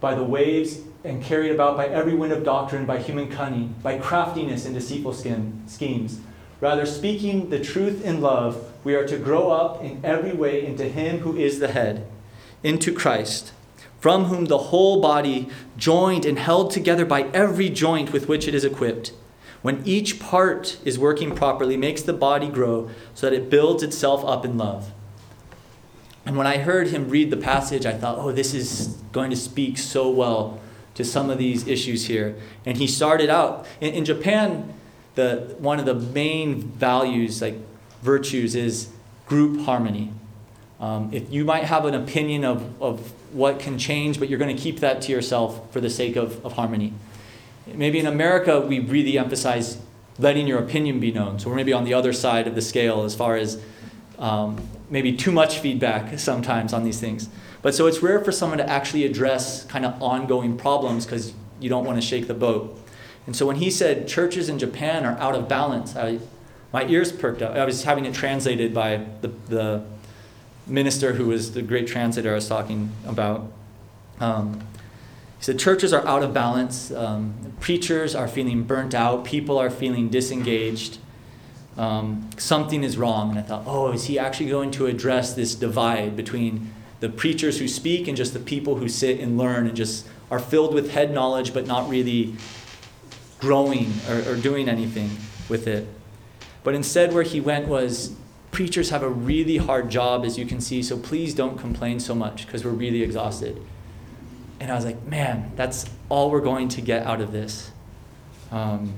by 0.00 0.14
the 0.14 0.24
waves 0.24 0.80
and 1.04 1.22
carried 1.22 1.52
about 1.52 1.76
by 1.76 1.86
every 1.86 2.14
wind 2.14 2.32
of 2.32 2.44
doctrine, 2.44 2.86
by 2.86 2.98
human 2.98 3.30
cunning, 3.30 3.74
by 3.82 3.98
craftiness 3.98 4.66
and 4.66 4.74
deceitful 4.74 5.12
schemes. 5.12 6.20
Rather, 6.60 6.84
speaking 6.84 7.50
the 7.50 7.60
truth 7.60 8.04
in 8.04 8.20
love, 8.20 8.69
we 8.84 8.94
are 8.94 9.06
to 9.06 9.18
grow 9.18 9.50
up 9.50 9.82
in 9.82 10.00
every 10.04 10.32
way 10.32 10.64
into 10.64 10.84
Him 10.84 11.18
who 11.18 11.36
is 11.36 11.58
the 11.58 11.68
head, 11.68 12.06
into 12.62 12.92
Christ, 12.92 13.52
from 14.00 14.24
whom 14.24 14.46
the 14.46 14.58
whole 14.58 15.00
body, 15.00 15.48
joined 15.76 16.24
and 16.24 16.38
held 16.38 16.70
together 16.70 17.04
by 17.04 17.24
every 17.34 17.68
joint 17.68 18.12
with 18.12 18.28
which 18.28 18.48
it 18.48 18.54
is 18.54 18.64
equipped, 18.64 19.12
when 19.62 19.82
each 19.86 20.18
part 20.18 20.78
is 20.84 20.98
working 20.98 21.34
properly, 21.34 21.76
makes 21.76 22.00
the 22.02 22.14
body 22.14 22.48
grow 22.48 22.88
so 23.14 23.28
that 23.28 23.36
it 23.36 23.50
builds 23.50 23.82
itself 23.82 24.24
up 24.24 24.44
in 24.44 24.56
love. 24.56 24.92
And 26.24 26.36
when 26.36 26.46
I 26.46 26.58
heard 26.58 26.88
him 26.88 27.08
read 27.08 27.30
the 27.30 27.36
passage, 27.36 27.84
I 27.84 27.92
thought, 27.92 28.18
oh, 28.18 28.32
this 28.32 28.54
is 28.54 28.98
going 29.12 29.30
to 29.30 29.36
speak 29.36 29.76
so 29.78 30.08
well 30.08 30.60
to 30.94 31.04
some 31.04 31.30
of 31.30 31.38
these 31.38 31.66
issues 31.66 32.06
here. 32.06 32.36
And 32.64 32.76
he 32.76 32.86
started 32.86 33.30
out 33.30 33.66
in, 33.80 33.94
in 33.94 34.04
Japan, 34.04 34.74
the 35.14 35.56
one 35.58 35.78
of 35.78 35.86
the 35.86 35.94
main 35.94 36.62
values, 36.62 37.42
like 37.42 37.56
virtues, 38.02 38.54
is 38.54 38.88
group 39.26 39.64
harmony. 39.64 40.12
Um, 40.80 41.10
if 41.12 41.30
you 41.30 41.44
might 41.44 41.64
have 41.64 41.84
an 41.84 41.94
opinion 41.94 42.44
of, 42.44 42.82
of 42.82 43.12
what 43.34 43.60
can 43.60 43.78
change, 43.78 44.18
but 44.18 44.28
you're 44.28 44.38
going 44.38 44.54
to 44.54 44.60
keep 44.60 44.80
that 44.80 45.02
to 45.02 45.12
yourself 45.12 45.72
for 45.72 45.80
the 45.80 45.90
sake 45.90 46.16
of, 46.16 46.44
of 46.44 46.54
harmony. 46.54 46.94
Maybe 47.66 47.98
in 47.98 48.06
America, 48.06 48.60
we 48.60 48.80
really 48.80 49.18
emphasize 49.18 49.78
letting 50.18 50.46
your 50.46 50.58
opinion 50.58 51.00
be 51.00 51.12
known. 51.12 51.38
So 51.38 51.50
we're 51.50 51.56
maybe 51.56 51.72
on 51.72 51.84
the 51.84 51.94
other 51.94 52.12
side 52.12 52.46
of 52.46 52.54
the 52.54 52.62
scale 52.62 53.04
as 53.04 53.14
far 53.14 53.36
as 53.36 53.60
um, 54.18 54.68
maybe 54.88 55.16
too 55.16 55.32
much 55.32 55.58
feedback 55.58 56.18
sometimes 56.18 56.72
on 56.72 56.84
these 56.84 57.00
things. 57.00 57.28
But 57.62 57.74
so 57.74 57.86
it's 57.86 58.02
rare 58.02 58.22
for 58.24 58.32
someone 58.32 58.58
to 58.58 58.68
actually 58.68 59.04
address 59.04 59.64
kind 59.64 59.84
of 59.84 60.00
ongoing 60.02 60.56
problems 60.56 61.04
because 61.04 61.34
you 61.60 61.68
don't 61.68 61.84
want 61.84 62.00
to 62.00 62.06
shake 62.06 62.26
the 62.26 62.34
boat. 62.34 62.76
And 63.26 63.36
so 63.36 63.46
when 63.46 63.56
he 63.56 63.70
said 63.70 64.08
churches 64.08 64.48
in 64.48 64.58
Japan 64.58 65.04
are 65.04 65.16
out 65.18 65.34
of 65.34 65.46
balance, 65.46 65.94
I, 65.94 66.20
my 66.72 66.86
ears 66.86 67.12
perked 67.12 67.42
up. 67.42 67.56
I 67.56 67.64
was 67.64 67.84
having 67.84 68.04
it 68.04 68.14
translated 68.14 68.72
by 68.72 69.04
the, 69.20 69.28
the 69.48 69.84
minister 70.66 71.14
who 71.14 71.26
was 71.26 71.52
the 71.52 71.62
great 71.62 71.86
translator 71.86 72.30
I 72.30 72.34
was 72.34 72.48
talking 72.48 72.92
about. 73.06 73.50
Um, 74.20 74.60
he 75.38 75.44
said 75.44 75.58
churches 75.58 75.92
are 75.92 76.06
out 76.06 76.22
of 76.22 76.32
balance, 76.32 76.90
um, 76.92 77.54
preachers 77.60 78.14
are 78.14 78.28
feeling 78.28 78.64
burnt 78.64 78.94
out, 78.94 79.24
people 79.24 79.58
are 79.58 79.70
feeling 79.70 80.08
disengaged. 80.08 80.98
Um, 81.76 82.28
something 82.36 82.84
is 82.84 82.98
wrong. 82.98 83.30
And 83.30 83.38
I 83.38 83.42
thought, 83.42 83.64
oh, 83.66 83.92
is 83.92 84.04
he 84.04 84.18
actually 84.18 84.50
going 84.50 84.70
to 84.72 84.86
address 84.86 85.32
this 85.32 85.54
divide 85.54 86.14
between 86.14 86.72
the 87.00 87.08
preachers 87.08 87.58
who 87.58 87.66
speak 87.66 88.06
and 88.06 88.16
just 88.16 88.34
the 88.34 88.40
people 88.40 88.76
who 88.76 88.88
sit 88.88 89.18
and 89.18 89.38
learn 89.38 89.66
and 89.66 89.74
just 89.74 90.06
are 90.30 90.38
filled 90.38 90.74
with 90.74 90.90
head 90.90 91.12
knowledge 91.12 91.54
but 91.54 91.66
not 91.66 91.88
really 91.88 92.34
growing 93.40 93.92
or, 94.08 94.32
or 94.32 94.36
doing 94.36 94.68
anything 94.68 95.10
with 95.48 95.66
it? 95.66 95.88
But 96.62 96.74
instead, 96.74 97.12
where 97.12 97.22
he 97.22 97.40
went 97.40 97.68
was 97.68 98.14
preachers 98.50 98.90
have 98.90 99.02
a 99.02 99.08
really 99.08 99.56
hard 99.56 99.90
job, 99.90 100.24
as 100.24 100.38
you 100.38 100.44
can 100.44 100.60
see, 100.60 100.82
so 100.82 100.98
please 100.98 101.34
don't 101.34 101.56
complain 101.58 102.00
so 102.00 102.14
much 102.14 102.46
because 102.46 102.64
we're 102.64 102.70
really 102.72 103.02
exhausted. 103.02 103.60
And 104.58 104.70
I 104.70 104.74
was 104.74 104.84
like, 104.84 105.02
man, 105.06 105.52
that's 105.56 105.88
all 106.08 106.30
we're 106.30 106.40
going 106.40 106.68
to 106.70 106.80
get 106.80 107.06
out 107.06 107.20
of 107.20 107.32
this. 107.32 107.70
Um, 108.50 108.94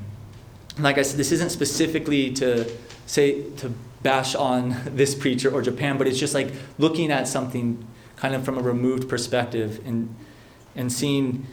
like 0.78 0.98
I 0.98 1.02
said, 1.02 1.18
this 1.18 1.32
isn't 1.32 1.50
specifically 1.50 2.32
to 2.34 2.70
say, 3.06 3.42
to 3.58 3.72
bash 4.02 4.34
on 4.34 4.74
this 4.86 5.14
preacher 5.14 5.52
or 5.52 5.62
Japan, 5.62 5.98
but 5.98 6.08
it's 6.08 6.18
just 6.18 6.34
like 6.34 6.52
looking 6.78 7.12
at 7.12 7.28
something 7.28 7.86
kind 8.16 8.34
of 8.34 8.44
from 8.44 8.58
a 8.58 8.62
removed 8.62 9.08
perspective 9.08 9.80
and, 9.84 10.14
and 10.74 10.92
seeing, 10.92 11.46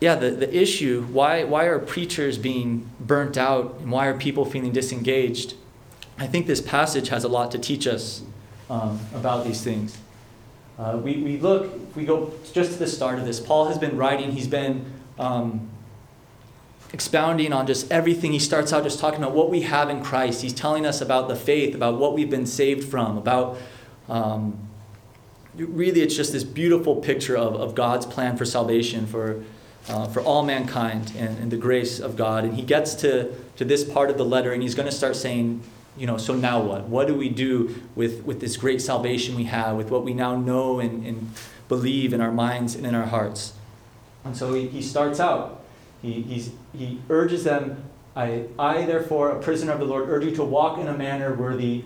yeah, 0.00 0.14
the, 0.14 0.30
the 0.30 0.56
issue 0.56 1.02
why, 1.10 1.44
why 1.44 1.64
are 1.64 1.78
preachers 1.78 2.38
being 2.38 2.88
burnt 3.00 3.36
out 3.36 3.78
and 3.80 3.90
why 3.90 4.06
are 4.06 4.16
people 4.16 4.44
feeling 4.44 4.72
disengaged? 4.72 5.54
I 6.18 6.26
think 6.26 6.46
this 6.46 6.60
passage 6.60 7.08
has 7.08 7.24
a 7.24 7.28
lot 7.28 7.50
to 7.52 7.58
teach 7.58 7.86
us 7.86 8.22
um, 8.70 9.00
about 9.14 9.44
these 9.44 9.62
things. 9.62 9.98
Uh, 10.78 11.00
we, 11.02 11.16
we 11.16 11.36
look, 11.38 11.96
we 11.96 12.04
go 12.04 12.32
just 12.52 12.72
to 12.72 12.78
the 12.78 12.86
start 12.86 13.18
of 13.18 13.24
this. 13.24 13.40
Paul 13.40 13.66
has 13.66 13.78
been 13.78 13.96
writing, 13.96 14.32
he's 14.32 14.46
been 14.46 14.84
um, 15.18 15.68
expounding 16.92 17.52
on 17.52 17.66
just 17.66 17.90
everything. 17.90 18.32
He 18.32 18.38
starts 18.38 18.72
out 18.72 18.84
just 18.84 19.00
talking 19.00 19.20
about 19.20 19.34
what 19.34 19.50
we 19.50 19.62
have 19.62 19.90
in 19.90 20.02
Christ. 20.02 20.42
He's 20.42 20.52
telling 20.52 20.86
us 20.86 21.00
about 21.00 21.28
the 21.28 21.34
faith, 21.36 21.74
about 21.74 21.98
what 21.98 22.14
we've 22.14 22.30
been 22.30 22.46
saved 22.46 22.88
from, 22.88 23.18
about 23.18 23.58
um, 24.08 24.68
really, 25.56 26.02
it's 26.02 26.14
just 26.14 26.32
this 26.32 26.44
beautiful 26.44 26.96
picture 26.96 27.36
of, 27.36 27.54
of 27.56 27.74
God's 27.74 28.06
plan 28.06 28.36
for 28.36 28.44
salvation 28.44 29.06
for, 29.06 29.44
uh, 29.88 30.06
for 30.08 30.20
all 30.20 30.44
mankind 30.44 31.12
and, 31.16 31.38
and 31.38 31.50
the 31.50 31.56
grace 31.56 31.98
of 31.98 32.16
God. 32.16 32.44
And 32.44 32.54
he 32.54 32.62
gets 32.62 32.94
to, 32.96 33.34
to 33.56 33.64
this 33.64 33.84
part 33.84 34.10
of 34.10 34.18
the 34.18 34.24
letter 34.24 34.52
and 34.52 34.62
he's 34.62 34.74
going 34.74 34.88
to 34.88 34.94
start 34.94 35.16
saying, 35.16 35.62
you 35.96 36.06
know, 36.06 36.16
so 36.16 36.34
now 36.34 36.60
what? 36.60 36.84
What 36.84 37.08
do 37.08 37.14
we 37.14 37.28
do 37.28 37.74
with, 37.96 38.24
with 38.24 38.40
this 38.40 38.56
great 38.56 38.80
salvation 38.80 39.34
we 39.34 39.44
have, 39.44 39.76
with 39.76 39.90
what 39.90 40.04
we 40.04 40.14
now 40.14 40.36
know 40.36 40.78
and, 40.78 41.04
and 41.04 41.32
believe 41.68 42.12
in 42.12 42.20
our 42.20 42.30
minds 42.30 42.74
and 42.74 42.86
in 42.86 42.94
our 42.94 43.06
hearts? 43.06 43.54
And 44.24 44.36
so 44.36 44.54
he, 44.54 44.68
he 44.68 44.82
starts 44.82 45.18
out. 45.18 45.62
He, 46.00 46.50
he 46.72 47.00
urges 47.08 47.42
them, 47.42 47.84
I, 48.14 48.44
I, 48.58 48.84
therefore, 48.84 49.30
a 49.30 49.40
prisoner 49.40 49.72
of 49.72 49.80
the 49.80 49.84
Lord, 49.84 50.08
urge 50.08 50.24
you 50.24 50.34
to 50.36 50.44
walk 50.44 50.78
in 50.78 50.88
a 50.88 50.96
manner 50.96 51.34
worthy 51.34 51.84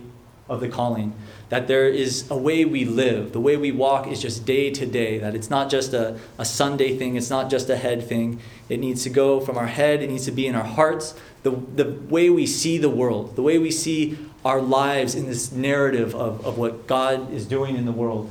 of 0.53 0.61
the 0.61 0.68
calling. 0.68 1.14
That 1.48 1.66
there 1.66 1.88
is 1.88 2.30
a 2.30 2.36
way 2.36 2.64
we 2.64 2.84
live. 2.84 3.32
The 3.32 3.40
way 3.40 3.57
we 3.57 3.72
walk 3.72 4.07
is 4.07 4.20
just 4.20 4.44
day 4.44 4.70
to 4.70 4.86
day. 4.86 5.18
That 5.18 5.34
it's 5.34 5.50
not 5.50 5.70
just 5.70 5.92
a, 5.92 6.18
a 6.38 6.44
Sunday 6.44 6.96
thing, 6.96 7.16
it's 7.16 7.30
not 7.30 7.50
just 7.50 7.68
a 7.70 7.76
head 7.76 8.07
thing. 8.07 8.40
It 8.68 8.78
needs 8.78 9.03
to 9.05 9.11
go 9.11 9.40
from 9.40 9.57
our 9.57 9.66
head, 9.66 10.03
it 10.03 10.11
needs 10.11 10.26
to 10.26 10.32
be 10.32 10.46
in 10.46 10.55
our 10.55 10.64
hearts. 10.64 11.14
The, 11.42 11.50
the 11.50 11.90
way 12.09 12.30
we 12.30 12.46
see 12.46 12.78
the 12.78 12.88
world, 12.88 13.34
the 13.34 13.42
way 13.42 13.59
we 13.59 13.70
see 13.70 14.16
our 14.44 14.61
lives 14.61 15.14
in 15.14 15.26
this 15.26 15.50
narrative 15.53 16.14
of, 16.14 16.44
of 16.46 16.59
what 16.59 16.86
God 16.86 17.32
is 17.32 17.46
doing 17.46 17.76
in 17.76 17.84
the 17.84 17.92
world. 17.92 18.30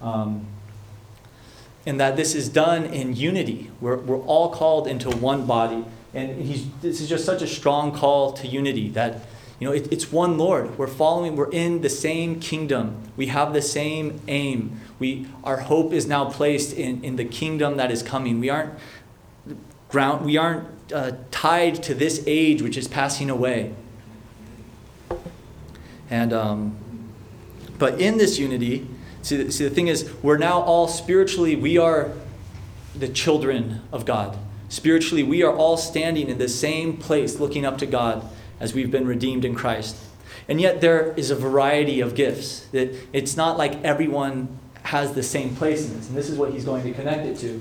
Um, 0.00 0.46
and 1.86 1.98
that 2.00 2.16
this 2.16 2.34
is 2.34 2.48
done 2.48 2.84
in 2.84 3.16
unity. 3.16 3.70
We're, 3.80 3.96
we're 3.96 4.20
all 4.20 4.50
called 4.50 4.86
into 4.86 5.10
one 5.10 5.46
body. 5.46 5.84
And 6.14 6.40
he's, 6.42 6.66
this 6.80 7.00
is 7.00 7.08
just 7.08 7.24
such 7.24 7.42
a 7.42 7.46
strong 7.46 7.92
call 7.92 8.32
to 8.32 8.46
unity 8.46 8.88
that, 8.90 9.22
you 9.58 9.66
know, 9.66 9.74
it, 9.74 9.92
it's 9.92 10.12
one 10.12 10.38
Lord. 10.38 10.78
We're 10.78 10.86
following, 10.86 11.34
we're 11.34 11.50
in 11.50 11.80
the 11.80 11.88
same 11.88 12.38
kingdom. 12.38 13.02
We 13.16 13.26
have 13.26 13.52
the 13.52 13.62
same 13.62 14.20
aim. 14.28 14.80
We, 15.00 15.26
our 15.42 15.58
hope 15.58 15.92
is 15.92 16.06
now 16.06 16.26
placed 16.26 16.72
in, 16.74 17.02
in 17.02 17.16
the 17.16 17.24
kingdom 17.24 17.76
that 17.76 17.90
is 17.90 18.02
coming. 18.02 18.38
We 18.38 18.50
aren't, 18.50 18.74
ground, 19.88 20.24
we 20.24 20.36
aren't 20.36 20.68
uh, 20.92 21.12
tied 21.30 21.82
to 21.84 21.94
this 21.94 22.22
age 22.26 22.62
which 22.62 22.76
is 22.76 22.86
passing 22.86 23.30
away. 23.30 23.74
And, 26.08 26.32
um, 26.32 26.78
but 27.78 28.00
in 28.00 28.16
this 28.16 28.38
unity, 28.38 28.86
see, 29.22 29.50
see, 29.50 29.64
the 29.64 29.74
thing 29.74 29.88
is, 29.88 30.10
we're 30.22 30.38
now 30.38 30.60
all 30.60 30.86
spiritually, 30.86 31.56
we 31.56 31.78
are 31.78 32.12
the 32.94 33.08
children 33.08 33.82
of 33.90 34.04
God. 34.04 34.38
Spiritually, 34.68 35.24
we 35.24 35.42
are 35.42 35.54
all 35.54 35.76
standing 35.76 36.28
in 36.28 36.38
the 36.38 36.48
same 36.48 36.96
place, 36.96 37.40
looking 37.40 37.66
up 37.66 37.78
to 37.78 37.86
God 37.86 38.28
as 38.60 38.74
we've 38.74 38.90
been 38.90 39.06
redeemed 39.06 39.44
in 39.44 39.54
Christ. 39.54 39.96
And 40.48 40.60
yet, 40.60 40.80
there 40.80 41.12
is 41.14 41.30
a 41.30 41.34
variety 41.34 42.00
of 42.00 42.14
gifts. 42.14 42.60
That 42.72 42.94
it's 43.12 43.36
not 43.36 43.58
like 43.58 43.82
everyone 43.84 44.58
has 44.84 45.12
the 45.12 45.22
same 45.22 45.54
place 45.54 45.86
in 45.86 45.96
this. 45.96 46.08
And 46.08 46.16
this 46.16 46.30
is 46.30 46.38
what 46.38 46.52
he's 46.52 46.64
going 46.64 46.82
to 46.84 46.92
connect 46.92 47.26
it 47.26 47.38
to, 47.40 47.60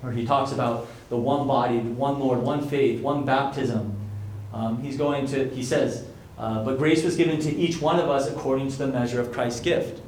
where 0.00 0.12
he 0.12 0.24
talks 0.24 0.52
about 0.52 0.88
the 1.10 1.16
one 1.16 1.46
body, 1.46 1.78
the 1.78 1.90
one 1.90 2.18
Lord, 2.18 2.38
one 2.40 2.66
faith, 2.66 3.02
one 3.02 3.24
baptism. 3.24 3.94
Um, 4.52 4.82
he's 4.82 4.96
going 4.96 5.26
to, 5.26 5.48
he 5.50 5.62
says, 5.62 6.06
uh, 6.38 6.64
but 6.64 6.78
grace 6.78 7.04
was 7.04 7.16
given 7.16 7.40
to 7.40 7.54
each 7.54 7.80
one 7.80 8.00
of 8.00 8.08
us 8.08 8.28
according 8.28 8.70
to 8.70 8.78
the 8.78 8.86
measure 8.86 9.20
of 9.20 9.32
Christ's 9.32 9.60
gift. 9.60 10.00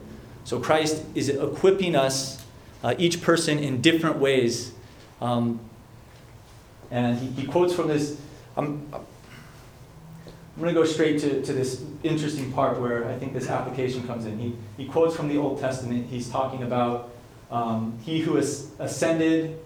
So 0.45 0.61
Christ 0.61 1.05
is 1.14 1.29
equipping 1.29 1.95
us, 1.95 2.45
uh, 2.83 2.95
each 2.99 3.20
person 3.20 3.59
in 3.59 3.81
different 3.81 4.18
ways. 4.18 4.72
Um, 5.20 5.61
and 6.91 7.18
he, 7.18 7.27
he, 7.43 7.47
quotes 7.47 7.74
from 7.74 7.89
this. 7.89 8.18
I'm, 8.57 8.89
I'm 10.57 10.63
going 10.63 10.75
to 10.75 10.81
go 10.81 10.87
straight 10.87 11.21
to, 11.21 11.43
to 11.43 11.53
this 11.53 11.85
interesting 12.03 12.51
part 12.53 12.81
where 12.81 13.07
I 13.07 13.19
think 13.19 13.35
this 13.35 13.51
application 13.51 14.07
comes 14.07 14.25
in. 14.25 14.39
He, 14.39 14.57
he 14.79 14.87
quotes 14.87 15.15
from 15.15 15.29
the 15.29 15.37
Old 15.37 15.61
Testament. 15.61 16.09
He's 16.09 16.31
talking 16.31 16.63
about 16.63 17.11
um, 17.51 17.99
he 18.03 18.21
who 18.21 18.37
has 18.37 18.71
ascended 18.79 19.59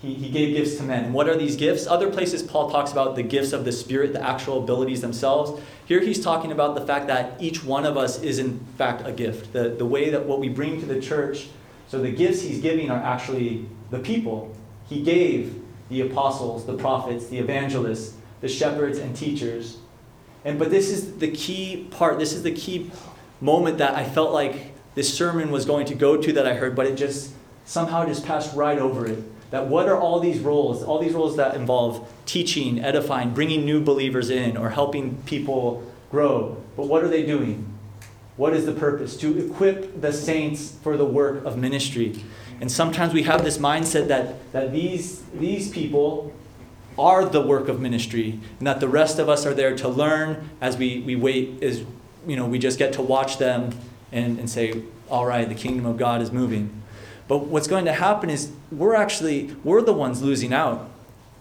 he, 0.00 0.14
he 0.14 0.28
gave 0.28 0.54
gifts 0.54 0.76
to 0.76 0.84
men. 0.84 1.12
What 1.12 1.28
are 1.28 1.36
these 1.36 1.56
gifts? 1.56 1.86
Other 1.86 2.08
places, 2.10 2.42
Paul 2.42 2.70
talks 2.70 2.92
about 2.92 3.16
the 3.16 3.22
gifts 3.22 3.52
of 3.52 3.64
the 3.64 3.72
Spirit, 3.72 4.12
the 4.12 4.22
actual 4.22 4.62
abilities 4.62 5.00
themselves. 5.00 5.60
Here 5.86 6.00
he's 6.00 6.22
talking 6.22 6.52
about 6.52 6.76
the 6.76 6.86
fact 6.86 7.08
that 7.08 7.40
each 7.42 7.64
one 7.64 7.84
of 7.84 7.96
us 7.96 8.22
is, 8.22 8.38
in 8.38 8.60
fact, 8.76 9.04
a 9.04 9.12
gift. 9.12 9.52
The, 9.52 9.70
the 9.70 9.86
way 9.86 10.10
that 10.10 10.24
what 10.24 10.38
we 10.38 10.48
bring 10.48 10.78
to 10.80 10.86
the 10.86 11.00
church, 11.00 11.48
so 11.88 12.00
the 12.00 12.12
gifts 12.12 12.42
he's 12.42 12.60
giving 12.60 12.90
are 12.90 13.02
actually 13.02 13.66
the 13.90 13.98
people. 13.98 14.54
He 14.88 15.02
gave 15.02 15.60
the 15.88 16.02
apostles, 16.02 16.64
the 16.64 16.76
prophets, 16.76 17.26
the 17.26 17.38
evangelists, 17.38 18.14
the 18.40 18.48
shepherds, 18.48 18.98
and 18.98 19.16
teachers. 19.16 19.78
And 20.44 20.58
but 20.58 20.70
this 20.70 20.90
is 20.90 21.18
the 21.18 21.30
key 21.30 21.88
part, 21.90 22.18
this 22.18 22.32
is 22.32 22.42
the 22.42 22.52
key 22.52 22.90
moment 23.40 23.78
that 23.78 23.94
I 23.94 24.04
felt 24.04 24.32
like 24.32 24.72
this 24.94 25.12
sermon 25.12 25.50
was 25.50 25.64
going 25.64 25.86
to 25.86 25.94
go 25.94 26.16
to 26.16 26.32
that 26.32 26.46
I 26.46 26.54
heard, 26.54 26.74
but 26.74 26.86
it 26.86 26.96
just 26.96 27.32
somehow 27.64 28.06
just 28.06 28.24
passed 28.24 28.56
right 28.56 28.78
over 28.78 29.06
it 29.06 29.22
that 29.50 29.66
what 29.66 29.88
are 29.88 29.98
all 29.98 30.20
these 30.20 30.40
roles? 30.40 30.82
All 30.82 30.98
these 30.98 31.14
roles 31.14 31.36
that 31.36 31.54
involve 31.54 32.10
teaching, 32.26 32.80
edifying, 32.80 33.32
bringing 33.32 33.64
new 33.64 33.80
believers 33.80 34.30
in, 34.30 34.56
or 34.56 34.70
helping 34.70 35.22
people 35.22 35.90
grow. 36.10 36.62
But 36.76 36.86
what 36.86 37.02
are 37.02 37.08
they 37.08 37.24
doing? 37.24 37.66
What 38.36 38.54
is 38.54 38.66
the 38.66 38.72
purpose? 38.72 39.16
To 39.18 39.38
equip 39.38 40.00
the 40.00 40.12
saints 40.12 40.76
for 40.82 40.96
the 40.96 41.04
work 41.04 41.44
of 41.44 41.56
ministry. 41.56 42.22
And 42.60 42.70
sometimes 42.70 43.14
we 43.14 43.22
have 43.22 43.44
this 43.44 43.58
mindset 43.58 44.08
that, 44.08 44.52
that 44.52 44.72
these, 44.72 45.22
these 45.34 45.70
people 45.70 46.32
are 46.98 47.24
the 47.24 47.40
work 47.40 47.68
of 47.68 47.80
ministry, 47.80 48.40
and 48.58 48.66
that 48.66 48.80
the 48.80 48.88
rest 48.88 49.18
of 49.18 49.28
us 49.28 49.46
are 49.46 49.54
there 49.54 49.76
to 49.76 49.88
learn 49.88 50.50
as 50.60 50.76
we, 50.76 51.00
we 51.00 51.16
wait, 51.16 51.62
as 51.62 51.84
you 52.26 52.36
know, 52.36 52.46
we 52.46 52.58
just 52.58 52.78
get 52.78 52.92
to 52.94 53.02
watch 53.02 53.38
them 53.38 53.70
and, 54.12 54.38
and 54.38 54.50
say, 54.50 54.82
all 55.10 55.26
right, 55.26 55.48
the 55.48 55.54
kingdom 55.54 55.86
of 55.86 55.96
God 55.96 56.20
is 56.20 56.32
moving. 56.32 56.70
But 57.26 57.46
what's 57.46 57.68
going 57.68 57.84
to 57.84 57.92
happen 57.92 58.30
is 58.30 58.50
we're 58.72 58.94
actually 58.94 59.54
we're 59.62 59.82
the 59.82 59.92
ones 59.92 60.22
losing 60.22 60.52
out. 60.52 60.90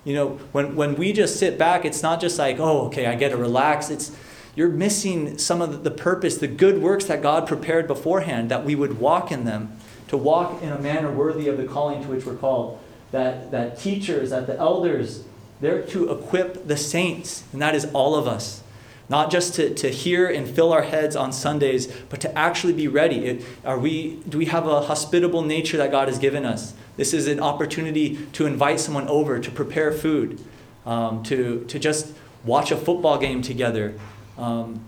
You 0.03 0.15
know, 0.15 0.29
when 0.51 0.75
when 0.75 0.95
we 0.95 1.13
just 1.13 1.37
sit 1.37 1.57
back, 1.57 1.85
it's 1.85 2.03
not 2.03 2.21
just 2.21 2.37
like, 2.37 2.59
oh, 2.59 2.87
okay, 2.87 3.07
I 3.07 3.15
get 3.15 3.29
to 3.29 3.37
relax. 3.37 3.89
It's 3.89 4.15
you're 4.55 4.69
missing 4.69 5.37
some 5.37 5.61
of 5.61 5.83
the 5.83 5.91
purpose, 5.91 6.37
the 6.37 6.47
good 6.47 6.81
works 6.81 7.05
that 7.05 7.21
God 7.21 7.47
prepared 7.47 7.87
beforehand, 7.87 8.49
that 8.49 8.65
we 8.65 8.75
would 8.75 8.99
walk 8.99 9.31
in 9.31 9.45
them, 9.45 9.77
to 10.07 10.17
walk 10.17 10.61
in 10.61 10.69
a 10.69 10.79
manner 10.79 11.11
worthy 11.11 11.47
of 11.47 11.57
the 11.57 11.65
calling 11.65 12.01
to 12.01 12.07
which 12.07 12.25
we're 12.25 12.35
called. 12.35 12.79
That 13.11 13.51
that 13.51 13.79
teachers, 13.79 14.31
that 14.31 14.47
the 14.47 14.57
elders, 14.57 15.23
they're 15.61 15.81
to 15.81 16.11
equip 16.11 16.67
the 16.67 16.77
saints, 16.77 17.43
and 17.51 17.61
that 17.61 17.75
is 17.75 17.85
all 17.93 18.15
of 18.15 18.27
us. 18.27 18.63
Not 19.09 19.31
just 19.31 19.55
to, 19.55 19.73
to 19.73 19.89
hear 19.89 20.27
and 20.27 20.47
fill 20.47 20.73
our 20.73 20.81
heads 20.81 21.15
on 21.15 21.31
Sundays, 21.31 21.87
but 22.09 22.19
to 22.21 22.37
actually 22.37 22.73
be 22.73 22.87
ready. 22.87 23.25
It, 23.25 23.45
are 23.63 23.79
we, 23.79 24.17
do 24.27 24.37
we 24.37 24.45
have 24.45 24.67
a 24.67 24.81
hospitable 24.81 25.41
nature 25.41 25.77
that 25.77 25.91
God 25.91 26.09
has 26.09 26.19
given 26.19 26.45
us? 26.45 26.73
This 26.97 27.13
is 27.13 27.27
an 27.27 27.39
opportunity 27.39 28.17
to 28.33 28.45
invite 28.45 28.79
someone 28.81 29.07
over, 29.07 29.39
to 29.39 29.51
prepare 29.51 29.93
food, 29.93 30.43
um, 30.85 31.23
to, 31.23 31.63
to 31.65 31.79
just 31.79 32.13
watch 32.43 32.69
a 32.71 32.75
football 32.75 33.17
game 33.17 33.41
together. 33.41 33.93
Um, 34.37 34.81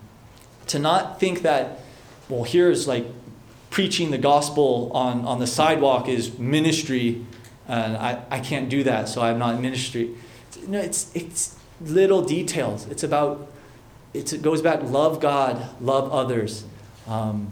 to 0.67 0.80
not 0.80 1.20
think 1.20 1.41
that, 1.43 1.80
well, 2.28 2.43
here's 2.43 2.88
like 2.88 3.05
preaching 3.70 4.11
the 4.11 4.17
gospel 4.17 4.91
on, 4.93 5.24
on 5.26 5.39
the 5.39 5.47
sidewalk 5.47 6.07
is 6.07 6.38
ministry, 6.38 7.26
and 7.67 7.95
I, 7.95 8.24
I 8.30 8.39
can't 8.39 8.70
do 8.70 8.84
that, 8.84 9.07
so 9.07 9.22
I'm 9.22 9.39
not 9.39 9.55
in 9.55 9.61
ministry. 9.61 10.11
No, 10.68 10.80
it's, 10.80 11.12
it's 11.16 11.57
little 11.82 12.22
details. 12.24 12.88
It's 12.88 13.03
about 13.03 13.49
it 14.14 14.41
goes 14.41 14.62
back 14.62 14.82
love 14.84 15.20
God, 15.20 15.82
love 15.82 16.12
others. 16.12 16.66
Um, 17.07 17.51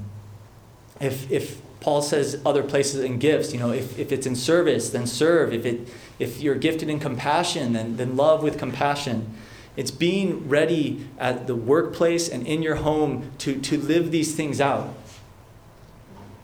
if, 0.99 1.29
if 1.31 1.61
Paul 1.79 2.01
says 2.01 2.41
other 2.45 2.63
places 2.63 3.03
and 3.03 3.19
gifts, 3.19 3.53
you 3.53 3.59
know, 3.59 3.71
if, 3.71 3.97
if 3.99 4.11
it's 4.11 4.25
in 4.25 4.35
service, 4.35 4.89
then 4.89 5.05
serve. 5.05 5.53
If, 5.53 5.65
it, 5.65 5.87
if 6.17 6.41
you're 6.41 6.55
gifted 6.55 6.89
in 6.89 6.99
compassion, 6.99 7.73
then, 7.73 7.97
then 7.97 8.15
love 8.15 8.41
with 8.41 8.57
compassion. 8.57 9.35
It's 9.75 9.91
being 9.91 10.49
ready 10.49 11.07
at 11.19 11.45
the 11.45 11.55
workplace 11.55 12.27
and 12.27 12.47
in 12.47 12.63
your 12.63 12.77
home 12.77 13.31
to, 13.39 13.59
to 13.61 13.77
live 13.77 14.09
these 14.09 14.35
things 14.35 14.59
out. 14.59 14.95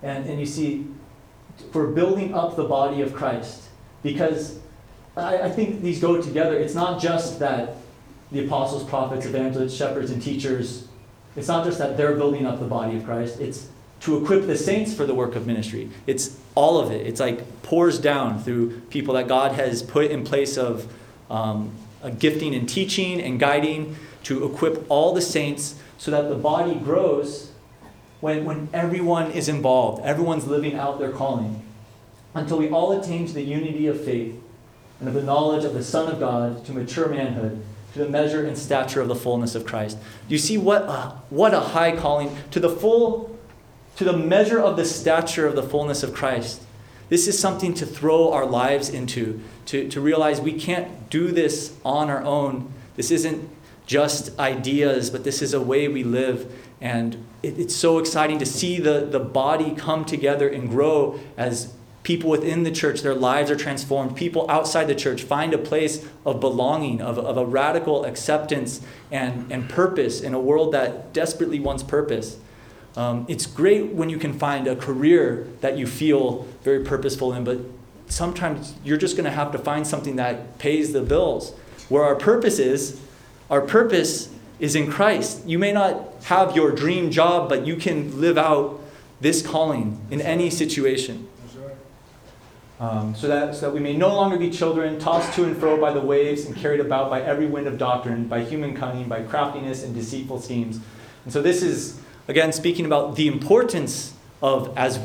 And, 0.03 0.28
and 0.28 0.39
you 0.39 0.45
see, 0.45 0.88
for 1.72 1.88
building 1.88 2.36
up 2.36 2.55
the 2.55 2.66
body 2.66 3.01
of 3.01 3.16
Christ, 3.16 3.64
because 4.03 4.59
I, 5.16 5.43
I 5.43 5.49
think 5.49 5.82
these 5.82 5.99
go 5.99 6.22
together. 6.22 6.57
It's 6.57 6.76
not 6.76 7.01
just 7.01 7.39
that 7.39 7.76
the 8.32 8.45
apostles, 8.45 8.84
prophets, 8.84 9.26
evangelists, 9.26 9.76
shepherds, 9.76 10.11
and 10.11 10.22
teachers, 10.22 10.88
it's 11.36 11.47
not 11.47 11.66
just 11.66 11.78
that 11.78 11.97
they're 11.97 12.16
building 12.16 12.45
up 12.45 12.59
the 12.59 12.66
body 12.66 12.97
of 12.97 13.05
Christ, 13.05 13.39
it's 13.39 13.70
to 14.01 14.22
equip 14.22 14.47
the 14.47 14.57
saints 14.57 14.93
for 14.93 15.05
the 15.05 15.14
work 15.14 15.36
of 15.36 15.47
ministry. 15.47 15.89
It's 16.07 16.38
all 16.55 16.80
of 16.80 16.91
it. 16.91 17.07
It's 17.07 17.20
like 17.20 17.64
pours 17.64 17.99
down 17.99 18.41
through 18.41 18.82
people 18.89 19.14
that 19.14 19.28
God 19.28 19.53
has 19.53 19.82
put 19.82 20.11
in 20.11 20.24
place 20.24 20.57
of 20.57 20.91
um, 21.30 21.72
a 22.01 22.11
gifting 22.11 22.53
and 22.53 22.68
teaching 22.68 23.22
and 23.22 23.39
guiding 23.39 23.95
to 24.24 24.45
equip 24.45 24.86
all 24.89 25.14
the 25.14 25.22
saints 25.22 25.76
so 25.97 26.11
that 26.11 26.28
the 26.28 26.36
body 26.36 26.76
grows 26.76 27.51
when, 28.20 28.45
when 28.45 28.68
everyone 28.74 29.32
is 29.32 29.47
involved, 29.47 30.03
everyone's 30.03 30.47
living 30.47 30.76
out 30.76 30.99
their 30.99 31.11
calling, 31.11 31.61
until 32.34 32.57
we 32.57 32.70
all 32.70 32.97
attain 32.99 33.28
to 33.28 33.34
the 33.34 33.41
unity 33.41 33.88
of 33.88 34.03
faith 34.03 34.36
and 34.99 35.09
of 35.09 35.13
the 35.13 35.23
knowledge 35.23 35.65
of 35.65 35.73
the 35.73 35.83
Son 35.83 36.11
of 36.11 36.19
God 36.19 36.65
to 36.65 36.71
mature 36.71 37.07
manhood 37.07 37.63
to 37.93 37.99
the 37.99 38.09
measure 38.09 38.43
and 38.45 38.57
stature 38.57 39.01
of 39.01 39.07
the 39.07 39.15
fullness 39.15 39.53
of 39.53 39.65
Christ. 39.65 39.99
Do 40.27 40.33
you 40.33 40.39
see 40.39 40.57
what 40.57 40.81
a, 40.83 41.15
what 41.29 41.53
a 41.53 41.59
high 41.59 41.95
calling 41.95 42.35
to 42.49 42.59
the 42.59 42.69
full 42.69 43.33
to 43.95 44.03
the 44.03 44.17
measure 44.17 44.59
of 44.59 44.75
the 44.75 44.85
stature 44.85 45.47
of 45.47 45.55
the 45.55 45.63
fullness 45.63 46.03
of 46.03 46.13
Christ. 46.13 46.61
This 47.09 47.27
is 47.27 47.37
something 47.37 47.73
to 47.75 47.85
throw 47.85 48.31
our 48.31 48.45
lives 48.45 48.89
into, 48.89 49.41
to, 49.67 49.87
to 49.89 50.01
realize 50.01 50.41
we 50.41 50.53
can't 50.53 51.09
do 51.09 51.31
this 51.31 51.75
on 51.85 52.09
our 52.09 52.23
own. 52.23 52.73
This 52.95 53.11
isn't 53.11 53.49
just 53.85 54.37
ideas, 54.39 55.09
but 55.09 55.23
this 55.23 55.41
is 55.41 55.53
a 55.53 55.61
way 55.61 55.87
we 55.87 56.03
live. 56.03 56.51
And 56.81 57.25
it, 57.43 57.59
it's 57.59 57.75
so 57.75 57.99
exciting 57.99 58.39
to 58.39 58.45
see 58.45 58.79
the, 58.79 59.05
the 59.05 59.19
body 59.19 59.75
come 59.75 60.05
together 60.05 60.49
and 60.49 60.69
grow 60.69 61.19
as 61.37 61.73
People 62.03 62.29
within 62.29 62.63
the 62.63 62.71
church, 62.71 63.01
their 63.01 63.15
lives 63.15 63.49
are 63.49 63.55
transformed. 63.55 64.15
People 64.15 64.45
outside 64.51 64.85
the 64.85 64.95
church 64.95 65.23
find 65.23 65.53
a 65.53 65.57
place 65.57 66.05
of 66.25 66.41
belonging, 66.41 67.01
of, 67.01 67.17
of 67.17 67.37
a 67.37 67.45
radical 67.45 68.03
acceptance 68.03 68.81
and, 69.09 69.49
and 69.51 69.69
purpose 69.69 70.19
in 70.19 70.33
a 70.33 70.39
world 70.39 70.73
that 70.73 71.13
desperately 71.13 71.61
wants 71.61 71.81
purpose. 71.81 72.37
Um, 72.97 73.25
it's 73.29 73.45
great 73.45 73.93
when 73.93 74.09
you 74.09 74.17
can 74.17 74.33
find 74.33 74.67
a 74.67 74.75
career 74.75 75.47
that 75.61 75.77
you 75.77 75.87
feel 75.87 76.45
very 76.61 76.83
purposeful 76.83 77.33
in, 77.33 77.43
but 77.43 77.59
sometimes 78.07 78.75
you're 78.83 78.97
just 78.97 79.15
going 79.15 79.25
to 79.25 79.31
have 79.31 79.51
to 79.53 79.57
find 79.57 79.87
something 79.87 80.17
that 80.17 80.59
pays 80.59 80.93
the 80.93 81.01
bills. 81.01 81.53
Where 81.89 82.03
our 82.03 82.15
purpose 82.15 82.59
is, 82.59 82.99
our 83.49 83.61
purpose 83.61 84.29
is 84.59 84.75
in 84.75 84.91
Christ. 84.91 85.45
You 85.47 85.57
may 85.57 85.71
not 85.71 86.23
have 86.25 86.55
your 86.55 86.71
dream 86.71 87.11
job, 87.11 87.49
but 87.49 87.65
you 87.65 87.75
can 87.75 88.19
live 88.19 88.37
out 88.37 88.79
this 89.19 89.41
calling 89.41 89.99
in 90.11 90.21
any 90.21 90.49
situation. 90.49 91.27
Um, 92.84 93.15
so, 93.15 93.29
that, 93.29 93.55
so 93.55 93.61
that 93.61 93.73
we 93.73 93.79
may 93.79 93.95
no 93.95 94.09
longer 94.09 94.38
be 94.38 94.49
children, 94.49 94.99
tossed 94.99 95.34
to 95.36 95.45
and 95.45 95.55
fro 95.55 95.79
by 95.79 95.93
the 95.93 96.01
waves 96.01 96.45
and 96.45 96.53
carried 96.53 96.81
about 96.81 97.09
by 97.09 97.21
every 97.21 97.45
wind 97.45 97.65
of 97.65 97.77
doctrine, 97.77 98.27
by 98.27 98.43
human 98.43 98.75
cunning, 98.75 99.07
by 99.07 99.23
craftiness 99.23 99.84
and 99.84 99.95
deceitful 99.95 100.41
schemes. 100.41 100.81
And 101.23 101.31
so, 101.31 101.41
this 101.41 101.63
is, 101.63 102.01
again, 102.27 102.51
speaking 102.51 102.86
about 102.86 103.15
the 103.15 103.29
importance 103.29 104.15
of, 104.41 104.77
as 104.77 104.99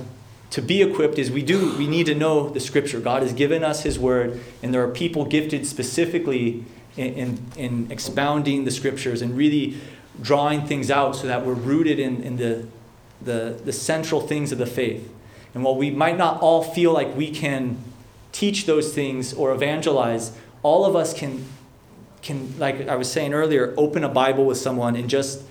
to 0.51 0.61
be 0.61 0.83
equipped, 0.83 1.20
is 1.20 1.31
we 1.31 1.43
do, 1.43 1.72
we 1.79 1.87
need 1.87 2.07
to 2.07 2.16
know 2.16 2.49
the 2.49 2.59
scripture. 2.59 2.99
God 2.99 3.22
has 3.22 3.33
given 3.33 3.62
us 3.62 3.85
His 3.85 3.97
word, 3.97 4.41
and 4.61 4.74
there 4.74 4.83
are 4.83 4.91
people 4.91 5.24
gifted 5.24 5.64
specifically 5.64 6.64
in, 6.97 7.14
in, 7.14 7.47
in 7.57 7.93
expounding 7.93 8.64
the 8.64 8.72
scriptures 8.72 9.22
and 9.22 9.37
really 9.37 9.76
drawing 10.20 10.66
things 10.66 10.91
out 10.91 11.14
so 11.14 11.29
that 11.29 11.47
we're 11.47 11.55
rooted 11.55 12.01
in, 12.01 12.24
in 12.24 12.39
the, 12.39 12.66
the, 13.22 13.61
the 13.64 13.72
central 13.72 14.20
things 14.20 14.51
of 14.51 14.59
the 14.59 14.66
faith. 14.66 15.09
And 15.55 15.64
while 15.64 15.76
we 15.76 15.90
might 15.90 16.16
not 16.16 16.40
all 16.40 16.62
feel 16.62 16.92
like 16.92 17.16
we 17.16 17.30
can 17.30 17.78
teach 18.32 18.66
those 18.66 18.94
things 18.94 19.32
or 19.32 19.53
evangelize, 19.53 20.32
all 20.62 20.84
of 20.84 20.94
us 20.94 21.14
can, 21.14 21.44
can 22.22 22.59
like 22.59 22.88
I 22.88 22.96
was 22.96 23.11
saying 23.11 23.32
earlier, 23.32 23.74
open 23.76 24.05
a 24.05 24.09
Bible 24.09 24.44
with 24.44 24.59
someone 24.59 24.96
and 24.96 25.09
just 25.09 25.42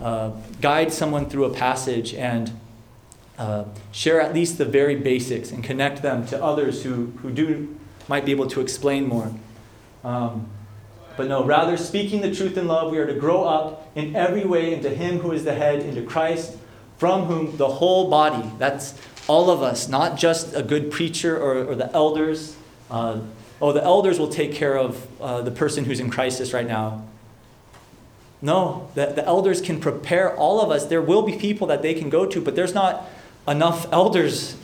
uh, 0.00 0.30
guide 0.60 0.92
someone 0.92 1.28
through 1.28 1.44
a 1.44 1.54
passage 1.54 2.14
and 2.14 2.58
uh, 3.38 3.64
share 3.92 4.20
at 4.20 4.34
least 4.34 4.58
the 4.58 4.64
very 4.64 4.96
basics 4.96 5.50
and 5.50 5.62
connect 5.62 6.02
them 6.02 6.26
to 6.26 6.42
others 6.42 6.82
who, 6.82 7.12
who 7.22 7.30
do 7.30 7.76
might 8.08 8.24
be 8.24 8.30
able 8.30 8.46
to 8.46 8.60
explain 8.60 9.06
more. 9.06 9.32
Um, 10.04 10.48
but 11.16 11.28
no, 11.28 11.44
rather 11.44 11.76
speaking 11.76 12.20
the 12.20 12.34
truth 12.34 12.56
in 12.56 12.68
love, 12.68 12.92
we 12.92 12.98
are 12.98 13.06
to 13.06 13.14
grow 13.14 13.44
up 13.44 13.90
in 13.94 14.14
every 14.14 14.44
way 14.44 14.74
into 14.74 14.90
Him 14.90 15.18
who 15.18 15.32
is 15.32 15.44
the 15.44 15.54
head, 15.54 15.80
into 15.80 16.02
Christ, 16.02 16.56
from 16.98 17.24
whom 17.24 17.56
the 17.56 17.68
whole 17.68 18.10
body, 18.10 18.50
that's 18.58 18.94
all 19.28 19.50
of 19.50 19.62
us, 19.62 19.88
not 19.88 20.16
just 20.16 20.54
a 20.54 20.62
good 20.62 20.90
preacher 20.90 21.36
or, 21.36 21.64
or 21.64 21.74
the 21.74 21.92
elders. 21.92 22.56
Uh, 22.90 23.20
oh, 23.60 23.72
the 23.72 23.82
elders 23.82 24.18
will 24.18 24.28
take 24.28 24.52
care 24.52 24.76
of 24.76 25.06
uh, 25.20 25.42
the 25.42 25.50
person 25.50 25.84
who's 25.84 26.00
in 26.00 26.10
crisis 26.10 26.52
right 26.52 26.66
now. 26.66 27.04
No, 28.42 28.90
the, 28.94 29.06
the 29.06 29.24
elders 29.24 29.60
can 29.60 29.80
prepare 29.80 30.36
all 30.36 30.60
of 30.60 30.70
us. 30.70 30.86
There 30.86 31.02
will 31.02 31.22
be 31.22 31.36
people 31.36 31.66
that 31.68 31.82
they 31.82 31.94
can 31.94 32.10
go 32.10 32.26
to, 32.26 32.40
but 32.40 32.54
there's 32.54 32.74
not 32.74 33.08
enough 33.48 33.90
elders 33.92 34.56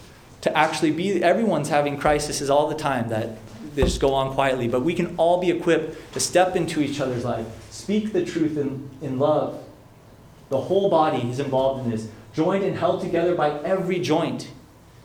to 0.43 0.57
actually 0.57 0.91
be. 0.91 1.23
Everyone's 1.23 1.69
having 1.69 1.97
crises 1.97 2.51
all 2.51 2.69
the 2.69 2.75
time 2.75 3.09
that 3.09 3.39
they 3.75 3.83
just 3.83 4.01
go 4.01 4.13
on 4.15 4.35
quietly. 4.35 4.69
But 4.69 4.83
we 4.83 4.95
can 4.95 5.17
all 5.17 5.41
be 5.41 5.51
equipped 5.51 6.13
to 6.13 6.21
step 6.21 6.55
into 6.55 6.81
each 6.81 7.01
other's 7.01 7.25
life, 7.25 7.47
speak 7.73 8.13
the 8.13 8.25
truth 8.25 8.59
in, 8.59 8.91
in 9.01 9.19
love. 9.19 9.65
The 10.51 10.61
whole 10.61 10.91
body 10.91 11.31
is 11.31 11.41
involved 11.41 11.85
in 11.85 11.91
this 11.91 12.09
joined 12.33 12.65
and 12.65 12.77
held 12.77 13.01
together 13.01 13.35
by 13.35 13.51
every 13.61 13.99
joint. 13.99 14.51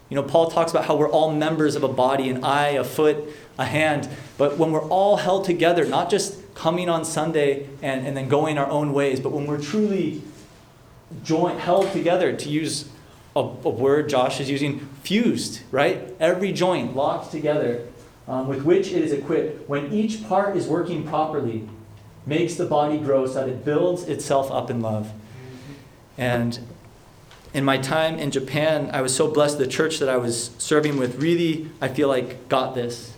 You 0.09 0.15
know, 0.15 0.23
Paul 0.23 0.49
talks 0.49 0.71
about 0.71 0.85
how 0.85 0.95
we're 0.95 1.09
all 1.09 1.33
members 1.33 1.75
of 1.75 1.83
a 1.83 1.87
body 1.87 2.29
an 2.29 2.43
eye, 2.43 2.69
a 2.69 2.83
foot, 2.83 3.17
a 3.59 3.65
hand. 3.65 4.09
But 4.37 4.57
when 4.57 4.71
we're 4.71 4.87
all 4.87 5.17
held 5.17 5.43
together, 5.43 5.85
not 5.85 6.09
just 6.09 6.53
coming 6.55 6.89
on 6.89 7.03
Sunday 7.03 7.67
and, 7.81 8.07
and 8.07 8.15
then 8.15 8.29
going 8.29 8.57
our 8.57 8.69
own 8.69 8.93
ways, 8.93 9.19
but 9.19 9.31
when 9.31 9.45
we're 9.45 9.61
truly 9.61 10.21
joint, 11.23 11.59
held 11.59 11.91
together, 11.91 12.33
to 12.35 12.49
use 12.49 12.89
a, 13.35 13.39
a 13.39 13.69
word 13.69 14.09
Josh 14.09 14.39
is 14.39 14.49
using, 14.49 14.79
fused, 15.03 15.61
right? 15.71 16.13
Every 16.19 16.51
joint 16.53 16.95
locked 16.95 17.31
together 17.31 17.85
um, 18.27 18.47
with 18.47 18.63
which 18.63 18.87
it 18.87 19.03
is 19.03 19.11
equipped, 19.11 19.69
when 19.69 19.91
each 19.93 20.27
part 20.27 20.57
is 20.57 20.67
working 20.67 21.05
properly, 21.07 21.67
makes 22.25 22.55
the 22.55 22.65
body 22.65 22.97
grow 22.97 23.25
so 23.25 23.35
that 23.35 23.49
it 23.49 23.63
builds 23.63 24.03
itself 24.03 24.51
up 24.51 24.69
in 24.69 24.81
love. 24.81 25.11
And 26.17 26.59
in 27.53 27.63
my 27.63 27.77
time 27.77 28.19
in 28.19 28.31
Japan, 28.31 28.89
I 28.93 29.01
was 29.01 29.15
so 29.15 29.29
blessed. 29.29 29.57
The 29.57 29.67
church 29.67 29.99
that 29.99 30.09
I 30.09 30.17
was 30.17 30.51
serving 30.57 30.97
with 30.97 31.21
really, 31.21 31.69
I 31.81 31.87
feel 31.87 32.07
like, 32.07 32.49
got 32.49 32.75
this. 32.75 33.13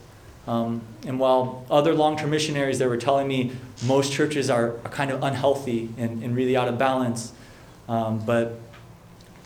Um, 0.47 0.81
and 1.05 1.19
while 1.19 1.65
other 1.69 1.93
long 1.93 2.17
term 2.17 2.31
missionaries, 2.31 2.79
they 2.79 2.87
were 2.87 2.97
telling 2.97 3.27
me 3.27 3.51
most 3.85 4.11
churches 4.11 4.49
are, 4.49 4.77
are 4.83 4.91
kind 4.91 5.11
of 5.11 5.21
unhealthy 5.23 5.89
and, 5.97 6.23
and 6.23 6.35
really 6.35 6.57
out 6.57 6.67
of 6.67 6.77
balance. 6.77 7.33
Um, 7.87 8.19
but 8.25 8.59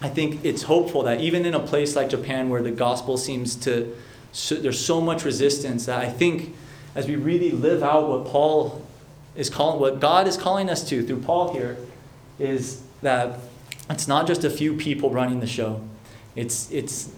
I 0.01 0.09
think 0.09 0.43
it's 0.43 0.63
hopeful 0.63 1.03
that 1.03 1.21
even 1.21 1.45
in 1.45 1.53
a 1.53 1.59
place 1.59 1.95
like 1.95 2.09
Japan 2.09 2.49
where 2.49 2.61
the 2.61 2.71
gospel 2.71 3.17
seems 3.17 3.55
to, 3.57 3.95
so, 4.31 4.55
there's 4.55 4.83
so 4.83 4.99
much 4.99 5.23
resistance 5.23 5.85
that 5.85 5.99
I 5.99 6.09
think 6.09 6.55
as 6.95 7.07
we 7.07 7.15
really 7.15 7.51
live 7.51 7.83
out 7.83 8.09
what 8.09 8.25
Paul 8.25 8.85
is 9.35 9.49
calling, 9.49 9.79
what 9.79 9.99
God 9.99 10.27
is 10.27 10.37
calling 10.37 10.69
us 10.69 10.87
to 10.89 11.05
through 11.05 11.21
Paul 11.21 11.53
here, 11.53 11.77
is 12.39 12.81
that 13.01 13.39
it's 13.89 14.07
not 14.07 14.27
just 14.27 14.43
a 14.43 14.49
few 14.49 14.75
people 14.75 15.09
running 15.09 15.39
the 15.39 15.47
show. 15.47 15.81
It's, 16.35 16.71
it's 16.71 17.11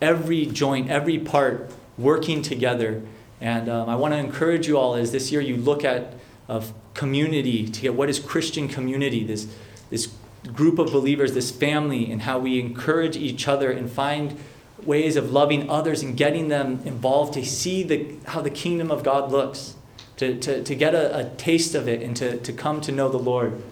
every 0.00 0.46
joint, 0.46 0.90
every 0.90 1.18
part 1.18 1.70
working 1.98 2.42
together. 2.42 3.02
And 3.40 3.68
um, 3.68 3.88
I 3.88 3.96
want 3.96 4.14
to 4.14 4.18
encourage 4.18 4.66
you 4.66 4.78
all 4.78 4.94
as 4.94 5.12
this 5.12 5.32
year 5.32 5.40
you 5.40 5.56
look 5.56 5.84
at 5.84 6.14
of 6.48 6.72
community 6.94 7.66
to 7.68 7.80
get 7.80 7.94
what 7.94 8.08
is 8.08 8.18
Christian 8.18 8.68
community, 8.68 9.24
this, 9.24 9.46
this 9.90 10.12
group 10.52 10.78
of 10.78 10.92
believers, 10.92 11.34
this 11.34 11.50
family, 11.50 12.10
and 12.10 12.22
how 12.22 12.38
we 12.38 12.60
encourage 12.60 13.16
each 13.16 13.48
other 13.48 13.70
and 13.70 13.90
find 13.90 14.38
ways 14.82 15.16
of 15.16 15.32
loving 15.32 15.70
others 15.70 16.02
and 16.02 16.16
getting 16.16 16.48
them 16.48 16.80
involved 16.84 17.34
to 17.34 17.44
see 17.44 17.82
the, 17.82 18.16
how 18.26 18.40
the 18.40 18.50
kingdom 18.50 18.90
of 18.90 19.04
God 19.04 19.30
looks, 19.30 19.76
to, 20.16 20.38
to, 20.40 20.62
to 20.62 20.74
get 20.74 20.94
a, 20.94 21.16
a 21.16 21.30
taste 21.36 21.74
of 21.74 21.88
it 21.88 22.02
and 22.02 22.16
to, 22.16 22.38
to 22.38 22.52
come 22.52 22.80
to 22.82 22.92
know 22.92 23.08
the 23.08 23.18
Lord. 23.18 23.62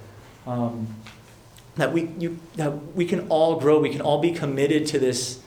Um, 0.46 0.94
that 1.80 1.92
we, 1.94 2.10
you, 2.18 2.38
that 2.56 2.94
we 2.94 3.06
can 3.06 3.26
all 3.28 3.58
grow, 3.58 3.80
we 3.80 3.90
can 3.90 4.02
all 4.02 4.20
be 4.20 4.32
committed 4.32 4.86
to 4.86 4.98
this 4.98 5.40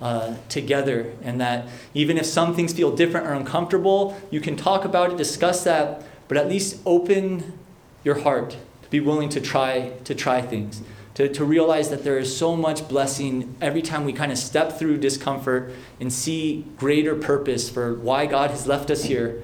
uh, 0.00 0.36
together, 0.48 1.12
and 1.22 1.40
that 1.40 1.68
even 1.94 2.16
if 2.16 2.24
some 2.24 2.54
things 2.54 2.72
feel 2.72 2.94
different 2.94 3.26
or 3.26 3.32
uncomfortable, 3.32 4.16
you 4.30 4.40
can 4.40 4.56
talk 4.56 4.84
about 4.84 5.10
it, 5.10 5.16
discuss 5.16 5.64
that, 5.64 6.02
but 6.28 6.38
at 6.38 6.48
least 6.48 6.80
open 6.86 7.58
your 8.04 8.20
heart 8.20 8.56
to 8.82 8.88
be 8.88 9.00
willing 9.00 9.28
to 9.28 9.40
try 9.40 9.90
to 10.04 10.14
try 10.14 10.40
things. 10.40 10.80
To, 11.14 11.28
to 11.28 11.44
realize 11.44 11.90
that 11.90 12.04
there 12.04 12.18
is 12.18 12.34
so 12.34 12.56
much 12.56 12.88
blessing 12.88 13.56
every 13.60 13.82
time 13.82 14.04
we 14.04 14.12
kind 14.12 14.30
of 14.30 14.38
step 14.38 14.78
through 14.78 14.98
discomfort 14.98 15.74
and 15.98 16.10
see 16.10 16.64
greater 16.78 17.16
purpose 17.16 17.68
for 17.68 17.94
why 17.94 18.26
God 18.26 18.50
has 18.50 18.66
left 18.66 18.90
us 18.90 19.04
here 19.04 19.42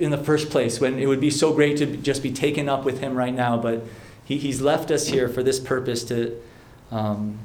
in 0.00 0.10
the 0.10 0.18
first 0.18 0.50
place, 0.50 0.80
when 0.80 0.98
it 0.98 1.06
would 1.06 1.20
be 1.20 1.30
so 1.30 1.52
great 1.54 1.76
to 1.76 1.86
just 1.96 2.24
be 2.24 2.32
taken 2.32 2.68
up 2.68 2.84
with 2.84 2.98
Him 2.98 3.14
right 3.14 3.32
now. 3.32 3.56
But 3.56 3.84
he, 4.24 4.38
he's 4.38 4.60
left 4.60 4.90
us 4.90 5.08
here 5.08 5.28
for 5.28 5.42
this 5.42 5.60
purpose 5.60 6.04
to, 6.04 6.40
um, 6.90 7.38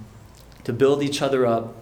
to 0.63 0.73
build 0.73 1.03
each 1.03 1.21
other 1.21 1.45
up, 1.45 1.75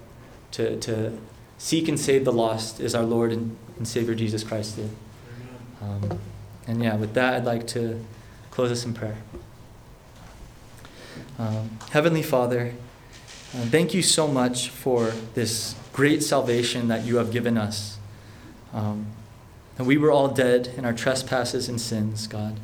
to, 0.51 0.79
to 0.79 1.17
seek 1.57 1.87
and 1.87 1.99
save 1.99 2.25
the 2.25 2.33
lost, 2.33 2.79
as 2.79 2.95
our 2.95 3.03
Lord 3.03 3.31
and, 3.31 3.55
and 3.77 3.87
Savior 3.87 4.15
Jesus 4.15 4.43
Christ 4.43 4.75
did. 4.75 4.89
Um, 5.81 6.19
and 6.67 6.83
yeah, 6.83 6.95
with 6.95 7.13
that, 7.13 7.35
I'd 7.35 7.45
like 7.45 7.67
to 7.67 8.03
close 8.49 8.71
us 8.71 8.85
in 8.85 8.93
prayer. 8.93 9.17
Um, 11.37 11.77
Heavenly 11.91 12.23
Father, 12.23 12.73
uh, 13.53 13.61
thank 13.65 13.93
you 13.93 14.01
so 14.01 14.27
much 14.27 14.69
for 14.69 15.11
this 15.35 15.75
great 15.93 16.23
salvation 16.23 16.87
that 16.87 17.05
you 17.05 17.17
have 17.17 17.31
given 17.31 17.57
us. 17.57 17.97
Um, 18.73 19.07
that 19.75 19.83
we 19.83 19.97
were 19.97 20.11
all 20.11 20.27
dead 20.27 20.73
in 20.75 20.85
our 20.85 20.93
trespasses 20.93 21.69
and 21.69 21.79
sins, 21.79 22.25
God. 22.25 22.59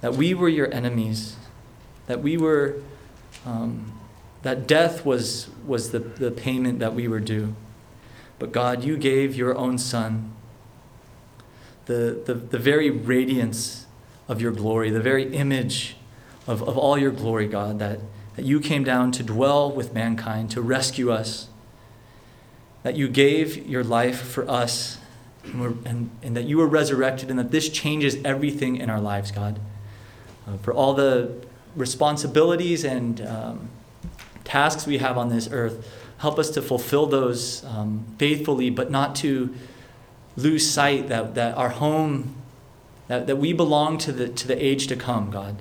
That 0.00 0.14
we 0.14 0.32
were 0.32 0.48
your 0.48 0.72
enemies 0.72 1.36
that 2.10 2.20
we 2.20 2.36
were, 2.36 2.74
um, 3.46 3.92
that 4.42 4.66
death 4.66 5.06
was, 5.06 5.48
was 5.64 5.92
the, 5.92 6.00
the 6.00 6.32
payment 6.32 6.80
that 6.80 6.92
we 6.92 7.06
were 7.06 7.20
due. 7.20 7.54
But 8.40 8.50
God, 8.50 8.82
you 8.82 8.96
gave 8.96 9.36
your 9.36 9.56
own 9.56 9.78
Son, 9.78 10.32
the, 11.86 12.20
the, 12.26 12.34
the 12.34 12.58
very 12.58 12.90
radiance 12.90 13.86
of 14.26 14.40
your 14.40 14.50
glory, 14.50 14.90
the 14.90 15.00
very 15.00 15.32
image 15.32 15.94
of, 16.48 16.68
of 16.68 16.76
all 16.76 16.98
your 16.98 17.12
glory, 17.12 17.46
God, 17.46 17.78
that, 17.78 18.00
that 18.34 18.44
you 18.44 18.58
came 18.58 18.82
down 18.82 19.12
to 19.12 19.22
dwell 19.22 19.70
with 19.70 19.94
mankind, 19.94 20.50
to 20.50 20.60
rescue 20.60 21.12
us, 21.12 21.46
that 22.82 22.96
you 22.96 23.06
gave 23.06 23.68
your 23.68 23.84
life 23.84 24.20
for 24.20 24.50
us, 24.50 24.98
and, 25.44 25.86
and, 25.86 26.10
and 26.24 26.36
that 26.36 26.46
you 26.46 26.58
were 26.58 26.66
resurrected, 26.66 27.30
and 27.30 27.38
that 27.38 27.52
this 27.52 27.68
changes 27.68 28.16
everything 28.24 28.78
in 28.78 28.90
our 28.90 29.00
lives, 29.00 29.30
God. 29.30 29.60
Uh, 30.48 30.56
for 30.56 30.74
all 30.74 30.92
the 30.92 31.48
responsibilities 31.76 32.84
and 32.84 33.20
um, 33.26 33.68
tasks 34.44 34.86
we 34.86 34.98
have 34.98 35.16
on 35.16 35.28
this 35.28 35.48
earth, 35.52 35.86
help 36.18 36.38
us 36.38 36.50
to 36.50 36.62
fulfill 36.62 37.06
those 37.06 37.64
um, 37.64 38.04
faithfully, 38.18 38.70
but 38.70 38.90
not 38.90 39.14
to 39.16 39.54
lose 40.36 40.68
sight 40.68 41.08
that, 41.08 41.34
that 41.34 41.56
our 41.56 41.70
home, 41.70 42.34
that, 43.08 43.26
that 43.26 43.36
we 43.36 43.52
belong 43.52 43.98
to 43.98 44.12
the, 44.12 44.28
to 44.28 44.46
the 44.46 44.64
age 44.64 44.86
to 44.86 44.96
come, 44.96 45.30
God. 45.30 45.56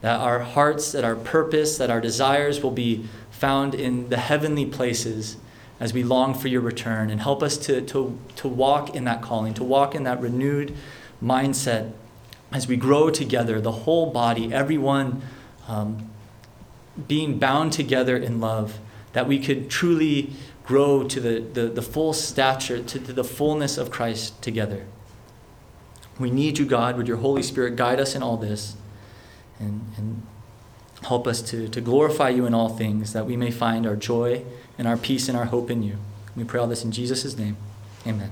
that 0.00 0.20
our 0.20 0.40
hearts, 0.40 0.92
that 0.92 1.04
our 1.04 1.16
purpose, 1.16 1.76
that 1.78 1.90
our 1.90 2.00
desires 2.00 2.62
will 2.62 2.70
be 2.70 3.06
found 3.30 3.74
in 3.74 4.08
the 4.08 4.16
heavenly 4.16 4.66
places 4.66 5.36
as 5.80 5.92
we 5.92 6.02
long 6.02 6.34
for 6.34 6.48
your 6.48 6.60
return. 6.60 7.10
And 7.10 7.20
help 7.20 7.42
us 7.42 7.56
to, 7.58 7.80
to, 7.82 8.18
to 8.36 8.48
walk 8.48 8.94
in 8.94 9.04
that 9.04 9.22
calling, 9.22 9.54
to 9.54 9.64
walk 9.64 9.94
in 9.94 10.04
that 10.04 10.20
renewed 10.20 10.76
mindset 11.22 11.92
as 12.52 12.66
we 12.66 12.76
grow 12.76 13.10
together, 13.10 13.60
the 13.60 13.72
whole 13.72 14.10
body, 14.10 14.52
everyone 14.52 15.22
um, 15.68 16.10
being 17.06 17.38
bound 17.38 17.72
together 17.72 18.16
in 18.16 18.40
love, 18.40 18.78
that 19.12 19.28
we 19.28 19.38
could 19.38 19.70
truly 19.70 20.32
grow 20.64 21.04
to 21.04 21.20
the, 21.20 21.40
the, 21.40 21.68
the 21.68 21.82
full 21.82 22.12
stature, 22.12 22.82
to, 22.82 22.98
to 22.98 23.12
the 23.12 23.24
fullness 23.24 23.78
of 23.78 23.90
Christ 23.90 24.40
together. 24.42 24.86
We 26.18 26.30
need 26.30 26.58
you, 26.58 26.66
God. 26.66 26.96
Would 26.96 27.06
your 27.06 27.18
Holy 27.18 27.42
Spirit 27.42 27.76
guide 27.76 28.00
us 28.00 28.14
in 28.14 28.22
all 28.22 28.36
this 28.36 28.76
and, 29.58 29.86
and 29.96 30.22
help 31.04 31.26
us 31.26 31.40
to, 31.42 31.68
to 31.68 31.80
glorify 31.80 32.28
you 32.28 32.44
in 32.44 32.54
all 32.54 32.68
things, 32.68 33.12
that 33.12 33.26
we 33.26 33.36
may 33.36 33.50
find 33.50 33.86
our 33.86 33.96
joy 33.96 34.42
and 34.76 34.88
our 34.88 34.96
peace 34.96 35.28
and 35.28 35.38
our 35.38 35.46
hope 35.46 35.70
in 35.70 35.82
you. 35.82 35.96
We 36.34 36.44
pray 36.44 36.60
all 36.60 36.66
this 36.66 36.84
in 36.84 36.92
Jesus' 36.92 37.36
name. 37.36 37.56
Amen. 38.06 38.30